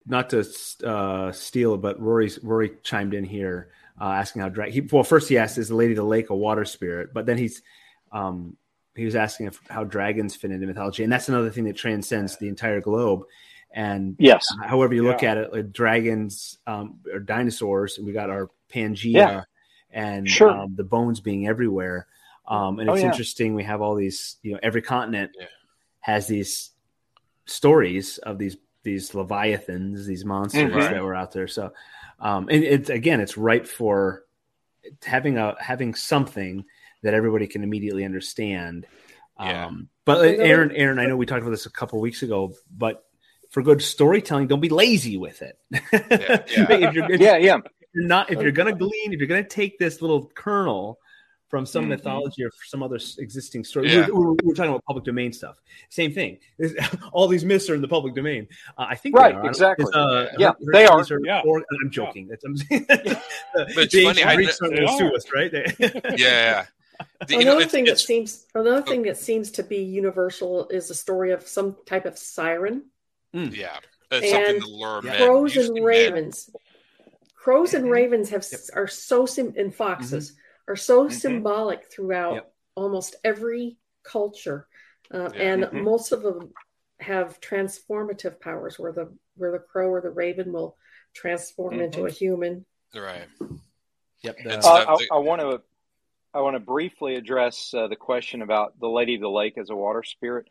not 0.07 0.29
to 0.31 0.43
uh, 0.83 1.31
steal, 1.31 1.77
but 1.77 1.99
Rory's 2.01 2.39
Rory 2.43 2.71
chimed 2.81 3.13
in 3.13 3.23
here 3.25 3.71
uh, 3.99 4.05
asking 4.05 4.41
how 4.41 4.49
drag. 4.49 4.71
He, 4.71 4.81
well, 4.81 5.03
first 5.03 5.29
he 5.29 5.37
asked, 5.37 5.57
"Is 5.57 5.69
the 5.69 5.75
Lady 5.75 5.93
of 5.93 5.97
the 5.97 6.03
Lake 6.03 6.29
a 6.29 6.35
water 6.35 6.65
spirit?" 6.65 7.13
But 7.13 7.25
then 7.25 7.37
he's 7.37 7.61
um, 8.11 8.57
he 8.95 9.05
was 9.05 9.15
asking 9.15 9.47
if, 9.47 9.59
how 9.69 9.83
dragons 9.83 10.35
fit 10.35 10.51
into 10.51 10.65
mythology, 10.67 11.03
and 11.03 11.11
that's 11.11 11.29
another 11.29 11.49
thing 11.49 11.65
that 11.65 11.75
transcends 11.75 12.37
the 12.37 12.47
entire 12.47 12.81
globe. 12.81 13.23
And 13.71 14.15
Yes. 14.17 14.47
however 14.63 14.93
you 14.95 15.03
look 15.03 15.21
Yeah. 15.21 15.31
at 15.31 15.37
it, 15.37 15.53
like 15.53 15.71
dragons 15.73 16.57
um, 16.65 16.99
or 17.11 17.19
dinosaurs, 17.19 17.99
we 17.99 18.11
got 18.13 18.29
our 18.29 18.49
Pangea 18.73 19.13
Yeah. 19.13 19.41
and 19.91 20.27
Sure. 20.27 20.51
um, 20.51 20.73
the 20.75 20.83
bones 20.83 21.19
being 21.19 21.47
everywhere. 21.47 22.07
Um, 22.47 22.79
and 22.79 22.89
Oh, 22.89 22.93
it's 22.93 23.03
yeah. 23.03 23.09
interesting. 23.09 23.55
We 23.55 23.65
have 23.65 23.81
all 23.81 23.95
these, 23.95 24.37
you 24.41 24.53
know, 24.53 24.59
every 24.63 24.81
continent 24.81 25.31
Yeah. 25.37 25.47
has 25.99 26.27
these 26.27 26.71
stories 27.45 28.17
of 28.19 28.37
these 28.37 28.57
these 28.83 29.13
leviathans, 29.13 30.05
these 30.05 30.23
monsters 30.23 30.71
Mhm. 30.71 30.91
that 30.91 31.03
were 31.03 31.13
out 31.15 31.33
there. 31.33 31.47
So, 31.47 31.73
um, 32.19 32.47
and 32.49 32.63
it's 32.63 32.89
again, 32.89 33.19
it's 33.19 33.37
ripe 33.37 33.67
for 33.67 34.23
having 35.03 35.37
a 35.37 35.55
having 35.59 35.95
something 35.95 36.65
that 37.03 37.13
everybody 37.13 37.47
can 37.47 37.63
immediately 37.63 38.03
understand. 38.03 38.85
Yeah. 39.39 39.67
Um, 39.67 39.89
but 40.05 40.19
uh, 40.19 40.43
Aaron, 40.43 40.71
Aaron, 40.71 40.99
I 40.99 41.05
know 41.05 41.15
we 41.15 41.25
talked 41.25 41.41
about 41.41 41.51
this 41.51 41.65
a 41.65 41.71
couple 41.71 41.99
weeks 41.99 42.23
ago, 42.23 42.53
but 42.75 43.03
for 43.51 43.61
good 43.61 43.81
storytelling, 43.81 44.47
don't 44.47 44.61
be 44.61 44.69
lazy 44.69 45.17
with 45.17 45.41
it. 45.41 45.57
yeah. 45.71 45.79
if 45.91 46.93
you're, 46.93 47.11
if 47.11 47.21
Yeah, 47.21 47.37
yeah. 47.37 47.57
you're 47.93 48.07
not, 48.07 48.31
if 48.31 48.41
you're 48.41 48.51
going 48.51 48.71
to 48.71 48.77
glean, 48.77 49.13
if 49.13 49.19
you're 49.19 49.27
going 49.27 49.43
to 49.43 49.49
take 49.49 49.77
this 49.77 50.01
little 50.01 50.31
kernel 50.33 50.99
from 51.49 51.65
some 51.65 51.85
Mhm. 51.85 51.89
mythology 51.89 52.43
or 52.43 52.51
some 52.65 52.83
other 52.83 52.99
existing 53.19 53.63
story, 53.63 53.89
Yeah. 53.91 54.07
we're, 54.09 54.31
we're, 54.31 54.35
we're 54.43 54.53
talking 54.53 54.71
about 54.71 54.83
public 54.83 55.05
domain 55.05 55.31
stuff. 55.31 55.61
Same 55.89 56.11
thing. 56.13 56.39
There's- 56.57 56.73
all 57.13 57.27
these 57.29 57.45
myths 57.45 57.69
are 57.69 57.75
in 57.75 57.81
the 57.81 57.87
public 57.87 58.15
domain. 58.15 58.47
Uh, 58.77 58.87
I 58.89 58.95
think 58.95 59.15
Right, 59.15 59.33
they 59.33 59.39
are. 59.39 59.45
I 59.45 59.47
exactly. 59.47 59.85
uh, 59.93 60.25
Yeah, 60.37 60.49
Her- 60.65 60.71
they 60.73 60.85
are. 60.85 60.99
Hercules 60.99 61.21
Yeah. 61.25 61.41
or- 61.45 61.63
I'm 61.83 61.89
joking. 61.89 62.27
That's, 62.27 62.43
I'm, 62.43 62.55
But 62.69 63.77
it's 63.77 63.93
the 63.93 64.03
funny, 64.03 64.23
I 64.23 64.35
Greeks 64.35 64.59
kn- 64.59 64.71
aren't 64.73 64.87
gonna 64.87 64.91
They 64.91 65.09
sue 65.09 65.15
us, 65.15 65.31
right? 65.33 65.51
They- 65.51 65.73
Yeah, 65.79 66.15
yeah. 66.17 66.65
The- 67.27 67.35
another 67.35 67.45
know, 67.45 67.55
it's- 67.59 67.71
thing 67.71 67.85
that 67.85 67.99
seems 67.99 68.45
another 68.53 68.81
thing 68.81 69.03
that 69.03 69.17
seems 69.17 69.51
to 69.51 69.63
be 69.63 69.77
universal 69.77 70.67
is 70.69 70.89
the 70.89 70.95
story 70.95 71.31
of 71.31 71.47
some 71.47 71.77
type 71.85 72.05
of 72.05 72.17
siren. 72.17 72.83
yeah, 73.33 73.77
it's 74.11 74.31
something 74.31 74.55
And 74.55 74.61
to 74.63 74.67
lure 74.67 75.01
Yeah. 75.05 75.17
Crows 75.17 75.55
usually 75.55 75.77
and 75.79 75.85
men. 75.85 75.85
ravens. 75.85 76.49
Crows 77.35 77.73
and 77.73 77.89
ravens 77.89 78.29
have 78.31 78.45
Yep. 78.51 78.61
are 78.73 78.87
so 78.87 79.25
sim- 79.25 79.53
and 79.57 79.73
foxes 79.73 80.33
are 80.67 80.75
so 80.75 81.07
Mhm. 81.07 81.11
symbolic 81.11 81.89
throughout 81.91 82.33
Yep. 82.35 82.53
almost 82.75 83.15
every 83.23 83.77
culture, 84.03 84.67
uh, 85.11 85.31
Yeah. 85.33 85.41
and 85.41 85.63
Mhm. 85.63 85.83
most 85.83 86.11
of 86.11 86.21
them 86.21 86.53
have 86.99 87.39
transformative 87.41 88.39
powers, 88.39 88.79
where 88.79 88.91
the 88.91 89.17
where 89.35 89.51
the 89.51 89.59
crow 89.59 89.89
or 89.89 90.01
the 90.01 90.09
raven 90.09 90.51
will 90.51 90.75
transform 91.13 91.79
into 91.79 92.05
a 92.07 92.09
human. 92.09 92.65
Right. 92.95 93.27
Yep. 94.23 94.35
It's 94.39 94.65
Uh, 94.65 94.79
that 94.79 94.89
I, 94.89 95.17
I 95.17 95.19
want 95.19 95.41
to 95.41 95.61
I 96.33 96.41
want 96.41 96.55
to 96.55 96.59
briefly 96.59 97.15
address 97.15 97.73
uh, 97.73 97.87
the 97.87 97.95
question 97.95 98.41
about 98.41 98.79
the 98.79 98.89
Lady 98.89 99.15
of 99.15 99.21
the 99.21 99.29
Lake 99.29 99.57
as 99.57 99.69
a 99.69 99.75
water 99.75 100.03
spirit. 100.03 100.47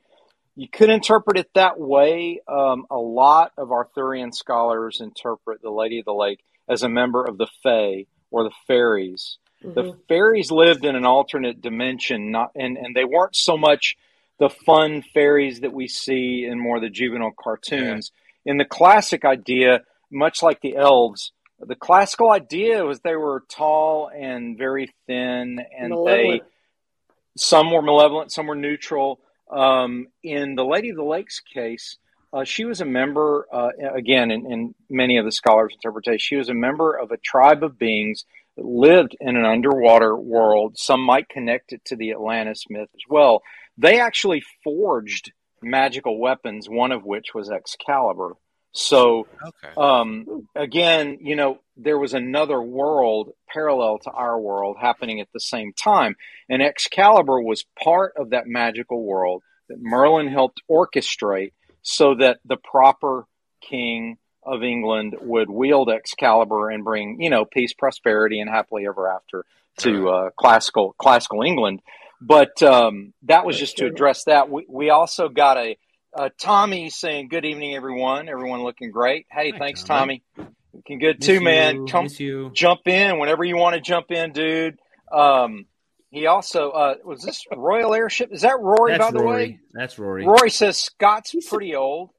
You 0.55 0.68
could 0.68 0.88
interpret 0.88 1.38
it 1.38 1.52
that 1.55 1.79
way. 1.79 2.40
Um, 2.48 2.87
a 2.90 2.96
lot 2.96 3.52
of 3.59 3.70
Arthurian 3.70 4.33
scholars 4.33 5.00
interpret 5.00 5.61
the 5.62 5.70
Lady 5.70 5.98
of 5.98 6.07
the 6.07 6.14
Lake 6.14 6.42
as 6.68 6.83
a 6.83 6.88
member 6.88 7.24
of 7.24 7.38
the 7.38 7.46
Fae 7.62 8.07
or 8.31 8.44
the 8.44 8.55
fairies. 8.66 9.38
The 9.74 9.83
Mhm. 9.83 10.07
fairies 10.09 10.50
lived 10.50 10.85
in 10.85 10.94
an 10.94 11.05
alternate 11.05 11.61
dimension, 11.61 12.31
not 12.31 12.52
and, 12.55 12.76
and 12.76 12.94
they 12.94 13.05
weren't 13.05 13.35
so 13.35 13.57
much 13.57 13.96
the 14.38 14.48
fun 14.48 15.02
fairies 15.02 15.61
that 15.61 15.72
we 15.72 15.88
see 15.88 16.44
in 16.44 16.59
more 16.59 16.76
of 16.76 16.83
the 16.83 16.90
juvenile 16.90 17.33
cartoons. 17.33 18.12
In 18.44 18.59
the 18.59 18.64
classic 18.64 19.24
idea, 19.24 19.83
much 20.11 20.42
like 20.42 20.61
the 20.61 20.76
elves, 20.76 21.33
the 21.59 21.74
classical 21.74 22.31
idea 22.31 22.85
was 22.85 23.00
they 23.00 23.16
were 23.16 23.44
tall 23.48 24.09
and 24.09 24.57
very 24.57 24.92
thin, 25.07 25.59
and 25.76 25.92
they 26.07 26.42
some 27.37 27.70
were 27.70 27.83
malevolent, 27.83 28.33
some 28.33 28.46
were 28.46 28.55
neutral. 28.55 29.20
Um, 29.50 30.09
in 30.22 30.55
the 30.55 30.64
Lady 30.64 30.90
of 30.90 30.96
the 30.96 31.05
Lakes 31.05 31.40
case, 31.40 31.98
uh, 32.33 32.44
she 32.44 32.64
was 32.64 32.81
a 32.81 32.85
member, 32.85 33.46
uh, 33.52 33.70
again, 33.94 34.31
in, 34.31 34.50
in 34.50 34.74
many 34.90 35.16
of 35.16 35.24
the 35.24 35.33
scholars' 35.33 35.72
interpretations, 35.74 36.22
she 36.22 36.37
was 36.37 36.48
a 36.48 36.55
member 36.55 36.94
of 36.94 37.11
a 37.11 37.16
tribe 37.16 37.62
of 37.62 37.79
beings 37.79 38.24
lived 38.57 39.16
in 39.21 39.37
an 39.37 39.45
underwater 39.45 40.16
world. 40.16 40.77
Some 40.79 41.01
might 41.01 41.29
connect 41.29 41.73
it 41.73 41.85
to 41.87 41.97
the 41.97 42.12
Atlantis 42.12 42.64
myth 42.69 42.88
as 42.95 43.03
well. 43.09 43.42
They 43.79 44.01
actually 44.01 44.42
forged 44.64 45.33
magical 45.62 46.19
weapons, 46.19 46.69
one 46.69 46.92
of 46.92 47.05
which 47.05 47.35
was 47.35 47.51
Excalibur. 47.51 48.35
So, 48.73 49.27
Okay. 49.42 49.73
um, 49.77 50.49
again, 50.55 51.19
you 51.21 51.35
know, 51.35 51.61
there 51.79 51.99
was 51.99 52.12
another 52.12 52.61
world 52.61 53.31
parallel 53.49 53.99
to 54.01 54.11
our 54.11 54.38
world 54.38 54.77
happening 54.79 55.21
at 55.21 55.29
the 55.33 55.40
same 55.40 55.73
time. 55.73 56.14
And 56.49 56.62
Excalibur 56.62 57.40
was 57.40 57.64
part 57.83 58.12
of 58.16 58.31
that 58.31 58.47
magical 58.47 59.03
world 59.03 59.42
that 59.69 59.79
Merlin 59.81 60.29
helped 60.29 60.61
orchestrate 60.71 61.53
so 61.83 62.16
that 62.16 62.38
the 62.45 62.59
proper 62.59 63.25
king 63.62 64.19
of 64.47 64.63
England 64.63 65.17
would 65.21 65.51
wield 65.51 65.91
Excalibur 65.91 66.71
and 66.71 66.85
bring, 66.85 67.21
you 67.21 67.29
know, 67.29 67.45
peace, 67.45 67.75
prosperity, 67.75 68.41
and 68.41 68.49
happily 68.49 68.87
ever 68.87 69.11
after 69.11 69.45
to 69.79 70.09
uh, 70.09 70.31
classical 70.31 70.95
classical 70.99 71.43
England. 71.43 71.81
But 72.21 72.63
um, 72.63 73.13
that 73.25 73.45
was 73.45 73.59
just 73.59 73.77
to 73.79 73.87
address 73.87 74.25
that. 74.25 74.49
We, 74.49 74.65
we 74.69 74.91
also 74.91 75.29
got 75.29 75.59
a 75.59 75.77
uh, 76.17 76.31
Tommy 76.41 76.89
saying, 76.89 77.29
"Good 77.29 77.45
evening, 77.45 77.75
everyone. 77.75 78.29
Everyone 78.29 78.63
looking 78.63 78.91
great. 78.91 79.27
Hey, 79.31 79.51
Hi, 79.51 79.59
thanks, 79.59 79.83
Tommy. 79.83 80.23
Tommy. 80.37 80.49
Looking 80.73 80.99
good 80.99 81.19
Miss 81.19 81.27
too, 81.27 81.35
you, 81.35 81.41
man. 81.41 81.87
Come 81.87 82.05
miss 82.05 82.21
you. 82.21 82.51
jump 82.55 82.87
in 82.87 83.19
whenever 83.19 83.45
you 83.45 83.57
want 83.57 83.75
to 83.75 83.81
jump 83.81 84.11
in, 84.11 84.33
dude." 84.33 84.79
Um, 85.13 85.67
he 86.11 86.27
also 86.27 86.71
uh, 86.71 86.95
was 87.05 87.23
this 87.23 87.45
Royal 87.55 87.93
Airship. 87.93 88.31
Is 88.33 88.43
that 88.43 88.59
Rory? 88.61 88.93
That's 88.93 89.05
by 89.05 89.11
the 89.11 89.19
Rory. 89.25 89.37
way, 89.47 89.61
That's 89.73 89.99
Rory. 89.99 90.25
Rory 90.25 90.51
says 90.51 90.79
Scott's 90.79 91.35
pretty 91.49 91.75
old. 91.75 92.11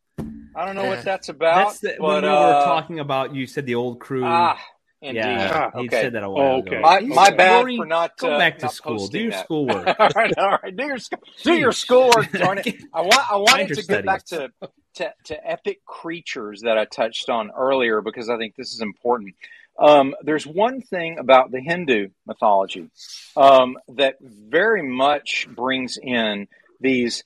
I 0.57 0.65
don't 0.65 0.75
know 0.75 0.83
Yeah. 0.83 0.89
what 0.89 1.03
that's 1.05 1.29
about. 1.29 1.67
That's 1.67 1.79
the, 1.79 1.95
but, 1.99 2.23
when 2.23 2.23
we 2.23 2.29
uh, 2.29 2.47
were 2.47 2.65
talking 2.65 2.99
about. 2.99 3.35
You 3.35 3.45
said 3.47 3.65
the 3.65 3.75
old 3.75 3.99
crew. 3.99 4.23
Ah, 4.25 4.59
Indeed. 4.99 5.17
Yeah, 5.17 5.69
he 5.75 5.85
Okay. 5.85 6.01
said 6.01 6.13
that 6.13 6.23
a 6.23 6.29
while 6.29 6.55
Oh, 6.55 6.57
ago. 6.57 6.71
okay. 6.71 6.81
My, 6.81 6.99
my 7.01 7.29
bad 7.29 7.59
Rory, 7.59 7.77
for 7.77 7.85
not 7.85 8.17
Go 8.17 8.31
uh, 8.31 8.37
back 8.39 8.57
to 8.59 8.69
school. 8.69 9.07
Do 9.07 9.19
your 9.19 9.31
that. 9.31 9.45
schoolwork. 9.45 9.87
all 9.99 10.09
right, 10.15 10.37
all 10.37 10.57
right. 10.63 10.75
Do 10.75 10.85
your 10.85 10.97
sc- 10.97 11.13
do 11.43 11.53
your 11.53 11.71
schoolwork. 11.71 12.31
Darn 12.31 12.57
it! 12.57 12.67
I 12.93 13.01
want 13.01 13.31
I 13.31 13.35
wanted 13.37 13.75
to 13.75 13.83
get 13.83 14.05
back 14.05 14.25
to, 14.25 14.51
to 14.95 15.13
to 15.25 15.47
epic 15.49 15.85
creatures 15.85 16.61
that 16.63 16.79
I 16.79 16.85
touched 16.85 17.29
on 17.29 17.51
earlier 17.55 18.01
because 18.01 18.27
I 18.27 18.37
think 18.37 18.55
this 18.55 18.73
is 18.73 18.81
important. 18.81 19.35
Um, 19.77 20.15
there's 20.23 20.47
one 20.47 20.81
thing 20.81 21.19
about 21.19 21.51
the 21.51 21.59
Hindu 21.59 22.07
mythology 22.25 22.89
um, 23.35 23.77
that 23.89 24.15
very 24.19 24.81
much 24.81 25.47
brings 25.55 25.99
in 26.01 26.47
these 26.81 27.23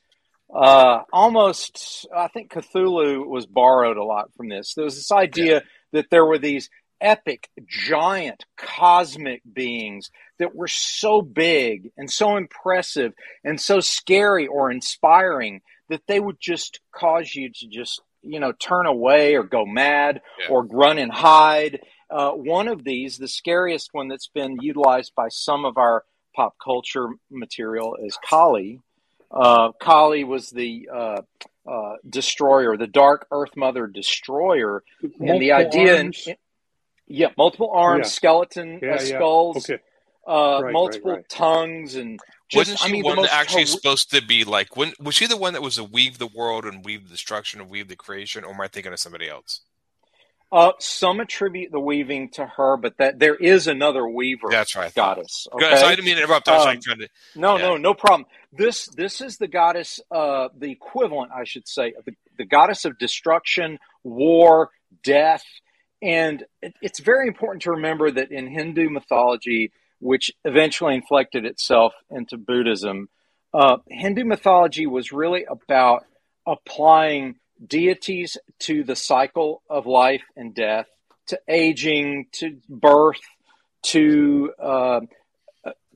uh, 0.53 1.01
almost. 1.13 2.07
I 2.15 2.27
think 2.27 2.51
Cthulhu 2.51 3.25
was 3.27 3.45
borrowed 3.45 3.97
a 3.97 4.03
lot 4.03 4.33
from 4.35 4.49
this. 4.49 4.73
There 4.73 4.85
was 4.85 4.95
this 4.95 5.11
idea 5.11 5.63
that 5.93 6.09
there 6.09 6.25
were 6.25 6.37
these 6.37 6.69
epic, 6.99 7.49
giant, 7.67 8.45
cosmic 8.57 9.41
beings 9.51 10.11
that 10.39 10.55
were 10.55 10.67
so 10.67 11.21
big 11.21 11.91
and 11.97 12.09
so 12.11 12.37
impressive 12.37 13.13
and 13.43 13.59
so 13.59 13.79
scary 13.79 14.47
or 14.47 14.69
inspiring 14.71 15.61
that 15.89 16.01
they 16.07 16.19
would 16.19 16.37
just 16.39 16.79
cause 16.93 17.33
you 17.33 17.49
to 17.51 17.67
just, 17.67 18.01
you 18.21 18.39
know, 18.39 18.51
turn 18.51 18.85
away 18.85 19.35
or 19.35 19.43
go 19.43 19.65
mad 19.65 20.21
Yeah. 20.39 20.49
or 20.49 20.63
run 20.65 20.97
and 20.99 21.11
hide. 21.11 21.79
Uh, 22.09 22.31
one 22.31 22.67
of 22.67 22.83
these, 22.83 23.17
the 23.17 23.27
scariest 23.27 23.89
one 23.93 24.07
that's 24.07 24.27
been 24.27 24.57
utilized 24.61 25.13
by 25.15 25.29
some 25.29 25.65
of 25.65 25.77
our 25.77 26.03
pop 26.35 26.53
culture 26.63 27.07
material, 27.29 27.97
is 28.01 28.17
Kali. 28.23 28.79
Uh, 29.31 29.71
Kali 29.79 30.23
was 30.23 30.49
the 30.49 30.89
uh, 30.93 31.21
uh, 31.69 31.95
destroyer, 32.09 32.75
the 32.77 32.87
Dark 32.87 33.27
Earth 33.31 33.55
Mother 33.55 33.87
destroyer, 33.87 34.83
and 35.19 35.41
the 35.41 35.53
idea, 35.53 35.97
arms. 35.99 36.27
yeah, 37.07 37.29
multiple 37.37 37.71
arms, 37.71 38.07
Yeah. 38.07 38.09
skeleton 38.09 38.79
Yeah, 38.81 38.89
uh, 38.95 39.01
yeah. 39.01 39.17
skulls, 39.17 39.69
Okay. 39.69 39.81
uh, 40.27 40.59
right, 40.63 40.73
multiple 40.73 41.11
right. 41.13 41.29
tongues, 41.29 41.95
and 41.95 42.19
just 42.49 42.57
Wasn't 42.57 42.79
she 42.79 42.89
I 42.89 42.91
mean, 42.91 43.03
one 43.03 43.15
most 43.15 43.29
that 43.29 43.37
actually 43.39 43.63
horri- 43.63 43.67
supposed 43.67 44.11
to 44.11 44.21
be 44.21 44.43
like? 44.43 44.75
When 44.75 44.91
was 44.99 45.15
she 45.15 45.27
the 45.27 45.37
one 45.37 45.53
that 45.53 45.61
was 45.61 45.75
to 45.75 45.85
weave 45.85 46.17
the 46.17 46.27
world 46.27 46.65
and 46.65 46.83
weave 46.83 47.03
the 47.05 47.09
destruction 47.09 47.61
and 47.61 47.69
weave 47.69 47.87
the 47.87 47.95
creation? 47.95 48.43
Or 48.43 48.53
am 48.53 48.59
I 48.59 48.67
thinking 48.67 48.91
of 48.91 48.99
somebody 48.99 49.29
else? 49.29 49.61
Uh, 50.51 50.73
some 50.79 51.21
attribute 51.21 51.71
the 51.71 51.79
weaving 51.79 52.29
to 52.29 52.45
her, 52.45 52.75
but 52.75 52.97
that 52.97 53.17
there 53.19 53.35
is 53.35 53.67
another 53.67 54.05
weaver 54.05 54.47
That's 54.49 54.75
right. 54.75 54.93
Goddess. 54.93 55.47
Okay? 55.53 55.65
I 55.65 55.91
didn't 55.91 56.03
mean 56.03 56.17
to 56.17 56.23
interrupt. 56.23 56.49
I 56.49 56.57
was 56.57 56.63
Um, 56.63 56.67
like 56.67 56.81
trying 56.81 56.99
to. 56.99 57.09
No, 57.35 57.55
Yeah. 57.57 57.61
no, 57.63 57.77
no 57.77 57.93
problem. 57.93 58.25
This 58.51 58.87
this 58.87 59.21
is 59.21 59.37
the 59.37 59.47
goddess, 59.47 60.01
uh, 60.11 60.49
the 60.57 60.69
equivalent, 60.69 61.31
I 61.33 61.45
should 61.45 61.69
say, 61.69 61.93
of 61.97 62.03
the, 62.03 62.13
the 62.37 62.43
goddess 62.43 62.83
of 62.83 62.97
destruction, 62.97 63.79
war, 64.03 64.71
death, 65.03 65.45
and 66.01 66.43
it, 66.61 66.73
it's 66.81 66.99
very 66.99 67.29
important 67.29 67.61
to 67.63 67.71
remember 67.71 68.11
that 68.11 68.31
in 68.31 68.47
Hindu 68.47 68.89
mythology, 68.89 69.71
which 69.99 70.31
eventually 70.43 70.95
inflected 70.95 71.45
itself 71.45 71.93
into 72.09 72.35
Buddhism, 72.37 73.07
uh, 73.53 73.77
Hindu 73.87 74.25
mythology 74.25 74.85
was 74.85 75.13
really 75.13 75.45
about 75.45 76.05
applying 76.45 77.35
deities 77.65 78.37
to 78.59 78.83
the 78.83 78.95
cycle 78.95 79.61
of 79.69 79.85
life 79.85 80.23
and 80.35 80.53
death, 80.53 80.87
to 81.27 81.39
aging, 81.47 82.27
to 82.33 82.57
birth, 82.69 83.21
to 83.83 84.53
uh, 84.61 85.01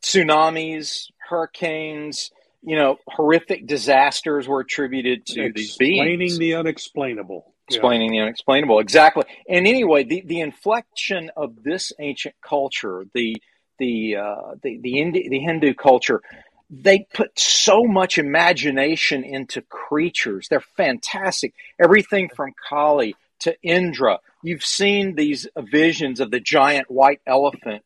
tsunamis, 0.01 1.07
hurricanes, 1.17 2.31
you 2.61 2.75
know, 2.75 2.97
horrific 3.07 3.67
disasters 3.67 4.47
were 4.47 4.61
attributed 4.61 5.25
to 5.27 5.51
these 5.53 5.77
beings. 5.77 5.99
Explaining 5.99 6.39
the 6.39 6.55
unexplainable. 6.55 7.53
Yeah. 7.69 7.77
Explaining 7.77 8.11
the 8.11 8.19
unexplainable, 8.19 8.79
exactly. 8.79 9.23
And 9.49 9.67
anyway, 9.67 10.03
the, 10.03 10.21
the 10.25 10.41
inflection 10.41 11.31
of 11.35 11.63
this 11.63 11.93
ancient 11.99 12.35
culture, 12.41 13.05
the 13.13 13.37
the 13.79 14.17
uh, 14.17 14.55
the 14.61 14.79
the, 14.81 14.99
Indi- 14.99 15.29
the 15.29 15.39
Hindu 15.39 15.73
culture, 15.73 16.21
they 16.69 17.05
put 17.13 17.37
so 17.39 17.83
much 17.83 18.17
imagination 18.17 19.23
into 19.23 19.61
creatures. 19.61 20.47
They're 20.49 20.59
fantastic. 20.59 21.53
Everything 21.79 22.29
from 22.35 22.53
Kali 22.67 23.15
to 23.39 23.55
Indra. 23.61 24.19
You've 24.43 24.65
seen 24.65 25.15
these 25.15 25.47
visions 25.57 26.19
of 26.19 26.31
the 26.31 26.39
giant 26.39 26.89
white 26.89 27.21
elephant. 27.27 27.83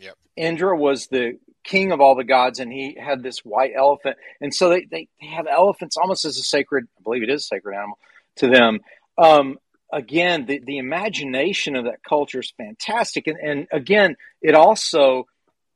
Yep. 0.00 0.16
Indra 0.36 0.76
was 0.76 1.08
the 1.08 1.38
king 1.64 1.92
of 1.92 2.00
all 2.00 2.14
the 2.14 2.24
gods, 2.24 2.58
and 2.58 2.72
he 2.72 2.96
had 2.98 3.22
this 3.22 3.44
white 3.44 3.72
elephant. 3.76 4.16
And 4.40 4.54
so 4.54 4.70
they, 4.70 4.86
they, 4.90 5.08
have 5.20 5.46
elephants 5.46 5.96
almost 5.96 6.24
as 6.24 6.38
a 6.38 6.42
sacred, 6.42 6.86
I 6.98 7.02
believe 7.02 7.22
it 7.22 7.30
is 7.30 7.42
a 7.42 7.46
sacred 7.46 7.76
animal 7.76 7.98
to 8.36 8.48
them. 8.48 8.80
Um, 9.18 9.58
again, 9.92 10.46
the, 10.46 10.60
the 10.64 10.78
imagination 10.78 11.76
of 11.76 11.84
that 11.84 12.02
culture 12.02 12.40
is 12.40 12.52
fantastic. 12.56 13.26
And, 13.26 13.38
and 13.38 13.66
again, 13.72 14.16
it 14.40 14.54
also 14.54 15.26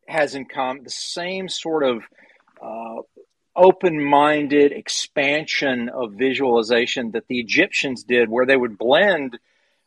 has 0.07 0.35
in 0.35 0.47
common 0.47 0.85
the 0.85 0.91
same 0.91 1.49
sort 1.49 1.83
of 1.83 2.03
uh, 2.63 3.03
open 3.57 4.03
minded 4.03 4.73
expansion 4.73 5.89
of 5.89 6.13
visualization 6.15 7.13
that 7.13 7.27
the 7.29 7.39
Egyptians 7.39 8.03
did, 8.05 8.29
where 8.29 8.47
they 8.47 8.57
would 8.57 8.79
blend 8.79 9.39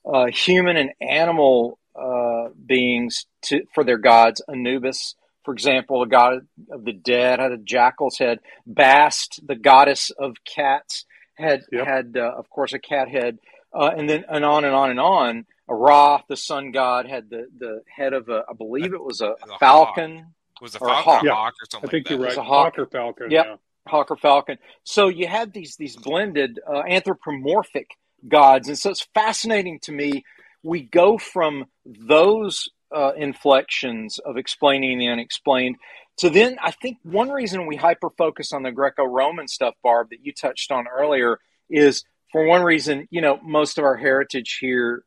uh, 0.06 0.27
human 0.27 0.77
and 0.77 0.91
animal 1.01 1.77
uh, 1.95 2.49
beings 2.65 3.25
to, 3.41 3.63
for 3.73 3.84
their 3.84 3.97
gods. 3.97 4.41
Anubis, 4.47 5.15
for 5.43 5.53
example, 5.53 5.99
the 6.01 6.06
god 6.08 6.47
of 6.71 6.86
the 6.86 6.93
dead, 6.93 7.39
had 7.39 7.51
a 7.51 7.58
jackal's 7.58 8.17
head. 8.17 8.39
Bast, 8.65 9.41
the 9.45 9.56
goddess 9.56 10.12
of 10.12 10.36
cats, 10.45 11.06
had 11.36 11.62
Yep. 11.71 11.86
had 11.86 12.17
uh, 12.17 12.34
of 12.38 12.49
course 12.49 12.73
a 12.73 12.80
cat 12.80 13.10
head, 13.10 13.39
uh, 13.73 13.91
and 13.95 14.10
then 14.10 14.25
and 14.30 14.45
on 14.45 14.63
and 14.65 14.73
on 14.75 14.89
and 14.91 14.99
on. 14.99 15.45
Ra, 15.69 16.21
the 16.30 16.38
sun 16.38 16.71
god, 16.71 17.08
had 17.10 17.30
the, 17.30 17.47
the 17.58 17.82
head 17.93 18.13
of 18.13 18.30
a, 18.30 18.43
I 18.49 18.53
believe 18.53 18.93
it 18.93 19.03
was 19.03 19.19
a, 19.19 19.32
A 19.32 19.60
falcon, 19.60 20.34
Was 20.62 20.76
a 20.76 20.80
Or 20.80 20.88
a 20.88 20.91
falcon 20.91 21.04
hawk. 21.04 21.24
or 21.24 21.26
a 21.26 21.30
Yeah. 21.30 21.36
hawk 21.36 21.54
or 21.62 21.78
I 21.78 21.80
think 21.82 21.93
like 21.93 22.10
you're 22.10 22.17
that? 22.20 22.24
right. 22.24 22.30
was 22.30 22.38
a 22.38 22.43
hawk. 22.43 22.76
Hawk 22.76 22.80
or 22.80 22.86
falcon. 22.88 23.32
Yep. 23.32 23.46
Yeah. 23.46 23.56
hawk 23.88 24.12
or 24.12 24.17
falcon. 24.17 24.58
So 24.84 25.08
you 25.08 25.28
have 25.28 25.54
these 25.54 25.76
these 25.78 25.96
blended 25.96 26.60
uh, 26.67 26.84
anthropomorphic 26.88 27.88
gods, 28.28 28.67
and 28.67 28.78
so 28.78 28.89
it's 28.89 29.08
fascinating 29.13 29.80
to 29.84 29.91
me. 29.91 30.24
We 30.63 30.82
go 30.82 31.17
from 31.17 31.65
those 31.86 32.67
uh, 32.93 33.13
inflections 33.15 34.20
of 34.20 34.38
explaining 34.38 34.98
the 35.00 35.08
unexplained 35.08 35.78
to 36.17 36.30
then 36.30 36.58
I 36.62 36.72
think 36.72 36.98
one 37.04 37.30
reason 37.30 37.65
we 37.67 37.76
hyper 37.76 38.10
focus 38.17 38.52
on 38.52 38.63
the 38.63 38.72
Greco-Roman 38.72 39.48
stuff, 39.48 39.76
Barb, 39.84 40.10
that 40.10 40.20
you 40.26 40.34
touched 40.34 40.72
on 40.72 40.88
earlier, 40.88 41.39
is 41.70 42.04
for 42.32 42.46
one 42.46 42.63
reason, 42.63 43.08
you 43.12 43.22
know, 43.22 43.39
most 43.43 43.78
of 43.78 43.84
our 43.86 43.96
heritage 43.96 44.58
here 44.60 45.04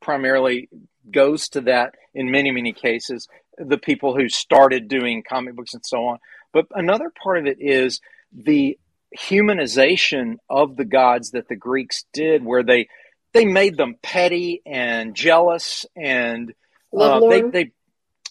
primarily 0.00 0.68
goes 1.10 1.48
to 1.48 1.60
that 1.60 1.94
in 2.14 2.30
many 2.30 2.50
many 2.50 2.72
cases 2.72 3.28
the 3.58 3.78
people 3.78 4.16
who 4.16 4.28
started 4.28 4.88
doing 4.88 5.22
comic 5.28 5.54
books 5.54 5.74
and 5.74 5.84
so 5.84 6.06
on 6.06 6.18
but 6.52 6.66
another 6.70 7.10
part 7.22 7.38
of 7.38 7.46
it 7.46 7.58
is 7.60 8.00
the 8.32 8.78
humanization 9.16 10.36
of 10.50 10.76
the 10.76 10.84
gods 10.84 11.32
that 11.32 11.48
the 11.48 11.56
Greeks 11.56 12.04
did, 12.12 12.44
where 12.44 12.62
they 12.62 12.88
they 13.32 13.44
made 13.44 13.76
them 13.76 13.96
petty 14.02 14.62
and 14.64 15.14
jealous, 15.14 15.86
and 15.96 16.54
uh, 16.96 17.20
they 17.28 17.42
they 17.42 17.72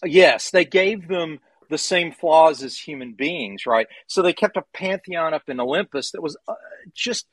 yes 0.04 0.50
they 0.50 0.64
gave 0.64 1.08
them 1.08 1.40
the 1.70 1.78
same 1.78 2.12
flaws 2.12 2.62
as 2.62 2.76
human 2.76 3.12
beings, 3.12 3.66
right? 3.66 3.86
So 4.06 4.22
they 4.22 4.32
kept 4.32 4.56
a 4.56 4.64
pantheon 4.72 5.34
up 5.34 5.48
in 5.48 5.60
Olympus 5.60 6.10
that 6.12 6.22
was 6.22 6.36
uh, 6.46 6.54
just 6.94 7.26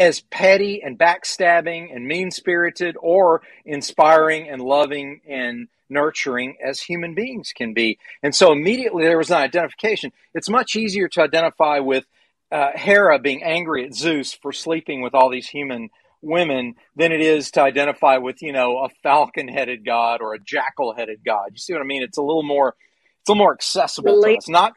as 0.00 0.20
petty 0.20 0.82
and 0.82 0.98
backstabbing 0.98 1.94
and 1.94 2.06
mean 2.06 2.30
spirited 2.30 2.96
or 3.00 3.42
inspiring 3.66 4.48
and 4.48 4.62
loving 4.62 5.20
and 5.28 5.68
nurturing 5.90 6.56
as 6.64 6.80
human 6.80 7.14
beings 7.14 7.52
can 7.54 7.74
be. 7.74 7.98
And 8.22 8.34
so 8.34 8.50
immediately 8.50 9.04
there 9.04 9.18
was 9.18 9.30
an 9.30 9.36
identification. 9.36 10.10
It's 10.32 10.48
much 10.48 10.74
easier 10.74 11.06
to 11.08 11.22
identify 11.22 11.80
with 11.80 12.06
uh, 12.50 12.70
Hera 12.74 13.18
being 13.18 13.42
angry 13.42 13.84
at 13.84 13.94
Zeus 13.94 14.32
for 14.32 14.52
sleeping 14.52 15.02
with 15.02 15.14
all 15.14 15.28
these 15.28 15.48
human 15.48 15.90
women 16.22 16.76
than 16.96 17.12
it 17.12 17.20
is 17.20 17.50
to 17.52 17.60
identify 17.60 18.16
with, 18.16 18.40
you 18.40 18.52
know, 18.52 18.78
a 18.78 18.88
falcon 19.02 19.48
headed 19.48 19.84
god 19.84 20.22
or 20.22 20.32
a 20.32 20.38
jackal 20.38 20.94
headed 20.94 21.20
god. 21.26 21.50
You 21.52 21.58
see 21.58 21.74
what 21.74 21.82
I 21.82 21.84
mean? 21.84 22.02
It's 22.02 22.18
a 22.18 22.22
little 22.22 22.42
more 22.42 22.74
it's 23.20 23.28
a 23.28 23.32
little 23.32 23.44
more 23.44 23.52
accessible 23.52 24.22
to 24.22 24.34
us. 24.34 24.48
Not 24.48 24.72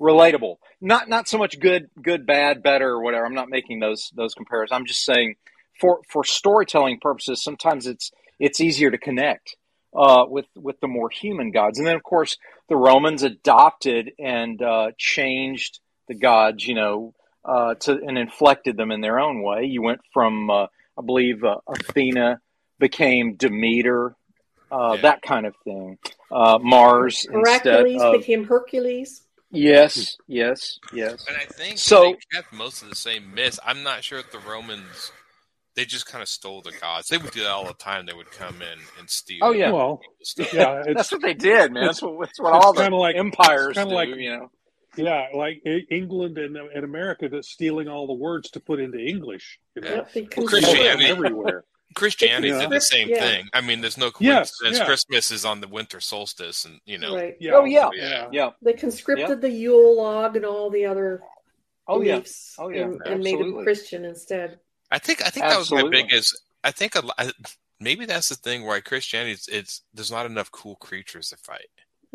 relatable. 0.00 0.56
Not 0.80 1.08
not 1.08 1.28
so 1.28 1.38
much 1.38 1.58
good, 1.58 1.88
good, 2.00 2.26
bad, 2.26 2.62
better, 2.62 2.88
or 2.90 3.02
whatever. 3.02 3.24
I'm 3.26 3.34
not 3.34 3.48
making 3.48 3.80
those 3.80 4.10
those 4.14 4.34
comparisons. 4.34 4.72
I'm 4.72 4.86
just 4.86 5.04
saying 5.04 5.36
for 5.80 6.00
for 6.08 6.24
storytelling 6.24 6.98
purposes, 7.00 7.42
sometimes 7.42 7.86
it's 7.86 8.10
it's 8.38 8.60
easier 8.60 8.90
to 8.90 8.98
connect 8.98 9.56
uh, 9.94 10.24
with 10.28 10.46
with 10.54 10.78
the 10.80 10.88
more 10.88 11.08
human 11.10 11.50
gods. 11.50 11.78
And 11.78 11.86
then 11.86 11.96
of 11.96 12.02
course 12.02 12.36
the 12.68 12.76
Romans 12.76 13.22
adopted 13.22 14.12
and 14.18 14.60
uh, 14.60 14.90
changed 14.98 15.80
the 16.08 16.14
gods, 16.14 16.66
you 16.66 16.74
know, 16.74 17.14
uh, 17.44 17.74
to 17.74 17.92
and 17.92 18.18
inflected 18.18 18.76
them 18.76 18.90
in 18.90 19.00
their 19.00 19.18
own 19.18 19.42
way. 19.42 19.64
You 19.64 19.82
went 19.82 20.00
from 20.12 20.50
uh, 20.50 20.66
I 20.98 21.02
believe 21.04 21.44
uh, 21.44 21.56
Athena 21.68 22.40
became 22.78 23.36
Demeter, 23.36 24.14
uh, 24.70 24.92
Yeah. 24.94 25.00
that 25.02 25.22
kind 25.22 25.46
of 25.46 25.54
thing. 25.64 25.98
Uh, 26.30 26.58
Mars 26.60 27.26
instead 27.30 27.66
Hercules 27.66 28.02
of 28.02 28.12
became 28.12 28.44
Hercules. 28.44 29.22
Yes, 29.50 30.16
hmm. 30.26 30.32
yes, 30.32 30.78
yes. 30.92 31.24
And 31.28 31.36
I 31.36 31.44
think 31.44 31.78
So- 31.78 32.02
they 32.12 32.16
kept 32.32 32.52
most 32.52 32.82
of 32.82 32.88
the 32.90 32.96
same 32.96 33.34
myths. 33.34 33.58
I'm 33.64 33.82
not 33.82 34.04
sure 34.04 34.18
if 34.18 34.30
the 34.32 34.38
Romans 34.40 35.12
they 35.74 35.84
just 35.84 36.06
kind 36.06 36.22
of 36.22 36.28
stole 36.28 36.62
the 36.62 36.72
gods. 36.80 37.08
They 37.08 37.18
would 37.18 37.32
do 37.32 37.42
that 37.42 37.50
all 37.50 37.66
the 37.66 37.74
time. 37.74 38.06
They 38.06 38.14
would 38.14 38.30
come 38.30 38.62
in 38.62 38.78
and 38.98 39.10
steal. 39.10 39.40
Oh, 39.42 39.52
yeah. 39.52 39.70
Well, 39.70 40.00
stuff. 40.22 40.50
yeah, 40.54 40.82
That's 40.94 41.12
what 41.12 41.20
they 41.20 41.34
did, 41.34 41.70
man. 41.70 41.84
That's 41.84 42.00
what, 42.00 42.18
that's 42.18 42.40
what 42.40 42.56
it's 42.56 42.64
all 42.64 42.72
the 42.72 42.80
kinda 42.80 42.96
like- 42.96 43.16
empires 43.16 43.74
kinda 43.74 43.90
do. 43.90 43.94
like- 43.94 44.08
you 44.08 44.30
know. 44.38 44.50
yeah, 44.96 45.26
like 45.34 45.60
England 45.90 46.38
and, 46.38 46.56
and 46.56 46.82
America 46.82 47.28
that's 47.28 47.50
stealing 47.50 47.88
all 47.88 48.06
the 48.06 48.14
words 48.14 48.50
to 48.52 48.60
put 48.60 48.80
into 48.80 48.98
English. 48.98 49.58
You 49.74 49.82
know? 49.82 50.06
Yep, 50.14 50.28
Well, 50.38 50.46
Christianity- 50.46 51.04
everywhere. 51.04 51.64
Christianity 51.94 52.48
Yeah. 52.48 52.60
did 52.60 52.70
the 52.70 52.80
same 52.80 53.08
Yeah. 53.08 53.20
thing. 53.20 53.48
I 53.54 53.60
mean, 53.60 53.80
there's 53.80 53.96
no 53.96 54.06
Yes, 54.20 54.50
coincidence. 54.58 54.78
yeah. 54.78 54.84
Christmas 54.84 55.30
is 55.30 55.44
on 55.44 55.60
the 55.60 55.68
winter 55.68 56.00
solstice, 56.00 56.64
and 56.64 56.80
you 56.84 56.98
know, 56.98 57.14
Right. 57.14 57.36
Yeah. 57.40 57.52
Oh, 57.54 57.64
yeah. 57.64 57.90
yeah. 57.94 58.28
Yeah. 58.32 58.50
They 58.62 58.72
conscripted 58.74 59.40
the 59.40 59.50
Yule 59.50 59.96
log 59.96 60.36
and 60.36 60.44
all 60.44 60.68
the 60.70 60.86
other 60.86 61.22
Oh 61.88 62.00
yeah. 62.02 62.20
Oh, 62.58 62.68
yeah. 62.68 62.82
and, 62.82 63.00
and 63.06 63.22
made 63.22 63.38
them 63.38 63.62
Christian 63.62 64.04
instead. 64.04 64.58
I 64.90 64.98
think 64.98 65.22
I 65.24 65.30
think 65.30 65.46
that 65.46 65.58
was 65.58 65.70
my 65.70 65.88
biggest. 65.88 66.36
I 66.64 66.70
think 66.72 66.94
a, 66.96 67.00
lo- 67.00 67.14
I- 67.18 67.32
maybe 67.80 68.06
that's 68.06 68.28
the 68.28 68.34
thing 68.34 68.64
why 68.66 68.80
Christianity 68.80 69.32
it's, 69.32 69.48
it's 69.48 69.82
there's 69.94 70.10
not 70.10 70.26
enough 70.26 70.50
cool 70.50 70.76
creatures 70.76 71.28
to 71.30 71.36
fight. 71.36 71.68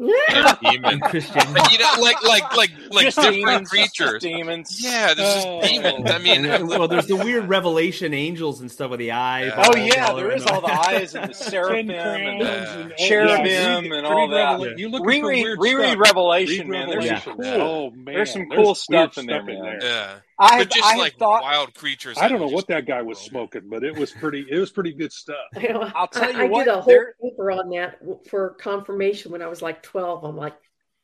Yeah. 0.04 0.56
Demons. 0.64 1.02
Christian. 1.04 1.54
Like, 1.54 1.72
you 1.72 1.78
know, 1.78 1.92
like 2.00 2.24
like 2.24 2.56
like 2.58 2.72
like 2.90 3.04
Just 3.06 3.18
different 3.18 3.36
demons, 3.36 3.70
creatures. 3.70 4.12
just 4.14 4.20
demons. 4.22 4.84
Yeah, 4.84 5.14
there's 5.14 5.46
Oh. 5.46 5.62
just 5.62 5.72
demons. 5.74 6.10
I 6.10 6.18
mean, 6.18 6.46
And, 6.46 6.68
well, 6.68 6.88
there's 6.88 7.06
the 7.06 7.16
weird 7.18 7.48
revelation 7.50 8.14
angels 8.14 8.62
and 8.62 8.72
stuff 8.72 8.90
with 8.92 9.00
the 9.00 9.12
eyes. 9.12 9.52
Yeah. 9.56 9.64
Oh 9.68 9.76
yeah, 9.76 10.14
there 10.14 10.32
is 10.32 10.44
all 10.48 10.62
the 10.62 10.72
eyes 10.90 11.14
and 11.14 11.30
the 11.30 11.36
seraphim 11.36 11.88
crowns 11.88 12.22
and 12.24 12.42
the 12.42 12.82
and- 12.82 12.94
cherubim 12.98 13.46
yeah. 13.46 13.78
and 13.78 13.92
Read- 13.92 14.06
all 14.06 14.28
read 14.28 14.38
that. 14.38 14.60
Revela- 14.60 14.78
You 14.80 14.90
look 14.90 15.06
reread, 15.06 15.46
reread 15.60 15.98
Revelation, 16.00 16.68
read 16.68 16.88
man. 16.88 16.90
There's 16.90 17.24
some 17.24 17.38
Revelation. 17.38 17.60
cool. 17.60 17.62
Oh 17.62 17.92
man, 17.92 18.16
There's 18.16 18.34
some 18.34 18.50
there's 18.50 18.58
cool 18.58 18.66
weird 18.66 18.78
stuff 19.14 19.18
in 19.20 19.26
there, 19.28 19.44
man. 19.44 19.62
there. 19.62 19.80
yeah, 19.84 20.16
I 20.42 20.58
have, 20.58 20.70
just 20.70 20.84
I 20.86 20.90
have 20.92 20.98
like 21.00 21.18
thought. 21.18 21.44
wild 21.44 21.74
creatures. 21.74 22.18
I 22.20 22.28
don't 22.28 22.40
know 22.40 22.48
what 22.48 22.68
that 22.68 22.86
guy 22.86 23.02
was 23.02 23.18
smoking, 23.30 23.64
but 23.70 23.84
it 23.84 23.96
was 23.98 24.12
pretty. 24.12 24.46
It 24.50 24.58
was 24.60 24.72
pretty 24.72 24.94
good 24.94 25.12
stuff. 25.14 25.38
I'll 25.96 26.08
tell 26.08 26.24
I, 26.24 26.30
you 26.30 26.38
I 26.40 26.44
what, 26.46 26.66
did 26.66 26.74
a 26.74 26.82
whole 26.82 26.84
there- 26.86 27.16
paper 27.22 27.52
on 27.52 27.70
that 27.70 28.00
for 28.30 28.52
confirmation 28.56 29.32
when 29.32 29.42
I 29.42 29.48
was 29.48 29.62
like 29.62 29.84
12. 29.84 30.24
I'm 30.24 30.36
like, 30.38 30.56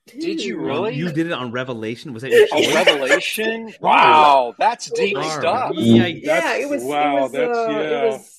Did 0.07 0.41
you 0.41 0.55
dude. 0.57 0.65
really? 0.65 0.95
You 0.95 1.11
did 1.11 1.27
it 1.27 1.33
on 1.33 1.51
Revelation. 1.51 2.13
Was 2.13 2.23
that 2.23 2.31
your 2.31 2.47
Oh. 2.51 2.73
Revelation! 2.73 3.73
Wow, 3.81 4.55
that's 4.57 4.89
deep 4.91 5.15
Darn. 5.15 5.39
stuff. 5.41 5.71
Yeah, 5.75 6.05
Yeah, 6.07 6.55
it 6.57 6.69
was. 6.69 6.83
wow, 6.83 7.17
it 7.17 7.21
was, 7.21 7.31
that's- 7.33 7.57
uh, 7.57 7.69
yeah. 7.69 8.01
it 8.03 8.07
was 8.11 8.33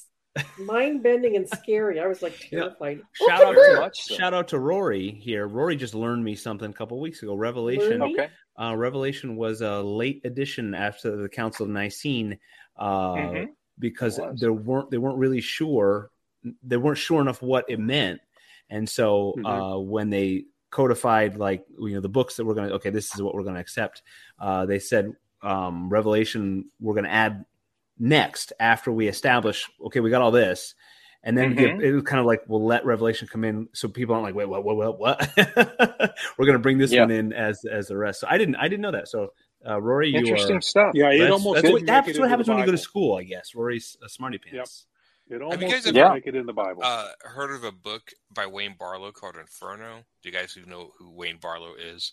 mind 0.60 1.02
bending 1.02 1.34
and 1.36 1.48
scary. 1.48 1.98
I 2.00 2.06
was 2.06 2.22
like 2.22 2.50
Yeah. 2.52 2.60
terrified. 2.60 3.00
Shout 3.12 3.42
out 3.56 3.92
to 3.94 4.14
shout 4.14 4.34
out 4.34 4.48
to 4.48 4.58
Rory 4.58 5.10
here. 5.10 5.46
Rory 5.48 5.74
just 5.76 5.94
learned 5.94 6.22
me 6.24 6.34
something 6.36 6.70
a 6.70 6.72
couple 6.72 7.00
weeks 7.00 7.22
ago. 7.22 7.34
Revelation. 7.34 8.00
Okay. 8.02 8.28
Uh, 8.60 8.74
Revelation 8.76 9.36
was 9.36 9.60
a 9.60 9.80
late 9.80 10.20
addition 10.24 10.74
after 10.74 11.16
the 11.16 11.28
Council 11.28 11.64
of 11.64 11.70
Nicene 11.70 12.38
uh, 12.76 13.14
Mhm. 13.14 13.48
because 13.78 14.20
there 14.40 14.52
weren't 14.52 14.90
they 14.90 14.98
weren't 14.98 15.18
really 15.18 15.40
sure 15.40 16.10
they 16.62 16.76
weren't 16.76 16.98
sure 16.98 17.20
enough 17.20 17.42
what 17.42 17.64
it 17.68 17.78
meant, 17.80 18.20
and 18.70 18.88
so 18.88 19.34
Mhm. 19.38 19.76
uh, 19.76 19.78
when 19.80 20.10
they 20.10 20.46
codified 20.70 21.36
like 21.36 21.64
you 21.78 21.94
know 21.94 22.00
the 22.00 22.08
books 22.08 22.36
that 22.36 22.44
we're 22.44 22.54
going 22.54 22.68
to 22.68 22.74
okay 22.74 22.90
this 22.90 23.14
is 23.14 23.22
what 23.22 23.34
we're 23.34 23.42
going 23.42 23.54
to 23.54 23.60
accept, 23.60 24.02
uh, 24.38 24.66
they 24.66 24.78
said 24.78 25.14
um, 25.42 25.88
Revelation 25.88 26.70
we're 26.80 26.94
going 26.94 27.04
to 27.04 27.10
add 27.12 27.44
next 27.98 28.52
after 28.60 28.92
we 28.92 29.08
establish 29.08 29.68
okay 29.86 30.00
we 30.00 30.10
got 30.10 30.22
all 30.22 30.30
this. 30.30 30.74
And 31.24 31.36
then 31.36 31.50
we 31.50 31.56
Mhm. 31.56 31.78
get, 31.78 31.84
it 31.84 31.92
was 31.94 32.04
kind 32.04 32.20
of 32.20 32.26
like 32.26 32.42
we'll 32.46 32.64
let 32.64 32.84
Revelation 32.84 33.26
come 33.26 33.44
in, 33.44 33.68
so 33.72 33.88
people 33.88 34.14
aren't 34.14 34.24
like, 34.24 34.34
wait, 34.36 34.48
what, 34.48 34.62
what, 34.64 34.76
what, 34.76 34.98
what? 34.98 35.30
We're 36.38 36.46
going 36.46 36.52
to 36.54 36.58
bring 36.60 36.78
this 36.78 36.92
Yeah. 36.92 37.00
one 37.02 37.10
in 37.10 37.32
as 37.32 37.64
as 37.64 37.88
the 37.88 37.96
rest. 37.96 38.20
So 38.20 38.28
I 38.30 38.38
didn't 38.38 38.56
I 38.56 38.68
didn't 38.68 38.82
know 38.82 38.92
that. 38.92 39.08
So 39.08 39.32
uh, 39.68 39.80
Rory, 39.80 40.10
you 40.10 40.18
Interesting 40.18 40.56
are. 40.58 40.60
stuff. 40.60 40.92
Yeah, 40.94 41.10
it 41.10 41.18
That's, 41.18 41.32
almost 41.32 41.54
that's 41.56 41.62
didn't 41.62 41.72
what, 41.72 41.86
that's 41.86 42.08
it 42.08 42.20
what 42.20 42.28
happens 42.28 42.48
when 42.48 42.58
you 42.58 42.66
go 42.66 42.70
to 42.72 42.78
school, 42.78 43.16
I 43.16 43.24
guess. 43.24 43.54
Rory's 43.56 43.96
a 44.04 44.08
smarty 44.08 44.38
pants. 44.38 44.86
It 45.28 45.34
you 45.34 45.42
almost 45.42 45.60
guys 45.60 45.84
didn't 45.84 45.96
ever- 45.98 46.14
make 46.14 46.26
it 46.28 46.36
in 46.36 46.46
the 46.46 46.52
Bible. 46.54 46.82
Uh, 46.84 47.08
heard 47.22 47.50
of 47.50 47.64
a 47.64 47.72
book 47.72 48.12
by 48.32 48.46
Wayne 48.46 48.76
Barlowe 48.80 49.12
called 49.12 49.34
Inferno? 49.36 50.04
Do 50.22 50.28
you 50.28 50.34
guys 50.34 50.52
who 50.54 50.64
know 50.64 50.92
who 50.98 51.10
Wayne 51.12 51.38
Barlowe 51.38 51.74
is? 51.76 52.12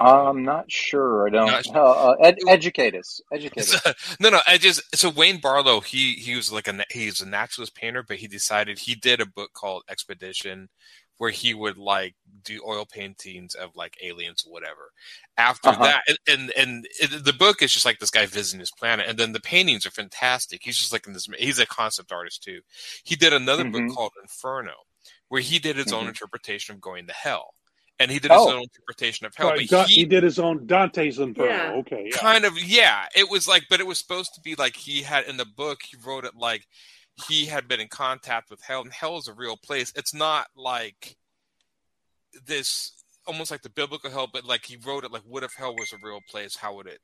I'm 0.00 0.44
not 0.44 0.70
sure. 0.70 1.26
I 1.26 1.30
don't. 1.30 1.46
Not 1.46 1.64
sure. 1.66 1.76
Uh, 1.76 2.12
ed- 2.22 2.38
educate 2.48 2.94
us. 2.94 3.20
Educate 3.32 3.74
us. 3.74 4.16
no, 4.20 4.30
no. 4.30 4.40
I 4.46 4.58
just 4.58 4.82
so 4.96 5.10
Wayne 5.10 5.40
Barlowe. 5.40 5.84
He 5.84 6.14
he 6.14 6.36
was 6.36 6.52
like 6.52 6.68
a 6.68 6.84
he's 6.90 7.20
a 7.20 7.26
naturalist 7.28 7.74
painter, 7.74 8.02
but 8.06 8.16
he 8.18 8.26
decided 8.28 8.78
he 8.78 8.94
did 8.94 9.20
a 9.20 9.26
book 9.26 9.52
called 9.52 9.82
Expedition, 9.88 10.68
where 11.18 11.30
he 11.30 11.54
would 11.54 11.76
like 11.78 12.14
do 12.42 12.62
oil 12.66 12.86
paintings 12.86 13.54
of 13.54 13.76
like 13.76 13.96
aliens 14.02 14.44
or 14.46 14.52
whatever. 14.52 14.90
After 15.36 15.68
Uh-huh. 15.70 15.84
that, 15.84 16.02
and 16.26 16.52
and, 16.56 16.86
and 17.02 17.12
the 17.24 17.32
book 17.32 17.62
is 17.62 17.72
just 17.72 17.84
like 17.84 17.98
this 17.98 18.10
guy 18.10 18.26
visiting 18.26 18.60
his 18.60 18.70
planet, 18.72 19.06
and 19.08 19.18
then 19.18 19.32
the 19.32 19.40
paintings 19.40 19.84
are 19.86 19.90
fantastic. 19.90 20.60
He's 20.62 20.78
just 20.78 20.92
like 20.92 21.06
in 21.06 21.12
this. 21.12 21.26
He's 21.38 21.58
a 21.58 21.66
concept 21.66 22.12
artist 22.12 22.42
too. 22.42 22.60
He 23.04 23.16
did 23.16 23.32
another 23.32 23.64
Mhm. 23.64 23.72
book 23.72 23.94
called 23.96 24.12
Inferno, 24.22 24.74
where 25.28 25.40
he 25.42 25.58
did 25.58 25.76
his 25.76 25.92
own 25.92 26.04
Mhm. 26.06 26.08
interpretation 26.08 26.74
of 26.74 26.80
going 26.80 27.06
to 27.06 27.12
hell, 27.12 27.54
and 28.00 28.10
he 28.10 28.18
did 28.18 28.32
his 28.32 28.40
Oh. 28.40 28.52
own 28.56 28.62
interpretation 28.62 29.26
of 29.26 29.34
hell. 29.36 29.50
Right, 29.50 29.58
but 29.58 29.68
Da- 29.68 29.84
he, 29.84 29.94
he 30.00 30.04
did 30.04 30.24
his 30.24 30.38
own 30.40 30.66
Dante's 30.66 31.18
Inferno. 31.20 31.48
Yeah. 31.50 31.72
Okay, 31.80 32.08
yeah. 32.10 32.16
kind 32.18 32.44
of 32.44 32.58
yeah 32.58 33.06
it 33.14 33.30
was 33.30 33.46
like 33.46 33.64
but 33.70 33.78
it 33.78 33.86
was 33.86 33.98
supposed 33.98 34.34
to 34.34 34.40
be 34.40 34.54
like 34.56 34.74
he 34.74 35.02
had 35.02 35.24
in 35.26 35.36
the 35.36 35.44
book 35.44 35.78
he 35.88 35.96
wrote 36.04 36.24
it 36.24 36.34
like 36.34 36.66
he 37.28 37.46
had 37.46 37.68
been 37.68 37.80
in 37.80 37.88
contact 37.88 38.50
with 38.50 38.60
hell 38.62 38.80
and 38.80 38.92
hell 38.92 39.18
is 39.18 39.28
a 39.28 39.34
real 39.34 39.56
place 39.56 39.92
it's 39.94 40.14
not 40.14 40.46
like 40.56 41.16
this 42.46 42.92
almost 43.26 43.50
like 43.50 43.62
the 43.62 43.68
biblical 43.70 44.10
hell 44.10 44.28
but 44.32 44.44
like 44.44 44.64
he 44.64 44.76
wrote 44.86 45.04
it 45.04 45.12
like 45.12 45.22
what 45.26 45.42
if 45.44 45.52
hell 45.56 45.74
was 45.76 45.92
a 45.92 45.98
real 46.06 46.20
place 46.30 46.56
how 46.56 46.74
would 46.74 46.86
it 46.86 47.00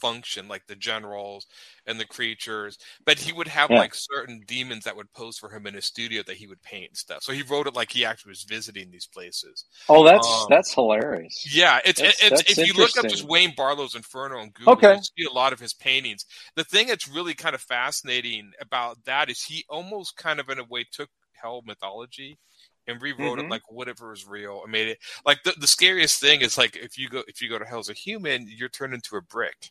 function 0.00 0.48
like 0.48 0.66
the 0.66 0.76
generals 0.76 1.46
and 1.86 1.98
the 1.98 2.04
creatures 2.06 2.78
but 3.04 3.18
he 3.18 3.32
would 3.32 3.48
have 3.48 3.70
Yeah. 3.70 3.78
like 3.78 3.94
certain 3.94 4.42
demons 4.46 4.84
that 4.84 4.96
would 4.96 5.12
pose 5.12 5.38
for 5.38 5.48
him 5.50 5.66
in 5.66 5.74
his 5.74 5.84
studio 5.86 6.22
that 6.26 6.36
he 6.36 6.46
would 6.46 6.62
paint 6.62 6.90
and 6.90 6.96
stuff 6.96 7.22
so 7.22 7.32
he 7.32 7.42
wrote 7.42 7.66
it 7.66 7.74
like 7.74 7.90
he 7.92 8.04
actually 8.04 8.30
was 8.30 8.42
visiting 8.44 8.90
these 8.90 9.06
places 9.06 9.64
Oh, 9.88 10.04
that's 10.04 10.26
Um, 10.26 10.46
that's 10.50 10.72
hilarious. 10.74 11.54
yeah, 11.54 11.80
it's, 11.84 12.00
That's- 12.00 12.18
it's 12.22 12.30
that's 12.46 12.58
if 12.58 12.66
you 12.66 12.72
look 12.74 12.96
up 12.96 13.06
just 13.08 13.24
Wayne 13.24 13.54
Barlowe's 13.54 13.94
Inferno 13.94 14.38
on 14.38 14.50
Google, 14.50 14.72
Okay. 14.74 14.92
you'll 14.94 15.02
see 15.02 15.24
a 15.24 15.32
lot 15.32 15.52
of 15.52 15.60
his 15.60 15.74
paintings. 15.74 16.24
The 16.56 16.64
thing 16.64 16.86
that's 16.86 17.06
really 17.08 17.34
kind 17.34 17.54
of 17.54 17.60
fascinating 17.62 18.52
about 18.60 19.04
that 19.04 19.30
is 19.30 19.42
he 19.42 19.64
almost 19.68 20.16
kind 20.16 20.40
of 20.40 20.48
in 20.48 20.58
a 20.58 20.64
way 20.64 20.84
took 20.90 21.10
hell 21.32 21.62
mythology 21.66 22.38
and 22.86 23.00
rewrote 23.02 23.38
Mhm. 23.38 23.44
it 23.44 23.50
like 23.50 23.62
whatever 23.70 24.10
was 24.10 24.26
real 24.26 24.62
and 24.62 24.72
made 24.72 24.88
it 24.88 24.98
like 25.24 25.42
the, 25.42 25.52
the 25.58 25.66
scariest 25.66 26.20
thing 26.20 26.40
is 26.40 26.56
like 26.58 26.76
if 26.76 26.96
you 26.98 27.08
go 27.08 27.22
if 27.28 27.40
you 27.42 27.48
go 27.48 27.58
to 27.58 27.64
hell 27.64 27.78
as 27.80 27.88
a 27.88 27.94
human, 27.94 28.46
you're 28.48 28.68
turned 28.68 28.94
into 28.94 29.16
a 29.16 29.22
brick. 29.22 29.70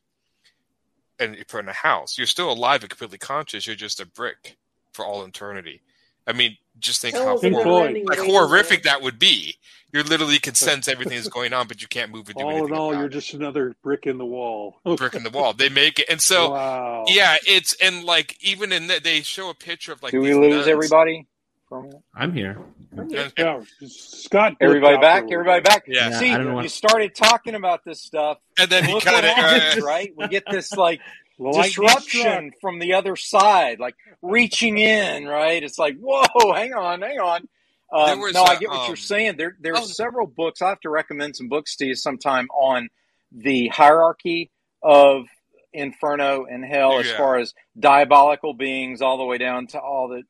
And 1.19 1.35
you 1.35 1.45
put 1.45 1.61
in 1.63 1.69
a 1.69 1.73
house. 1.73 2.17
You're 2.17 2.27
still 2.27 2.51
alive 2.51 2.81
and 2.81 2.89
completely 2.89 3.17
conscious, 3.19 3.67
you're 3.67 3.75
just 3.75 3.99
a 3.99 4.05
brick 4.05 4.57
for 4.93 5.05
all 5.05 5.23
eternity. 5.23 5.81
I 6.25 6.33
mean, 6.33 6.57
just 6.79 7.01
think 7.01 7.15
how 7.15 7.23
Hell's 7.25 7.41
Pink 7.41 7.53
a 7.53 7.57
hor- 7.57 7.63
Floyd. 7.63 7.93
never-ending 7.93 8.05
like 8.07 8.19
horrific 8.19 8.83
that 8.83 9.01
would 9.01 9.19
be. 9.19 9.55
You're 9.91 10.03
literally 10.03 10.39
can 10.39 10.55
sense 10.55 10.87
everything 10.87 11.17
that's 11.17 11.27
going 11.29 11.53
on, 11.53 11.67
but 11.67 11.81
you 11.81 11.87
can't 11.87 12.11
move 12.11 12.29
or 12.29 12.33
do 12.33 12.43
All 12.43 12.49
anything 12.49 12.69
in 12.69 12.73
all, 12.75 12.89
about 12.91 12.97
you're 12.99 13.07
it. 13.07 13.11
just 13.13 13.33
another 13.33 13.75
brick 13.83 14.07
in 14.07 14.17
the 14.17 14.25
wall. 14.25 14.77
brick 14.97 15.13
in 15.15 15.23
the 15.23 15.29
wall. 15.29 15.53
They 15.53 15.69
make 15.69 15.99
it, 15.99 16.07
and 16.09 16.21
so 16.21 16.51
wow. 16.51 17.05
yeah, 17.07 17.35
it's 17.45 17.75
and 17.81 18.03
like 18.03 18.37
even 18.41 18.71
in 18.71 18.87
that 18.87 19.03
they 19.03 19.21
show 19.21 19.49
a 19.49 19.53
picture 19.53 19.91
of 19.91 20.01
like 20.01 20.13
Do 20.13 20.21
we 20.21 20.33
lose 20.33 20.65
nuns. 20.65 20.67
everybody? 20.67 21.27
From 21.73 21.85
it? 21.87 21.95
I'm 22.13 22.33
here. 22.33 22.59
And- 22.91 23.11
Yeah, 23.37 23.61
Scott. 23.87 24.57
Everybody 24.61 24.97
back. 24.97 25.23
Everybody 25.31 25.61
back. 25.61 25.85
Yeah. 25.87 26.09
Yeah, 26.09 26.19
See, 26.19 26.31
I 26.31 26.37
don't 26.37 26.45
know 26.45 26.51
you 26.51 26.55
what- 26.57 26.71
started 26.71 27.15
talking 27.15 27.55
about 27.55 27.83
this 27.83 28.01
stuff. 28.01 28.37
and 28.59 28.69
then 28.69 28.85
he 28.85 28.93
Look 28.93 29.03
kind 29.03 29.25
what 29.25 29.25
happens, 29.25 29.83
right? 29.83 30.13
We 30.15 30.27
get 30.27 30.43
this 30.49 30.71
like 30.73 31.01
disruption 31.53 32.51
from 32.61 32.79
the 32.79 32.93
other 32.93 33.15
side, 33.15 33.79
like 33.79 33.95
reaching 34.21 34.77
in, 34.77 35.25
right? 35.25 35.63
It's 35.63 35.79
like, 35.79 35.97
whoa, 35.99 36.53
hang 36.53 36.73
on, 36.73 37.01
hang 37.01 37.19
on. 37.19 37.47
Um, 37.91 38.19
no, 38.31 38.43
I 38.43 38.53
a, 38.53 38.59
get 38.59 38.69
what 38.69 38.81
um, 38.81 38.87
you're 38.87 38.95
saying. 38.95 39.35
There, 39.37 39.55
there 39.59 39.73
are 39.73 39.81
oh. 39.81 39.85
several 39.85 40.25
books. 40.25 40.61
I 40.61 40.69
have 40.69 40.79
to 40.81 40.89
recommend 40.89 41.35
some 41.35 41.47
books 41.47 41.75
to 41.77 41.85
you 41.85 41.95
sometime 41.95 42.47
on 42.49 42.89
the 43.31 43.67
hierarchy 43.67 44.51
of 44.81 45.25
Inferno 45.73 46.45
and 46.45 46.63
Hell, 46.63 46.99
as 46.99 47.11
far 47.11 47.37
as 47.37 47.53
diabolical 47.79 48.53
beings, 48.53 49.01
all 49.01 49.17
the 49.17 49.25
way 49.25 49.37
down 49.37 49.67
to 49.67 49.79
all 49.79 50.07
the 50.07 50.23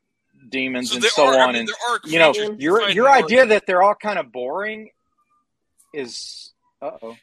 demons 0.48 0.90
so 0.90 0.96
and 0.96 1.04
so 1.04 1.26
are, 1.26 1.34
I 1.34 1.40
on. 1.42 1.52
mean, 1.52 1.60
and 1.60 1.68
there 1.68 1.90
are 1.90 2.00
you 2.04 2.18
know, 2.18 2.56
your 2.58 2.88
your 2.90 3.10
idea 3.10 3.46
that 3.46 3.66
they're 3.66 3.82
all 3.82 3.94
kind 3.94 4.18
of 4.18 4.32
boring 4.32 4.90
is. 5.92 6.52
Uh 6.80 6.90
oh. 7.02 7.16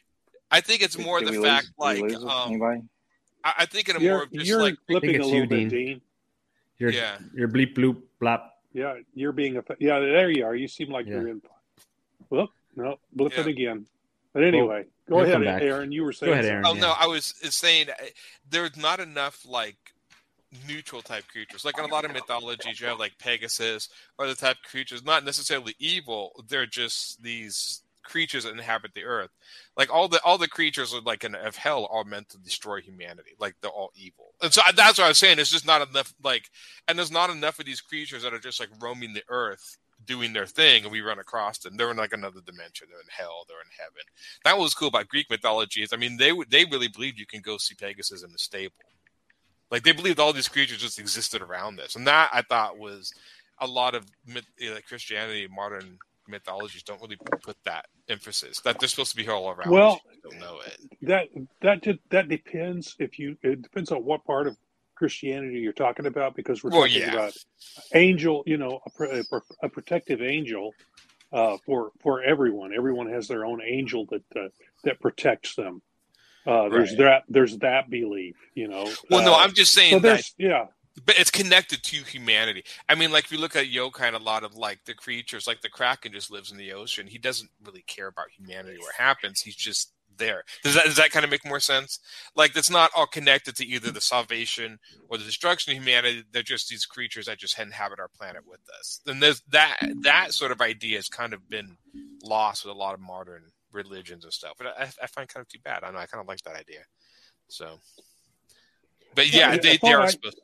I 0.50 0.60
think 0.60 0.82
it's 0.82 0.98
more 0.98 1.20
the 1.22 1.40
fact 1.40 1.70
like 1.78 2.02
um, 2.02 2.48
anybody? 2.48 2.82
I, 3.42 3.54
I 3.58 3.66
think 3.66 3.88
in 3.88 3.96
a 3.96 4.00
You're, 4.00 4.12
more 4.12 4.22
of 4.24 4.32
just 4.32 4.46
you're 4.46 4.60
like 4.60 4.76
flipping 4.86 5.14
it's 5.14 5.24
a 5.24 5.28
you, 5.28 5.32
little 5.32 5.46
bit, 5.48 5.68
Dean. 5.68 5.86
Dean. 5.86 6.00
You're 6.78 6.90
yeah. 6.90 7.18
you're 7.34 7.48
bleep 7.48 7.74
bloop 7.74 8.02
blop. 8.20 8.48
Yeah, 8.72 8.96
you're 9.14 9.32
being 9.32 9.56
a. 9.56 9.64
Yeah, 9.78 9.98
there 10.00 10.30
you 10.30 10.44
are. 10.44 10.54
You 10.54 10.68
seem 10.68 10.90
like 10.90 11.06
Yeah. 11.06 11.12
you're 11.12 11.28
in. 11.28 11.42
Well, 12.30 12.48
no, 12.76 12.98
blipping 13.16 13.44
Yeah. 13.44 13.50
again. 13.50 13.86
But 14.32 14.44
anyway, 14.44 14.86
go 15.08 15.20
ahead. 15.20 15.42
Aaron. 15.42 15.92
You 15.92 16.04
were 16.04 16.12
saying. 16.12 16.32
ahead. 16.32 16.44
Aaron. 16.46 16.64
Oh 16.66 16.74
yeah. 16.74 16.80
no, 16.80 16.94
I 16.98 17.06
was 17.06 17.34
saying 17.42 17.90
uh, 17.90 18.04
there's 18.48 18.76
not 18.76 19.00
enough 19.00 19.46
like 19.46 19.76
neutral 20.66 21.02
type 21.02 21.26
creatures. 21.28 21.64
Like 21.64 21.78
in 21.78 21.84
a 21.84 21.92
lot 21.92 22.04
of 22.04 22.12
mythologies, 22.12 22.80
you 22.80 22.86
have 22.86 22.98
like 22.98 23.18
Pegasus 23.18 23.88
or 24.18 24.26
the 24.26 24.34
type 24.34 24.58
creatures 24.68 25.04
not 25.04 25.24
necessarily 25.24 25.74
evil. 25.78 26.44
They're 26.48 26.66
just 26.66 27.22
these 27.22 27.82
creatures 28.02 28.44
that 28.44 28.52
inhabit 28.52 28.92
the 28.94 29.04
earth. 29.04 29.30
Like 29.76 29.92
all 29.92 30.08
the 30.08 30.20
all 30.24 30.38
the 30.38 30.48
creatures 30.48 30.92
are 30.92 31.00
like 31.00 31.24
in, 31.24 31.34
of 31.34 31.56
hell 31.56 31.88
are 31.90 32.04
meant 32.04 32.28
to 32.30 32.38
destroy 32.38 32.80
humanity. 32.80 33.30
Like 33.38 33.54
they're 33.60 33.70
all 33.70 33.92
evil. 33.94 34.34
And 34.42 34.52
so 34.52 34.60
that's 34.74 34.98
what 34.98 35.04
I 35.04 35.08
was 35.08 35.18
saying. 35.18 35.38
It's 35.38 35.50
just 35.50 35.66
not 35.66 35.88
enough. 35.88 36.14
Like, 36.22 36.50
and 36.88 36.98
there's 36.98 37.12
not 37.12 37.30
enough 37.30 37.58
of 37.58 37.66
these 37.66 37.80
creatures 37.80 38.22
that 38.22 38.34
are 38.34 38.38
just 38.38 38.60
like 38.60 38.70
roaming 38.80 39.14
the 39.14 39.24
earth 39.28 39.78
doing 40.04 40.32
their 40.32 40.46
thing 40.46 40.82
and 40.82 40.90
we 40.90 41.00
run 41.00 41.20
across 41.20 41.58
them 41.58 41.76
they're 41.76 41.90
in 41.90 41.96
like 41.96 42.12
another 42.12 42.40
dimension 42.44 42.88
they're 42.90 43.00
in 43.00 43.06
hell 43.08 43.44
they're 43.46 43.60
in 43.60 43.66
heaven 43.78 44.02
that 44.44 44.58
was 44.58 44.74
cool 44.74 44.88
about 44.88 45.06
greek 45.06 45.30
mythology 45.30 45.80
is 45.80 45.92
i 45.92 45.96
mean 45.96 46.16
they 46.16 46.32
they 46.48 46.64
really 46.64 46.88
believed 46.88 47.20
you 47.20 47.26
can 47.26 47.40
go 47.40 47.56
see 47.56 47.76
pegasus 47.76 48.24
in 48.24 48.32
the 48.32 48.38
stable 48.38 48.74
like 49.72 49.84
they 49.84 49.92
believed 49.92 50.20
all 50.20 50.34
these 50.34 50.48
creatures 50.48 50.78
just 50.78 51.00
existed 51.00 51.42
around 51.42 51.76
this 51.76 51.96
and 51.96 52.06
that 52.06 52.30
i 52.32 52.42
thought 52.42 52.78
was 52.78 53.14
a 53.60 53.66
lot 53.66 53.96
of 53.96 54.06
myth, 54.26 54.46
like 54.72 54.86
christianity 54.86 55.48
modern 55.54 55.98
mythologies 56.28 56.84
don't 56.84 57.02
really 57.02 57.18
put 57.42 57.56
that 57.64 57.86
emphasis 58.08 58.60
that 58.60 58.78
they're 58.78 58.88
supposed 58.88 59.10
to 59.10 59.16
be 59.16 59.24
here 59.24 59.32
all 59.32 59.50
around 59.50 59.70
Well, 59.72 60.00
you 60.14 60.30
don't 60.30 60.40
know 60.40 60.60
it 60.66 60.78
that 61.02 61.28
that 61.62 61.82
did, 61.82 61.98
that 62.10 62.28
depends 62.28 62.96
if 63.00 63.18
you 63.18 63.36
it 63.42 63.62
depends 63.62 63.92
on 63.92 64.04
what 64.04 64.24
part 64.24 64.46
of 64.46 64.56
Christianity 64.94 65.58
you're 65.60 65.72
talking 65.72 66.06
about 66.06 66.36
because 66.36 66.62
we're 66.62 66.70
Well, 66.70 66.82
talking 66.82 67.02
yeah. 67.02 67.12
about 67.12 67.32
angel, 67.94 68.44
you 68.46 68.56
know, 68.56 68.80
a, 69.00 69.24
a 69.64 69.68
protective 69.68 70.22
angel 70.22 70.72
uh, 71.32 71.56
for 71.66 71.92
for 72.00 72.22
everyone. 72.22 72.72
Everyone 72.74 73.10
has 73.10 73.28
their 73.28 73.44
own 73.44 73.60
angel 73.62 74.06
that 74.10 74.24
uh, 74.36 74.48
that 74.84 75.00
protects 75.00 75.56
them. 75.56 75.82
Uh, 76.46 76.68
there's 76.68 76.90
Right. 76.90 76.98
that 76.98 77.22
there's 77.28 77.56
that 77.58 77.88
belief, 77.90 78.36
you 78.54 78.68
know. 78.68 78.90
well 79.10 79.24
no 79.24 79.34
Uh, 79.34 79.38
i'm 79.38 79.54
just 79.54 79.72
saying 79.72 79.92
so 79.92 79.98
that 80.00 80.24
yeah 80.38 80.66
but 81.06 81.18
it's 81.18 81.30
connected 81.30 81.82
to 81.84 81.96
humanity. 82.04 82.64
I 82.86 82.94
mean, 82.94 83.10
like 83.12 83.24
if 83.24 83.32
you 83.32 83.38
look 83.38 83.56
at 83.56 83.64
yokai 83.68 84.02
and 84.08 84.14
a 84.14 84.18
lot 84.18 84.44
of 84.44 84.56
like 84.56 84.80
the 84.84 84.92
creatures, 84.92 85.46
like 85.46 85.62
the 85.62 85.70
kraken 85.70 86.12
just 86.12 86.30
lives 86.30 86.52
in 86.52 86.58
the 86.58 86.74
ocean. 86.74 87.06
He 87.06 87.16
doesn't 87.16 87.48
really 87.64 87.80
care 87.86 88.08
about 88.08 88.26
humanity 88.36 88.76
or 88.76 88.80
what 88.80 88.94
happens. 88.98 89.40
He's 89.40 89.56
just 89.56 89.94
there. 90.18 90.44
Does 90.62 90.74
that 90.74 90.84
does 90.84 90.96
that 90.96 91.10
kind 91.10 91.24
of 91.24 91.30
make 91.30 91.46
more 91.46 91.60
sense? 91.60 91.98
Like 92.36 92.54
it's 92.54 92.68
not 92.68 92.90
all 92.94 93.06
connected 93.06 93.56
to 93.56 93.66
either 93.66 93.90
the 93.90 94.02
salvation 94.02 94.78
or 95.08 95.16
the 95.16 95.24
destruction 95.24 95.72
of 95.72 95.78
humanity. 95.78 96.24
They're 96.30 96.42
just 96.42 96.68
these 96.68 96.84
creatures 96.84 97.24
that 97.24 97.38
just 97.38 97.58
inhabit 97.58 97.98
our 97.98 98.08
planet 98.08 98.42
with 98.46 98.60
us. 98.78 99.00
And 99.06 99.22
there's 99.22 99.40
that 99.48 99.78
that 100.02 100.34
sort 100.34 100.52
of 100.52 100.60
idea 100.60 100.98
has 100.98 101.08
kind 101.08 101.32
of 101.32 101.48
been 101.48 101.78
lost 102.22 102.66
with 102.66 102.74
a 102.74 102.78
lot 102.78 102.92
of 102.92 103.00
modern 103.00 103.44
religions 103.72 104.24
and 104.24 104.32
stuff. 104.32 104.52
But 104.58 104.68
I, 104.78 104.82
I 105.02 105.06
find 105.06 105.28
kind 105.28 105.42
of 105.42 105.48
too 105.48 105.58
bad. 105.64 105.84
I 105.84 105.90
know 105.90 105.98
I 105.98 106.06
kind 106.06 106.20
of 106.20 106.28
like 106.28 106.42
that 106.42 106.56
idea. 106.56 106.80
So, 107.48 107.78
but 109.14 109.32
yeah, 109.32 109.40
Yeah, 109.40 109.48
I 109.50 109.56
they, 109.56 109.62
they 109.62 109.76
thought 109.78 109.94
are 109.94 110.00
I- 110.02 110.06
supposed. 110.08 110.40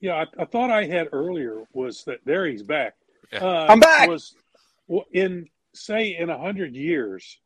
yeah. 0.00 0.14
I, 0.38 0.42
I 0.42 0.44
thought 0.44 0.70
I 0.70 0.84
had 0.86 1.08
earlier 1.12 1.64
was 1.72 2.04
that 2.04 2.18
there 2.24 2.46
he's 2.46 2.62
back. 2.62 2.94
Yeah. 3.32 3.44
Uh, 3.44 3.66
I'm 3.68 3.80
back! 3.80 4.08
Was 4.08 4.34
in 5.12 5.48
say 5.72 6.16
in 6.16 6.30
a 6.30 6.38
hundred 6.38 6.74
years, 6.76 7.38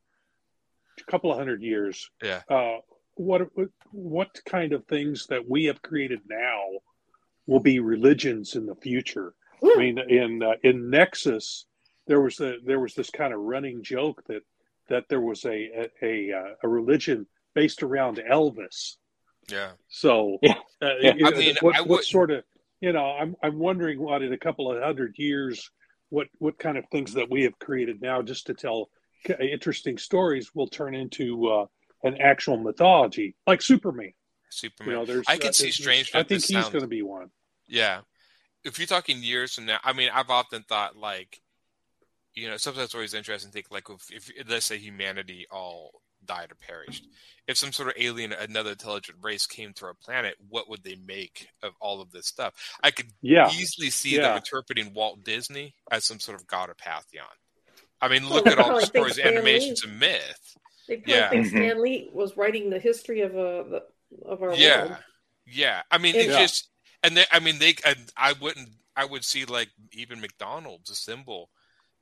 a 1.01 1.11
couple 1.11 1.31
of 1.31 1.39
hundred 1.39 1.63
years. 1.63 2.11
Yeah. 2.23 2.43
Uh, 2.49 2.79
what 3.15 3.43
what 3.93 4.41
kind 4.47 4.73
of 4.73 4.85
things 4.87 5.27
that 5.29 5.49
we 5.49 5.65
have 5.65 5.81
created 5.83 6.21
now 6.29 6.61
will 7.47 7.61
be 7.61 7.79
religions 7.79 8.55
in 8.55 8.67
the 8.67 8.75
future? 8.75 9.35
I 9.63 9.77
mean, 9.77 9.99
in 9.99 10.43
uh, 10.43 10.55
in 10.63 10.91
Nexus, 10.91 11.67
there 12.07 12.21
was 12.21 12.39
a 12.41 12.57
there 12.65 12.81
was 12.81 12.95
this 12.95 13.11
kind 13.11 13.33
of 13.33 13.41
running 13.41 13.83
joke 13.83 14.23
that 14.27 14.43
that 14.89 15.05
there 15.09 15.21
was 15.21 15.45
a 15.45 15.51
a 15.51 15.89
a, 16.03 16.33
uh, 16.33 16.55
a 16.63 16.69
religion 16.69 17.27
based 17.55 17.83
around 17.83 18.19
Elvis. 18.19 18.97
Yeah. 19.51 19.73
So, 19.89 20.39
Yeah. 20.43 20.55
uh, 20.83 20.91
Yeah. 21.01 21.15
you 21.17 21.27
I 21.27 21.31
know, 21.31 21.39
mean, 21.39 21.57
what, 21.61 21.77
I 21.77 21.81
what 21.83 22.05
sort 22.05 22.31
of 22.31 22.45
you 22.81 22.93
know? 22.93 23.05
I'm 23.05 23.35
I'm 23.43 23.59
wondering 23.59 24.01
what 24.01 24.23
in 24.23 24.33
a 24.33 24.39
couple 24.39 24.71
of 24.71 24.83
hundred 24.83 25.15
years, 25.19 25.71
what 26.11 26.29
what 26.39 26.59
kind 26.59 26.77
of 26.79 26.85
things 26.91 27.15
that 27.15 27.31
we 27.31 27.43
have 27.45 27.59
created 27.59 28.01
now 28.03 28.23
just 28.23 28.47
to 28.47 28.55
tell 28.55 28.91
interesting 29.41 29.99
stories 29.99 30.55
will 30.55 30.69
turn 30.69 30.95
into 30.95 31.49
uh, 31.49 31.67
an 32.05 32.17
actual 32.21 32.57
mythology, 32.57 33.35
like 33.47 33.61
Superman. 33.63 34.13
Superman. 34.51 34.91
You 34.93 34.97
know, 34.99 35.05
there's 35.05 35.27
I 35.29 35.37
can 35.39 35.49
uh, 35.49 35.53
see 35.53 35.65
there's- 35.65 35.77
strange. 35.77 36.11
I 36.15 36.19
think 36.23 36.43
he's 36.45 36.49
sounds- 36.49 36.69
going 36.71 36.83
to 36.83 36.89
be 36.89 37.03
one. 37.03 37.31
Yeah. 37.67 38.01
If 38.65 38.79
you're 38.79 38.87
talking 38.87 39.23
years 39.23 39.55
from 39.55 39.67
now, 39.67 39.79
I 39.85 39.93
mean, 39.93 40.11
I've 40.13 40.31
often 40.31 40.63
thought 40.63 40.97
like, 40.97 41.41
you 42.39 42.49
know, 42.49 42.57
sometimes 42.57 42.87
it's 42.87 42.95
always 42.95 43.15
interesting 43.15 43.51
to 43.51 43.53
think 43.55 43.67
like 43.71 43.89
if, 43.91 44.11
if 44.11 44.49
let's 44.49 44.67
say 44.67 44.79
humanity 44.79 45.47
all 45.51 45.91
died 46.25 46.51
or 46.53 46.57
perished, 46.57 47.07
if 47.47 47.57
some 47.57 47.73
sort 47.73 47.89
of 47.89 47.95
alien, 47.99 48.33
another 48.33 48.71
intelligent 48.71 49.19
race 49.23 49.47
came 49.47 49.73
to 49.75 49.87
our 49.87 49.95
planet, 49.95 50.35
what 50.49 50.69
would 50.69 50.83
they 50.85 50.97
make 51.07 51.49
of 51.63 51.73
all 51.81 52.01
of 52.01 52.11
this 52.11 52.27
stuff? 52.27 52.55
I 52.83 52.91
could 52.91 53.07
Yeah, 53.23 53.51
easily 53.53 53.91
see 53.91 54.17
Yeah. 54.17 54.23
them 54.29 54.37
interpreting 54.37 54.93
Walt 54.95 55.25
Disney 55.25 55.75
as 55.91 56.05
some 56.05 56.21
sort 56.21 56.41
of 56.41 56.47
god 56.47 56.71
or 56.71 56.75
pantheon. 56.75 57.27
I 58.01 58.09
mean, 58.09 58.29
look 58.29 58.47
at 58.47 58.59
all 58.59 58.79
the 58.81 58.87
stories, 58.87 59.15
Stan 59.15 59.33
Lee- 59.33 59.37
animations, 59.39 59.83
and 59.85 59.99
myth. 59.99 60.57
They 60.87 60.97
probably 60.97 61.15
Yeah. 61.15 61.31
think. 61.31 61.47
Stan 61.49 61.83
Lee 61.83 62.09
was 62.13 62.37
writing 62.37 62.71
the 62.71 62.79
history 62.79 63.21
of 63.23 63.33
uh, 63.33 63.63
the, 63.65 63.83
of 64.25 64.43
our 64.43 64.55
yeah 64.55 64.87
world. 64.87 64.97
yeah 65.47 65.83
i 65.91 65.99
mean 65.99 66.15
And- 66.15 66.25
it 66.25 66.31
Yeah. 66.31 66.41
just 66.41 66.71
and 67.03 67.17
they, 67.17 67.25
i 67.31 67.41
mean 67.41 67.59
they 67.59 67.75
I, 67.85 67.95
I 68.17 68.33
wouldn't 68.33 68.71
i 68.97 69.05
would 69.05 69.23
see 69.25 69.45
like 69.45 69.69
even 69.93 70.21
mcdonald's 70.21 70.89
a 70.91 70.95
symbol 70.95 71.51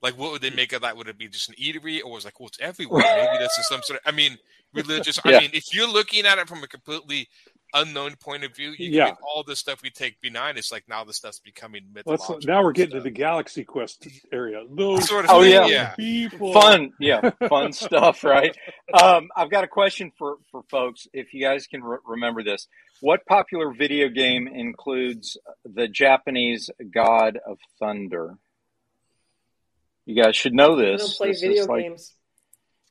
like 0.03 0.17
what 0.19 0.33
would 0.33 0.43
they 0.43 0.51
make 0.51 0.73
of 0.73 0.83
that 0.83 0.97
would 0.97 1.09
it 1.09 1.19
be 1.19 1.29
just 1.29 1.49
an 1.49 1.55
eatery 1.55 2.01
or 2.05 2.13
was 2.13 2.25
it 2.25 2.29
like 2.29 2.41
well 2.41 2.49
it's 2.49 2.61
everywhere 2.61 3.03
maybe 3.17 3.39
this 3.39 3.57
is 3.59 3.67
some 3.69 3.81
sort 3.83 3.99
of 3.99 4.07
i 4.07 4.15
mean 4.15 4.37
religious 4.75 5.19
Yeah. 5.25 5.37
i 5.39 5.41
mean 5.41 5.51
if 5.55 5.65
you're 5.75 5.89
looking 5.91 6.27
at 6.27 6.39
it 6.39 6.49
from 6.49 6.63
a 6.63 6.69
completely 6.69 7.29
unknown 7.75 8.15
point 8.17 8.45
of 8.45 8.55
view 8.55 8.71
you 8.79 8.91
Yeah. 8.91 9.07
can 9.09 9.17
all 9.23 9.43
the 9.43 9.57
stuff 9.57 9.83
we 9.83 9.91
take 9.91 10.21
benign 10.21 10.57
it's 10.57 10.71
like 10.71 10.85
now 10.89 11.03
the 11.05 11.13
stuff's 11.13 11.41
becoming 11.41 11.83
Let's, 12.07 12.31
now 12.47 12.63
we're 12.63 12.73
getting 12.73 12.95
to 12.97 13.01
the 13.01 13.11
Galaxy 13.11 13.65
Quest 13.65 14.07
area. 14.33 14.63
Those 14.71 15.09
Sort 15.09 15.25
of 15.25 15.31
Oh, 15.33 15.43
thing, 15.43 15.51
yeah. 15.53 15.67
yeah. 15.67 15.95
people. 15.97 16.53
fun 16.53 16.93
yeah 17.01 17.31
fun 17.49 17.73
stuff 17.73 18.23
right 18.23 18.57
um, 19.03 19.29
i've 19.37 19.51
got 19.51 19.65
a 19.65 19.69
question 19.69 20.13
for 20.17 20.37
for 20.51 20.63
folks 20.71 21.09
if 21.13 21.35
you 21.35 21.43
guys 21.43 21.67
can 21.67 21.83
re- 21.83 21.99
remember 22.07 22.43
this 22.45 22.69
what 23.01 23.27
popular 23.27 23.73
video 23.75 24.09
game 24.09 24.47
includes 24.47 25.37
the 25.65 25.89
japanese 25.89 26.71
god 26.95 27.39
of 27.47 27.59
thunder 27.81 28.37
you 30.07 30.23
guys 30.23 30.35
should 30.37 30.55
know 30.55 30.73
I 30.79 30.83
this 30.93 31.03
don't 31.03 31.17
play 31.17 31.29
This 31.33 31.41
video 31.43 31.67
like- 31.67 31.83
games. 31.83 32.15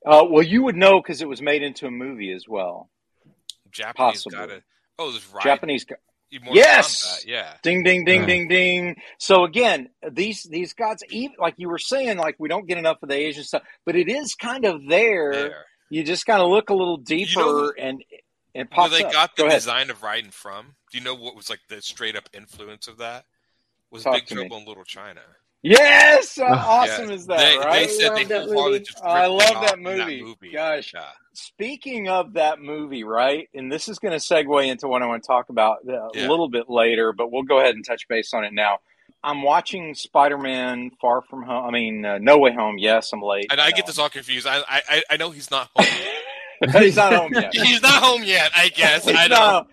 uh, 0.06 0.24
well 0.30 0.44
you 0.44 0.64
would 0.64 0.76
know 0.76 1.02
because 1.02 1.22
it 1.22 1.28
was 1.28 1.42
made 1.42 1.64
into 1.64 1.88
a 1.88 1.92
movie 1.92 2.32
as 2.32 2.48
well 2.48 2.90
japanese 3.72 4.24
Possibly. 4.24 4.38
got 4.38 4.50
it 4.52 4.64
oh 5.00 5.12
there's 5.12 5.26
right 5.34 5.44
japanese 5.44 5.86
go- 5.86 5.96
Yes! 6.52 7.22
Kombat, 7.24 7.28
yeah 7.28 7.54
Ding 7.64 7.84
ding 7.84 8.04
ding 8.04 8.22
Yeah. 8.22 8.26
ding 8.26 8.48
ding. 8.50 8.96
So 9.20 9.46
again, 9.46 9.90
these 10.12 10.44
these 10.44 10.74
gods, 10.74 11.02
even 11.10 11.36
like 11.40 11.54
you 11.58 11.70
were 11.70 11.78
saying, 11.78 12.18
like 12.18 12.36
we 12.40 12.50
don't 12.50 12.68
get 12.68 12.78
enough 12.78 12.98
of 13.04 13.08
the 13.10 13.16
Asian 13.16 13.44
stuff, 13.46 13.62
but 13.86 13.96
it 13.96 14.10
is 14.10 14.34
kind 14.36 14.66
of 14.66 14.82
there. 14.88 15.32
there 15.32 15.66
You 15.90 16.04
just 16.04 16.26
kind 16.26 16.42
of 16.42 16.50
look 16.50 16.70
a 16.72 16.74
little 16.74 16.98
deeper, 16.98 17.40
who- 17.42 17.74
and 17.80 18.04
it 18.12 18.22
where 18.54 18.66
pops 18.66 18.98
they 18.98 19.04
up. 19.06 19.14
got 19.14 19.36
the 19.38 19.44
Go 19.44 19.48
ahead. 19.48 19.60
design 19.60 19.90
of 19.90 20.02
Raiden 20.02 20.34
from? 20.34 20.76
Do 20.92 20.98
you 20.98 21.04
know 21.04 21.14
what 21.16 21.36
was 21.38 21.50
like 21.50 21.62
the 21.70 21.82
straight 21.82 22.18
up 22.18 22.28
influence 22.34 22.88
of 22.90 22.98
that? 22.98 23.26
Was 23.92 24.04
Talk 24.04 24.16
Big 24.16 24.26
to 24.28 24.36
me. 24.36 24.42
Trouble 24.42 24.58
in 24.58 24.66
Little 24.66 24.84
China? 24.84 25.22
Yes, 25.68 26.38
how 26.38 26.46
Oh, 26.46 26.54
awesome 26.54 27.10
Yeah. 27.10 27.16
is 27.16 27.26
that, 27.28 27.38
they, 27.38 27.58
right? 27.58 27.88
They 27.88 27.94
said 27.94 28.12
I 28.12 28.24
they 28.24 28.36
love 28.40 28.48
that 28.48 28.56
movie. 28.56 28.80
just 28.82 29.04
I 29.04 29.26
ripped 29.26 29.28
it 29.28 29.30
love 29.54 29.56
off 29.58 29.68
that 29.68 29.80
movie. 29.80 30.36
Gosh. 30.54 30.92
Yeah. 30.94 31.04
Speaking 31.34 32.08
of 32.08 32.34
that 32.34 32.60
movie, 32.62 33.04
right? 33.04 33.50
And 33.54 33.72
this 33.72 33.88
is 33.90 33.98
going 34.00 34.12
to 34.18 34.24
segue 34.24 34.68
into 34.68 34.88
what 34.88 35.02
I 35.02 35.08
want 35.08 35.24
to 35.24 35.28
talk 35.28 35.50
about 35.50 35.78
uh, 35.90 36.10
Yeah. 36.14 36.28
a 36.28 36.30
little 36.30 36.50
bit 36.50 36.70
later, 36.70 37.14
but 37.14 37.32
we'll 37.32 37.44
go 37.44 37.60
ahead 37.60 37.76
and 37.76 37.84
touch 37.86 38.08
base 38.08 38.34
on 38.34 38.44
it 38.44 38.54
now. 38.54 38.78
I'm 39.24 39.42
watching 39.42 39.96
Spider-Man: 39.96 40.92
Far 41.02 41.24
From 41.24 41.42
Home. 41.44 41.66
I 41.66 41.72
mean, 41.72 42.06
uh, 42.06 42.20
No 42.20 42.38
Way 42.38 42.54
Home. 42.54 42.78
Yes, 42.78 43.12
I'm 43.12 43.24
late. 43.24 43.48
And 43.50 43.60
I 43.60 43.72
get 43.72 43.88
this 43.88 43.98
all 43.98 44.10
confused. 44.10 44.46
I 44.46 44.62
I, 44.68 45.04
I 45.10 45.18
know 45.18 45.32
he's 45.32 45.50
not 45.50 45.70
home. 45.76 45.88
He's 46.82 46.96
not 46.96 47.12
home 47.12 47.34
yet. 47.34 47.54
he's 47.54 47.82
not 47.82 48.02
home 48.02 48.24
yet. 48.24 48.50
I 48.56 48.70
guess. 48.70 49.04
He's 49.10 49.16
I 49.18 49.28
not 49.28 49.68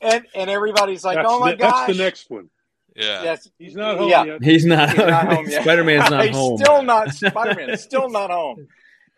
know. 0.00 0.08
And 0.10 0.26
and 0.34 0.50
everybody's 0.50 1.04
like, 1.04 1.16
that's, 1.16 1.28
"Oh 1.30 1.38
my 1.38 1.52
the, 1.52 1.58
gosh!" 1.58 1.86
that's 1.86 1.96
the 1.98 2.02
next 2.02 2.28
one. 2.30 2.50
Yeah. 2.94 3.22
Yes, 3.24 3.48
He's 3.58 3.74
not 3.74 3.98
home 3.98 4.08
Yeah. 4.08 4.24
yet. 4.24 4.42
He's 4.44 4.64
not. 4.64 4.88
He's 4.90 4.98
not 4.98 5.26
home 5.32 5.46
yet. 5.48 5.62
Spider 5.62 5.84
Man's 5.84 6.10
not 6.10 6.26
He's 6.26 6.36
home. 6.36 6.58
Still 6.58 6.82
not 6.82 7.10
Spider 7.14 7.66
Man. 7.66 7.76
still 7.78 8.08
not 8.10 8.30
home. 8.30 8.68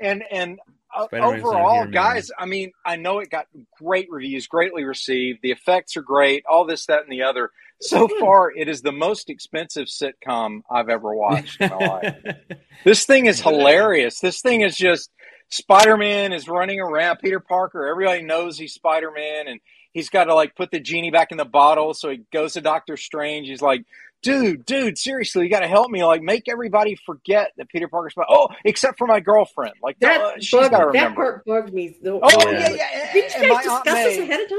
And 0.00 0.22
and 0.30 0.58
uh, 0.94 1.06
overall, 1.12 1.82
here, 1.82 1.86
guys, 1.88 2.30
I 2.38 2.46
mean, 2.46 2.72
I 2.84 2.96
know 2.96 3.18
it 3.18 3.28
got 3.28 3.46
great 3.82 4.08
reviews, 4.10 4.46
greatly 4.46 4.84
received. 4.84 5.40
The 5.42 5.50
effects 5.50 5.96
are 5.96 6.02
great. 6.02 6.44
All 6.50 6.64
this, 6.64 6.86
that, 6.86 7.02
and 7.02 7.12
the 7.12 7.22
other. 7.22 7.50
So 7.82 8.08
far, 8.20 8.50
it 8.50 8.68
is 8.68 8.80
the 8.80 8.92
most 8.92 9.28
expensive 9.28 9.88
sitcom 9.88 10.60
I've 10.70 10.88
ever 10.88 11.14
watched 11.14 11.60
in 11.60 11.68
my 11.70 11.76
life. 11.76 12.16
This 12.84 13.04
thing 13.04 13.26
is 13.26 13.40
hilarious. 13.40 14.20
This 14.20 14.40
thing 14.40 14.60
is 14.62 14.76
just 14.76 15.10
Spider 15.50 15.96
Man 15.96 16.32
is 16.32 16.48
running 16.48 16.78
around. 16.80 17.18
Peter 17.18 17.40
Parker. 17.40 17.86
Everybody 17.88 18.22
knows 18.22 18.56
he's 18.58 18.72
Spider 18.74 19.10
Man, 19.10 19.48
and 19.48 19.60
he's 19.96 20.08
got 20.10 20.24
to 20.24 20.34
like 20.34 20.54
put 20.54 20.70
the 20.70 20.80
genie 20.80 21.10
back 21.10 21.32
in 21.32 21.38
the 21.38 21.44
bottle. 21.44 21.94
So 21.94 22.10
he 22.10 22.20
goes 22.32 22.52
to 22.54 22.60
Doctor 22.60 22.96
Strange. 22.96 23.48
He's 23.48 23.62
like, 23.62 23.84
"Dude, 24.22 24.64
dude, 24.66 24.98
seriously, 24.98 25.44
you 25.44 25.50
got 25.50 25.60
to 25.60 25.68
help 25.68 25.90
me. 25.90 26.04
Like, 26.04 26.22
make 26.22 26.48
everybody 26.48 26.96
forget 27.06 27.52
that 27.56 27.68
Peter 27.68 27.88
Parker's. 27.88 28.12
Spider- 28.12 28.26
Oh, 28.30 28.48
except 28.64 28.98
for 28.98 29.06
my 29.06 29.20
girlfriend. 29.20 29.74
Like, 29.82 29.98
That 30.00 30.20
uh, 30.20 30.32
she's 30.40 30.50
got 30.50 30.62
to 30.62 30.70
bugged, 30.70 30.72
that 30.80 30.86
remember. 30.86 31.14
part 31.14 31.44
bugged 31.46 31.72
me. 31.74 31.96
Though. 32.02 32.20
Oh 32.22 32.50
Yeah. 32.50 32.50
yeah, 32.70 32.74
yeah. 32.76 33.12
Didn't 33.12 33.42
you 33.42 33.48
my 33.48 33.62
guys 33.62 33.66
Aunt 33.72 33.84
discuss 33.84 34.04
this 34.04 34.18
May- 34.18 34.24
ahead 34.24 34.40
of 34.40 34.48
time? 34.50 34.58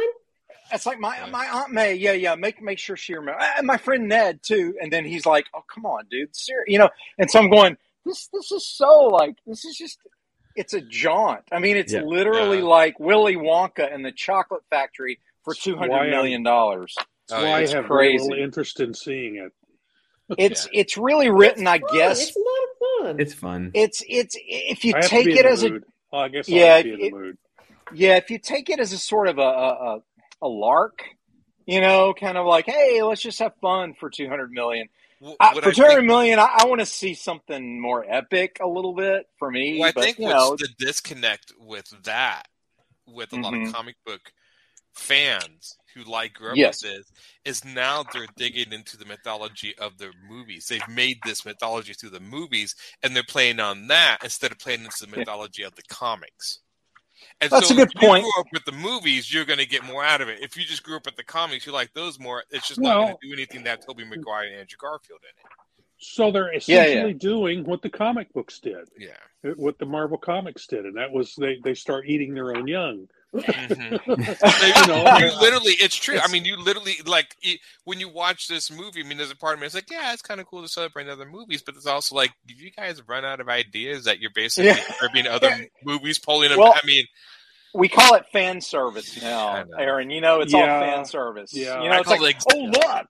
it's 0.73 0.85
like 0.85 0.99
my 0.99 1.29
my 1.29 1.47
aunt 1.47 1.71
May, 1.71 1.93
yeah, 1.93 2.11
yeah. 2.11 2.35
Make 2.35 2.61
make 2.61 2.77
sure 2.79 2.97
she 2.97 3.13
remembers. 3.13 3.43
And 3.57 3.65
my 3.65 3.77
friend 3.77 4.07
Ned 4.09 4.41
too. 4.43 4.75
And 4.81 4.91
then 4.91 5.05
he's 5.05 5.25
like, 5.25 5.45
"Oh, 5.55 5.63
come 5.73 5.85
on, 5.85 6.05
dude, 6.11 6.35
serious," 6.35 6.65
you 6.67 6.77
know. 6.79 6.89
And 7.17 7.29
so 7.31 7.39
I'm 7.39 7.49
going, 7.49 7.77
this 8.05 8.27
this 8.33 8.51
is 8.51 8.67
so 8.67 9.05
like 9.05 9.35
this 9.45 9.63
is 9.63 9.77
just 9.77 9.97
it's 10.57 10.73
a 10.73 10.81
jaunt. 10.81 11.43
I 11.51 11.59
mean, 11.59 11.77
it's 11.77 11.93
Yeah. 11.93 12.01
literally 12.01 12.57
Yeah. 12.57 12.63
like 12.65 12.99
Willy 12.99 13.35
Wonka 13.35 13.93
and 13.93 14.03
the 14.03 14.11
Chocolate 14.11 14.63
Factory 14.71 15.19
for 15.47 15.53
two 15.53 15.73
Why 15.75 15.79
hundred 15.87 15.93
I'm- 16.01 16.09
million 16.11 16.43
dollars. 16.43 16.93
That's 17.29 17.41
Oh, 17.41 17.43
why 17.45 17.59
yeah, 17.61 17.67
I 17.69 17.75
have 17.75 17.85
crazy. 17.85 18.23
little 18.27 18.43
interest 18.43 18.79
in 18.81 18.93
seeing 18.93 19.35
it. 19.37 19.51
It's 20.37 20.67
it's 20.73 20.97
really 20.97 21.29
written, 21.29 21.65
I 21.67 21.79
Fun. 21.79 21.87
guess. 21.93 22.21
it's 22.27 22.35
a 22.35 22.39
lot 22.39 22.47
of 23.05 23.05
fun. 23.15 23.19
It's 23.21 23.33
fun. 23.33 23.71
It's 23.73 24.03
it's 24.09 24.35
if 24.45 24.83
you 24.83 24.93
I 24.95 24.99
take 25.01 25.27
it 25.27 25.43
the 25.43 25.49
as 25.49 25.63
a 25.63 25.69
mood. 25.69 25.85
Oh, 26.11 26.17
I 26.19 26.27
guess 26.27 26.49
Yeah, 26.49 26.75
I'll 26.75 26.83
be 26.83 26.93
in 26.93 27.01
it- 27.01 27.13
mood. 27.13 27.37
yeah, 27.93 28.17
if 28.17 28.29
you 28.29 28.37
take 28.39 28.69
it 28.69 28.79
as 28.81 28.91
a 28.91 28.97
sort 28.97 29.29
of 29.29 29.37
a 29.37 29.41
a, 29.41 29.69
a, 29.95 29.99
a 30.41 30.47
lark, 30.49 31.03
you 31.65 31.79
know, 31.79 32.13
kind 32.13 32.37
of 32.37 32.45
like, 32.45 32.65
hey, 32.65 33.01
let's 33.03 33.21
just 33.21 33.39
have 33.39 33.53
fun 33.61 33.93
for 33.97 34.09
two 34.09 34.27
hundred 34.27 34.51
million. 34.51 34.89
W- 35.21 35.37
I, 35.39 35.53
what 35.53 35.63
for 35.63 35.69
I 35.69 35.73
two 35.73 35.81
hundred 35.83 36.09
think- 36.09 36.39
I, 36.39 36.57
I 36.59 36.65
want 36.65 36.79
to 36.81 36.85
see 36.85 37.13
something 37.13 37.79
more 37.81 38.05
epic 38.07 38.57
a 38.61 38.67
little 38.67 38.93
bit 38.93 39.27
for 39.39 39.49
me. 39.49 39.79
Well, 39.79 39.87
I 39.89 39.91
but, 39.93 40.03
think 40.03 40.19
you 40.19 40.25
what's 40.25 40.35
know, 40.35 40.55
the 40.57 40.67
disconnect 40.85 41.53
with 41.57 41.89
that, 42.03 42.43
with 43.07 43.31
a 43.31 43.37
lot 43.37 43.53
Mhm. 43.53 43.67
of 43.67 43.73
comic 43.73 43.95
book 44.05 44.21
fans 44.97 45.77
who 45.95 46.03
like 46.03 46.33
grew 46.33 46.51
up 46.51 46.57
Yes. 46.57 46.83
with 46.83 46.91
this, 46.93 47.11
is 47.45 47.65
now 47.65 48.03
they're 48.13 48.27
digging 48.35 48.71
into 48.71 48.97
the 48.97 49.05
mythology 49.05 49.75
of 49.79 49.97
the 49.97 50.11
movies. 50.29 50.67
They've 50.67 50.87
made 50.87 51.17
this 51.25 51.45
mythology 51.45 51.93
through 51.93 52.11
the 52.11 52.19
movies, 52.19 52.75
and 53.01 53.15
they're 53.15 53.23
playing 53.23 53.59
on 53.59 53.87
that 53.87 54.19
instead 54.23 54.51
of 54.51 54.59
playing 54.59 54.83
into 54.85 55.05
the 55.05 55.11
Yeah. 55.11 55.17
mythology 55.19 55.63
of 55.63 55.75
the 55.75 55.83
comics. 55.83 56.59
And 57.41 57.49
That's 57.51 57.67
so 57.69 57.73
a 57.73 57.77
good 57.77 57.87
if 57.95 58.01
you 58.01 58.07
point. 58.07 58.23
grew 58.23 58.39
up 58.41 58.47
with 58.53 58.65
the 58.65 58.71
movies, 58.73 59.33
you're 59.33 59.45
going 59.45 59.59
to 59.59 59.65
get 59.65 59.83
more 59.83 60.03
out 60.03 60.21
of 60.21 60.29
it. 60.29 60.39
If 60.41 60.55
you 60.55 60.63
just 60.65 60.83
grew 60.83 60.97
up 60.97 61.05
with 61.05 61.15
the 61.15 61.23
comics, 61.23 61.65
you 61.65 61.71
like 61.71 61.93
those 61.93 62.19
more. 62.19 62.43
It's 62.51 62.67
just 62.67 62.79
not 62.79 62.89
Well- 62.97 63.05
going 63.07 63.17
to 63.21 63.27
do 63.27 63.33
anything 63.33 63.63
that 63.63 63.81
Tobey 63.85 64.05
Maguire 64.05 64.45
and 64.45 64.55
Andrew 64.55 64.77
Garfield 64.79 65.21
in 65.23 65.29
it. 65.29 65.51
So 65.99 66.31
they're 66.31 66.51
Yeah, 66.53 66.57
essentially 66.83 67.13
doing 67.15 67.63
what 67.63 67.81
the 67.81 67.89
comic 67.89 68.31
books 68.33 68.59
did, 68.59 68.87
Yeah. 68.99 69.17
what 69.55 69.79
the 69.79 69.85
Marvel 69.87 70.19
comics 70.19 70.67
did, 70.67 70.85
and 70.85 70.95
that 70.95 71.11
was 71.11 71.33
they 71.35 71.57
they 71.63 71.73
start 71.73 72.07
eating 72.07 72.35
their 72.35 72.55
own 72.55 72.67
young. 72.67 73.09
Mhm. 73.47 74.87
You 74.87 74.87
know, 74.87 75.17
you 75.17 75.39
literally, 75.39 75.73
it's 75.73 75.95
true. 75.95 76.19
I 76.19 76.27
mean, 76.31 76.45
you 76.45 76.57
literally 76.57 76.95
like 77.05 77.35
it, 77.41 77.59
when 77.85 77.99
you 77.99 78.09
watch 78.09 78.47
this 78.47 78.71
movie. 78.71 79.01
I 79.01 79.03
mean, 79.03 79.17
there's 79.17 79.31
a 79.31 79.35
part 79.35 79.53
of 79.53 79.59
me 79.59 79.65
that's 79.65 79.75
like, 79.75 79.89
yeah, 79.91 80.13
it's 80.13 80.21
kind 80.21 80.39
of 80.39 80.47
cool 80.47 80.61
to 80.61 80.67
celebrate 80.67 81.07
other 81.07 81.25
movies, 81.25 81.61
but 81.61 81.75
it's 81.75 81.85
also 81.87 82.15
like, 82.15 82.31
if 82.47 82.61
you 82.61 82.71
guys 82.71 83.01
run 83.07 83.25
out 83.25 83.39
of 83.39 83.49
ideas 83.49 84.05
that 84.05 84.19
you're 84.19 84.31
basically 84.33 84.71
Yeah. 85.15 85.29
other 85.29 85.67
movies, 85.83 86.19
pulling 86.19 86.49
them. 86.49 86.59
Well, 86.59 86.73
I 86.73 86.85
mean, 86.85 87.05
we 87.73 87.89
call 87.89 88.15
it 88.15 88.25
fan 88.31 88.61
service 88.61 89.17
I 89.21 89.25
now, 89.25 89.63
know. 89.63 89.77
Aaron. 89.77 90.09
You 90.09 90.21
know, 90.21 90.41
it's 90.41 90.53
Yeah. 90.53 90.59
all 90.59 90.81
fan 90.81 91.05
service. 91.05 91.51
Yeah. 91.53 91.81
You 91.83 91.89
know, 91.89 91.95
I 91.95 91.99
it's 91.99 92.07
call 92.07 92.21
like, 92.21 92.37
it- 92.37 92.43
oh 92.53 92.57
look, 92.59 93.07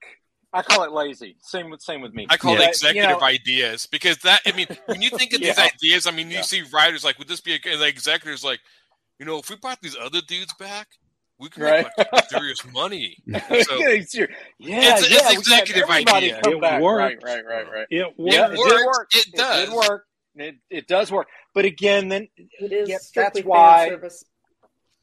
I 0.52 0.62
call 0.62 0.84
it 0.84 0.92
lazy. 0.92 1.36
Same 1.40 1.68
with 1.70 1.82
same 1.82 2.00
with 2.00 2.14
me. 2.14 2.26
I 2.30 2.36
call 2.38 2.54
But, 2.54 2.60
it 2.60 2.64
you 2.64 2.68
executive 2.70 3.10
know, 3.20 3.20
ideas 3.22 3.86
because 3.86 4.16
that. 4.18 4.40
I 4.46 4.52
mean, 4.52 4.66
when 4.86 5.02
you 5.02 5.10
think 5.10 5.32
of 5.34 5.40
these 5.40 5.58
ideas, 5.58 6.06
I 6.06 6.10
mean, 6.10 6.30
you 6.30 6.36
Yeah. 6.36 6.42
see 6.42 6.62
writers 6.72 7.04
like, 7.04 7.18
would 7.18 7.28
this 7.28 7.40
be 7.42 7.52
a 7.54 7.58
and 7.70 7.80
the 7.80 7.86
executives 7.86 8.42
like, 8.44 8.60
you 9.18 9.26
know, 9.26 9.38
if 9.38 9.50
we 9.50 9.56
brought 9.56 9.80
these 9.80 9.96
other 10.00 10.20
dudes 10.20 10.52
back, 10.54 10.88
we 11.38 11.48
could 11.48 11.62
Right. 11.62 11.86
make 11.96 12.12
like 12.12 12.28
serious 12.30 12.64
money. 12.72 13.16
So, 13.26 13.36
It's 13.48 14.14
yeah, 14.14 14.24
It's- 14.58 15.02
it's 15.02 15.10
yeah, 15.10 15.28
we 15.28 15.34
executive 15.36 15.88
idea. 15.88 16.40
It 16.44 16.60
back. 16.60 16.82
worked. 16.82 17.22
Right, 17.22 17.44
right, 17.44 17.46
right, 17.46 17.72
right. 17.72 17.86
It 17.90 18.18
worked. 18.18 18.34
Yeah, 18.34 18.46
It 18.48 18.52
it 18.54 18.58
worked. 18.58 18.86
work. 18.86 19.08
It 19.14 19.32
does. 19.34 19.66
did 19.68 19.74
work. 19.74 20.06
It, 20.36 20.54
it 20.70 20.86
does 20.86 21.10
work. 21.10 21.28
But 21.54 21.64
again, 21.64 22.08
then 22.08 22.28
It 22.36 22.72
is 22.72 22.88
Yep, 22.88 23.00
strictly 23.00 23.42
that's 23.42 23.48
why- 23.48 23.88
service. 23.88 24.24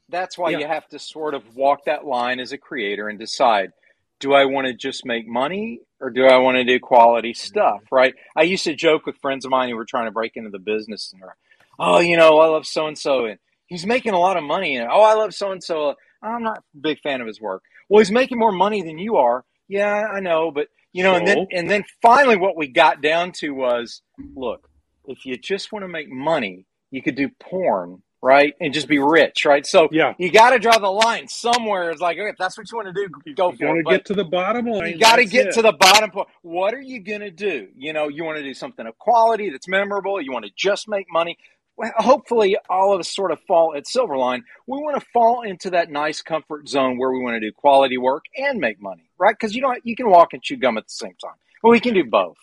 that's 0.08 0.38
why 0.38 0.50
Yeah. 0.50 0.58
you 0.58 0.66
have 0.66 0.86
to 0.88 0.98
sort 0.98 1.34
of 1.34 1.56
walk 1.56 1.84
that 1.86 2.04
line 2.06 2.40
as 2.40 2.52
a 2.52 2.58
creator 2.58 3.08
and 3.08 3.18
decide 3.18 3.72
do 4.18 4.32
I 4.32 4.46
want 4.46 4.66
to 4.66 4.72
just 4.72 5.04
make 5.04 5.26
money 5.28 5.80
or 6.00 6.08
do 6.08 6.24
I 6.26 6.38
want 6.38 6.56
to 6.56 6.64
do 6.64 6.80
quality 6.80 7.32
mm-hmm. 7.32 7.46
stuff, 7.46 7.82
right? 7.92 8.14
I 8.34 8.42
used 8.44 8.64
to 8.64 8.74
joke 8.74 9.04
with 9.04 9.18
friends 9.18 9.44
of 9.44 9.50
mine 9.50 9.68
who 9.68 9.76
were 9.76 9.84
trying 9.84 10.06
to 10.06 10.10
break 10.10 10.36
into 10.36 10.48
the 10.48 10.58
business 10.58 11.12
and 11.12 11.20
they're, 11.20 11.36
oh, 11.78 11.98
you 12.00 12.16
know, 12.16 12.38
I 12.38 12.46
love 12.46 12.66
so 12.66 12.86
and 12.86 12.96
so 12.96 13.26
and 13.26 13.38
he's 13.66 13.86
making 13.86 14.12
a 14.12 14.18
lot 14.18 14.36
of 14.36 14.44
money 14.44 14.76
and 14.76 14.88
oh, 14.90 15.02
I 15.02 15.14
love 15.14 15.34
so 15.34 15.52
and 15.52 15.62
so. 15.62 15.94
I'm 16.22 16.42
not 16.42 16.58
a 16.58 16.78
big 16.80 17.00
fan 17.00 17.20
of 17.20 17.26
his 17.26 17.40
work. 17.40 17.62
Well, 17.88 18.00
he's 18.00 18.10
making 18.10 18.38
more 18.38 18.52
money 18.52 18.82
than 18.82 18.98
you 18.98 19.16
are. 19.16 19.44
Yeah, 19.68 20.06
I 20.12 20.20
know, 20.20 20.50
but 20.50 20.68
you 20.92 21.02
know, 21.02 21.14
and 21.14 21.26
then 21.26 21.46
and 21.52 21.70
then 21.70 21.84
finally 22.00 22.36
what 22.36 22.56
we 22.56 22.68
got 22.68 23.02
down 23.02 23.32
to 23.40 23.50
was, 23.50 24.02
look, 24.34 24.68
if 25.06 25.26
you 25.26 25.36
just 25.36 25.72
want 25.72 25.84
to 25.84 25.88
make 25.88 26.10
money, 26.10 26.66
you 26.90 27.02
could 27.02 27.16
do 27.16 27.28
porn, 27.40 28.02
right? 28.22 28.54
And 28.60 28.72
just 28.72 28.88
be 28.88 28.98
rich, 28.98 29.44
right? 29.44 29.66
So 29.66 29.88
Yeah, 29.90 30.14
you 30.18 30.30
got 30.30 30.50
to 30.50 30.58
draw 30.58 30.78
the 30.78 30.90
line 30.90 31.28
somewhere. 31.28 31.90
It's 31.90 32.00
like, 32.00 32.18
okay, 32.18 32.28
if 32.28 32.36
that's 32.38 32.56
what 32.56 32.70
you 32.70 32.78
want 32.78 32.94
to 32.94 32.94
do, 32.94 33.34
go 33.34 33.50
you 33.50 33.58
for 33.58 33.74
to 33.74 33.80
it. 33.80 33.86
Get 33.86 34.04
to 34.06 34.14
the 34.14 34.24
bottom 34.24 34.66
line. 34.66 34.92
you 34.92 34.98
got 34.98 35.16
to 35.16 35.24
get 35.24 35.48
it. 35.48 35.54
to 35.54 35.62
the 35.62 35.72
bottom 35.72 36.10
point. 36.10 36.28
What 36.42 36.74
are 36.74 36.80
you 36.80 37.00
going 37.00 37.20
to 37.20 37.30
do? 37.30 37.68
You 37.76 37.92
know, 37.92 38.08
you 38.08 38.24
want 38.24 38.38
to 38.38 38.44
do 38.44 38.54
something 38.54 38.86
of 38.86 38.98
quality 38.98 39.50
that's 39.50 39.68
memorable. 39.68 40.20
You 40.20 40.32
want 40.32 40.44
to 40.44 40.52
just 40.56 40.88
make 40.88 41.06
money. 41.10 41.36
Well, 41.76 41.92
hopefully, 41.96 42.56
all 42.70 42.92
of 42.94 43.00
us 43.00 43.14
sort 43.14 43.32
of 43.32 43.38
fall 43.46 43.74
at 43.76 43.84
Silverline. 43.84 44.42
We 44.66 44.78
want 44.78 44.98
to 45.00 45.06
fall 45.12 45.42
into 45.42 45.70
that 45.70 45.90
nice 45.90 46.22
comfort 46.22 46.68
zone 46.68 46.98
where 46.98 47.10
we 47.10 47.20
want 47.22 47.34
to 47.36 47.40
do 47.40 47.52
quality 47.52 47.98
work 47.98 48.24
and 48.36 48.58
make 48.60 48.80
money, 48.80 49.10
right? 49.18 49.34
Because 49.38 49.54
you 49.54 49.60
know 49.62 49.74
you 49.84 49.94
can 49.94 50.08
walk 50.08 50.32
and 50.32 50.42
chew 50.42 50.56
gum 50.56 50.78
at 50.78 50.84
the 50.84 50.90
same 50.92 51.14
time. 51.22 51.34
Well, 51.62 51.72
we 51.72 51.80
can 51.80 51.92
do 51.94 52.04
both. 52.04 52.36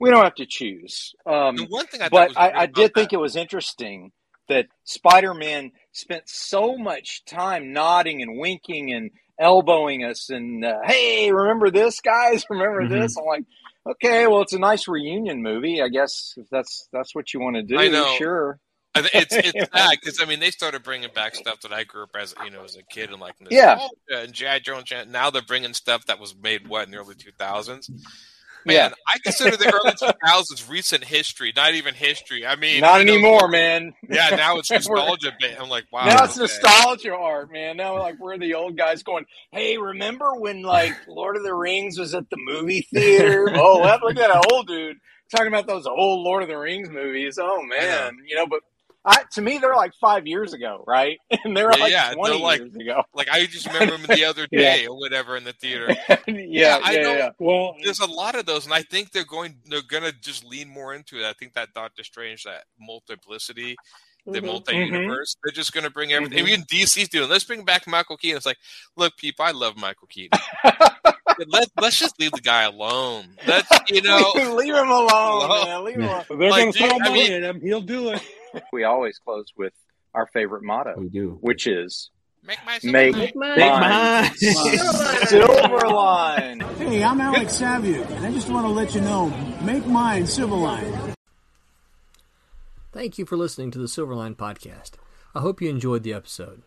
We 0.00 0.10
don't 0.10 0.22
have 0.24 0.34
to 0.36 0.46
choose. 0.46 1.14
Um, 1.26 1.56
the 1.56 1.64
one 1.66 1.86
thing 1.86 2.02
I 2.02 2.08
but 2.10 2.36
I, 2.36 2.52
I 2.52 2.66
did 2.66 2.94
think 2.94 3.10
that- 3.10 3.16
it 3.16 3.20
was 3.20 3.34
interesting 3.34 4.12
that 4.48 4.66
Spider-Man 4.84 5.72
spent 5.92 6.22
so 6.28 6.76
much 6.78 7.24
time 7.24 7.72
nodding 7.72 8.22
and 8.22 8.38
winking 8.38 8.92
and 8.92 9.10
elbowing 9.40 10.04
us 10.04 10.30
and 10.30 10.64
uh, 10.64 10.78
hey, 10.84 11.32
remember 11.32 11.70
this, 11.70 12.00
guys? 12.00 12.44
Remember 12.50 12.82
Mm-hmm. 12.84 12.94
Mhm. 12.94 13.00
this? 13.02 13.16
I'm 13.16 13.24
like, 13.24 13.44
okay, 13.90 14.26
well, 14.28 14.42
it's 14.42 14.52
a 14.52 14.58
nice 14.58 14.86
reunion 14.86 15.42
movie, 15.42 15.82
I 15.82 15.88
guess. 15.88 16.34
If 16.36 16.46
that's 16.50 16.88
that's 16.92 17.14
what 17.14 17.34
you 17.34 17.40
want 17.40 17.56
to 17.56 17.62
do, 17.62 17.76
I 17.78 17.88
know. 17.88 18.14
sure. 18.18 18.60
I 19.04 19.08
It's 19.14 19.34
it's 19.36 19.70
sad 19.72 19.90
because 20.00 20.20
I 20.20 20.24
mean 20.24 20.40
they 20.40 20.50
started 20.50 20.82
bringing 20.82 21.10
back 21.14 21.34
stuff 21.34 21.60
that 21.62 21.72
I 21.72 21.84
grew 21.84 22.04
up 22.04 22.10
as 22.18 22.34
you 22.44 22.50
know 22.50 22.64
as 22.64 22.76
a 22.76 22.82
kid 22.82 23.10
and 23.10 23.20
like 23.20 23.34
Yeah. 23.50 23.74
nostalgia 24.08 24.24
and 24.24 24.32
GI 24.32 24.60
Joe 24.60 24.82
and 24.92 25.12
now 25.12 25.30
they're 25.30 25.42
bringing 25.42 25.74
stuff 25.74 26.06
that 26.06 26.18
was 26.18 26.34
made 26.34 26.68
what 26.68 26.86
in 26.86 26.92
the 26.92 26.98
early 26.98 27.14
two 27.14 27.32
thousands. 27.38 27.90
Yeah. 28.68 28.88
Man, 28.88 28.94
I 29.06 29.18
consider 29.22 29.56
the 29.56 29.72
early 29.72 29.92
two 29.92 30.10
thousands 30.26 30.68
recent 30.68 31.04
history, 31.04 31.52
not 31.54 31.74
even 31.74 31.94
history. 31.94 32.44
I 32.44 32.56
mean, 32.56 32.80
Not 32.80 32.98
you 32.98 33.06
know, 33.06 33.12
anymore, 33.12 33.46
man. 33.46 33.94
Yeah, 34.08 34.30
now 34.30 34.58
it's 34.58 34.70
nostalgia. 34.72 35.32
I'm 35.60 35.68
like, 35.68 35.84
wow. 35.92 36.06
now 36.06 36.24
it's 36.24 36.32
okay. 36.36 36.42
nostalgia 36.42 37.14
art, 37.14 37.52
man. 37.52 37.76
Now, 37.76 37.96
like, 38.00 38.18
we're 38.18 38.38
the 38.38 38.54
old 38.54 38.76
guys 38.76 39.04
going, 39.04 39.24
hey, 39.52 39.78
remember 39.78 40.34
when, 40.34 40.62
like, 40.62 40.94
Lord 41.06 41.36
of 41.36 41.44
the 41.44 41.54
Rings 41.54 41.96
was 41.96 42.12
at 42.12 42.28
the 42.28 42.36
movie 42.40 42.88
theater? 42.92 43.50
oh, 43.54 43.82
look 44.02 44.16
at 44.16 44.16
that 44.16 44.50
old 44.50 44.66
dude 44.66 44.96
talking 45.30 45.46
about 45.46 45.68
those 45.68 45.86
old 45.86 46.24
Lord 46.24 46.42
of 46.42 46.48
the 46.48 46.58
Rings 46.58 46.88
movies. 46.90 47.38
Oh, 47.40 47.62
man. 47.62 48.18
You 48.26 48.34
know, 48.34 48.48
but 48.48 48.62
I, 49.06 49.22
to 49.34 49.40
me, 49.40 49.58
they're 49.58 49.76
like 49.76 49.92
five 50.00 50.26
years 50.26 50.52
ago, 50.52 50.82
right? 50.86 51.18
And 51.44 51.56
they're 51.56 51.70
Yeah, 51.76 51.82
like 51.82 51.92
yeah, 51.92 52.12
20 52.14 52.30
they're 52.32 52.42
like- 52.42 52.60
years 52.60 52.74
ago. 52.74 53.02
Like 53.14 53.28
I 53.30 53.46
just 53.46 53.66
remember 53.68 53.96
them 53.96 54.06
the 54.16 54.24
other 54.24 54.46
Yeah. 54.52 54.60
day 54.76 54.86
or 54.88 54.98
whatever 54.98 55.36
in 55.36 55.44
the 55.44 55.52
theater. 55.52 55.86
yeah, 56.08 56.16
yeah, 56.26 56.80
I 56.82 56.92
yeah, 56.94 57.02
know. 57.02 57.14
yeah. 57.14 57.30
Well, 57.38 57.76
There's 57.84 58.00
a 58.00 58.06
lot 58.06 58.34
of 58.34 58.46
those, 58.46 58.64
and 58.64 58.74
I 58.74 58.82
think 58.82 59.12
they're 59.12 59.24
going. 59.24 59.56
They're 59.66 59.80
gonna 59.88 60.12
just 60.12 60.44
lean 60.44 60.68
more 60.68 60.92
into 60.94 61.18
it. 61.20 61.24
I 61.24 61.32
think 61.34 61.54
that 61.54 61.72
Doctor 61.72 62.02
Strange, 62.04 62.42
that 62.44 62.64
multiplicity, 62.80 63.76
the 64.26 64.40
Mhm. 64.40 64.46
multi-universe. 64.46 65.36
They're 65.44 65.52
just 65.52 65.72
going 65.72 65.84
to 65.84 65.90
bring 65.90 66.12
everything. 66.12 66.38
Mhm. 66.44 66.48
Even 66.48 66.62
DC's 66.64 67.08
doing. 67.08 67.28
Let's 67.30 67.44
bring 67.44 67.64
back 67.64 67.86
Michael 67.86 68.16
Keaton. 68.16 68.36
It's 68.36 68.46
like, 68.46 68.58
look, 68.96 69.16
people, 69.16 69.44
I 69.44 69.52
love 69.52 69.76
Michael 69.76 70.08
Keaton. 70.08 70.36
Let, 71.48 71.68
let's 71.80 71.98
just 71.98 72.18
leave 72.18 72.32
the 72.32 72.40
guy 72.40 72.62
alone. 72.62 73.36
Let's, 73.46 73.68
you 73.88 74.00
know, 74.02 74.32
leave 74.56 74.74
him 74.74 74.88
alone, 74.88 75.08
Hello? 75.42 75.64
man. 75.64 75.84
Leave 75.84 75.94
him 75.96 76.02
alone. 76.04 76.24
they're 76.30 76.50
Like, 76.50 76.62
going 76.62 76.72
to 76.72 76.78
dude, 76.78 76.88
throw 76.88 76.98
I 77.10 77.12
mean- 77.12 77.32
at 77.34 77.42
him. 77.44 77.60
He'll 77.60 77.80
do 77.82 78.08
it. 78.10 78.22
We 78.72 78.84
always 78.84 79.18
close 79.18 79.46
with 79.56 79.72
our 80.14 80.26
favorite 80.26 80.62
motto, 80.62 80.94
We 80.96 81.08
do. 81.08 81.38
which 81.40 81.66
is 81.66 82.10
make 82.42 82.58
my 82.64 82.78
Make- 82.82 83.16
Make 83.16 83.36
mine. 83.36 83.56
Make 83.58 83.72
Mine. 83.72 83.80
mine. 83.80 84.34
Silver 85.26 85.88
Line. 85.88 86.60
Hey, 86.78 87.02
I'm 87.04 87.20
Alex 87.20 87.58
Saviuk, 87.60 88.08
and 88.10 88.24
I 88.26 88.32
just 88.32 88.48
want 88.48 88.66
to 88.66 88.70
let 88.72 88.94
you 88.94 89.00
know, 89.00 89.28
make 89.62 89.86
mine 89.86 90.24
Silverline. 90.24 91.14
Thank 92.92 93.18
you 93.18 93.26
for 93.26 93.36
listening 93.36 93.70
to 93.72 93.78
the 93.78 93.86
Silverline 93.86 94.36
Podcast. 94.36 94.92
I 95.34 95.40
hope 95.40 95.60
you 95.60 95.68
enjoyed 95.68 96.02
the 96.02 96.14
episode. 96.14 96.62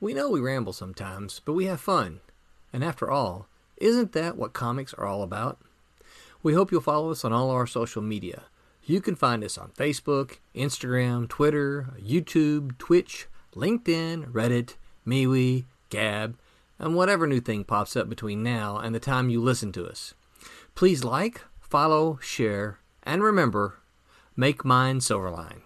We 0.00 0.14
know 0.14 0.30
we 0.30 0.40
ramble 0.40 0.72
sometimes, 0.72 1.40
but 1.44 1.54
we 1.54 1.64
have 1.66 1.80
fun. 1.80 2.20
And 2.72 2.84
after 2.84 3.10
all, 3.10 3.48
isn't 3.78 4.12
that 4.12 4.36
what 4.36 4.52
comics 4.52 4.94
are 4.94 5.06
all 5.06 5.22
about? 5.22 5.58
We 6.42 6.54
hope 6.54 6.70
you'll 6.70 6.80
follow 6.80 7.10
us 7.10 7.24
on 7.24 7.32
all 7.32 7.50
our 7.50 7.66
social 7.66 8.02
media. 8.02 8.44
You 8.84 9.00
can 9.00 9.14
find 9.14 9.44
us 9.44 9.56
on 9.56 9.70
Facebook, 9.70 10.38
Instagram, 10.56 11.28
Twitter, 11.28 11.94
YouTube, 12.00 12.76
Twitch, 12.78 13.28
LinkedIn, 13.54 14.32
Reddit, 14.32 14.74
MeWe, 15.06 15.64
Gab, 15.88 16.36
and 16.78 16.96
whatever 16.96 17.26
new 17.26 17.40
thing 17.40 17.62
pops 17.62 17.94
up 17.94 18.08
between 18.08 18.42
now 18.42 18.78
and 18.78 18.92
the 18.92 19.00
time 19.00 19.30
you 19.30 19.40
listen 19.40 19.70
to 19.72 19.86
us. 19.86 20.14
Please 20.74 21.04
like, 21.04 21.42
follow, 21.60 22.18
share, 22.20 22.80
and 23.04 23.22
remember, 23.22 23.78
make 24.36 24.64
mine 24.64 24.98
Silverline. 24.98 25.60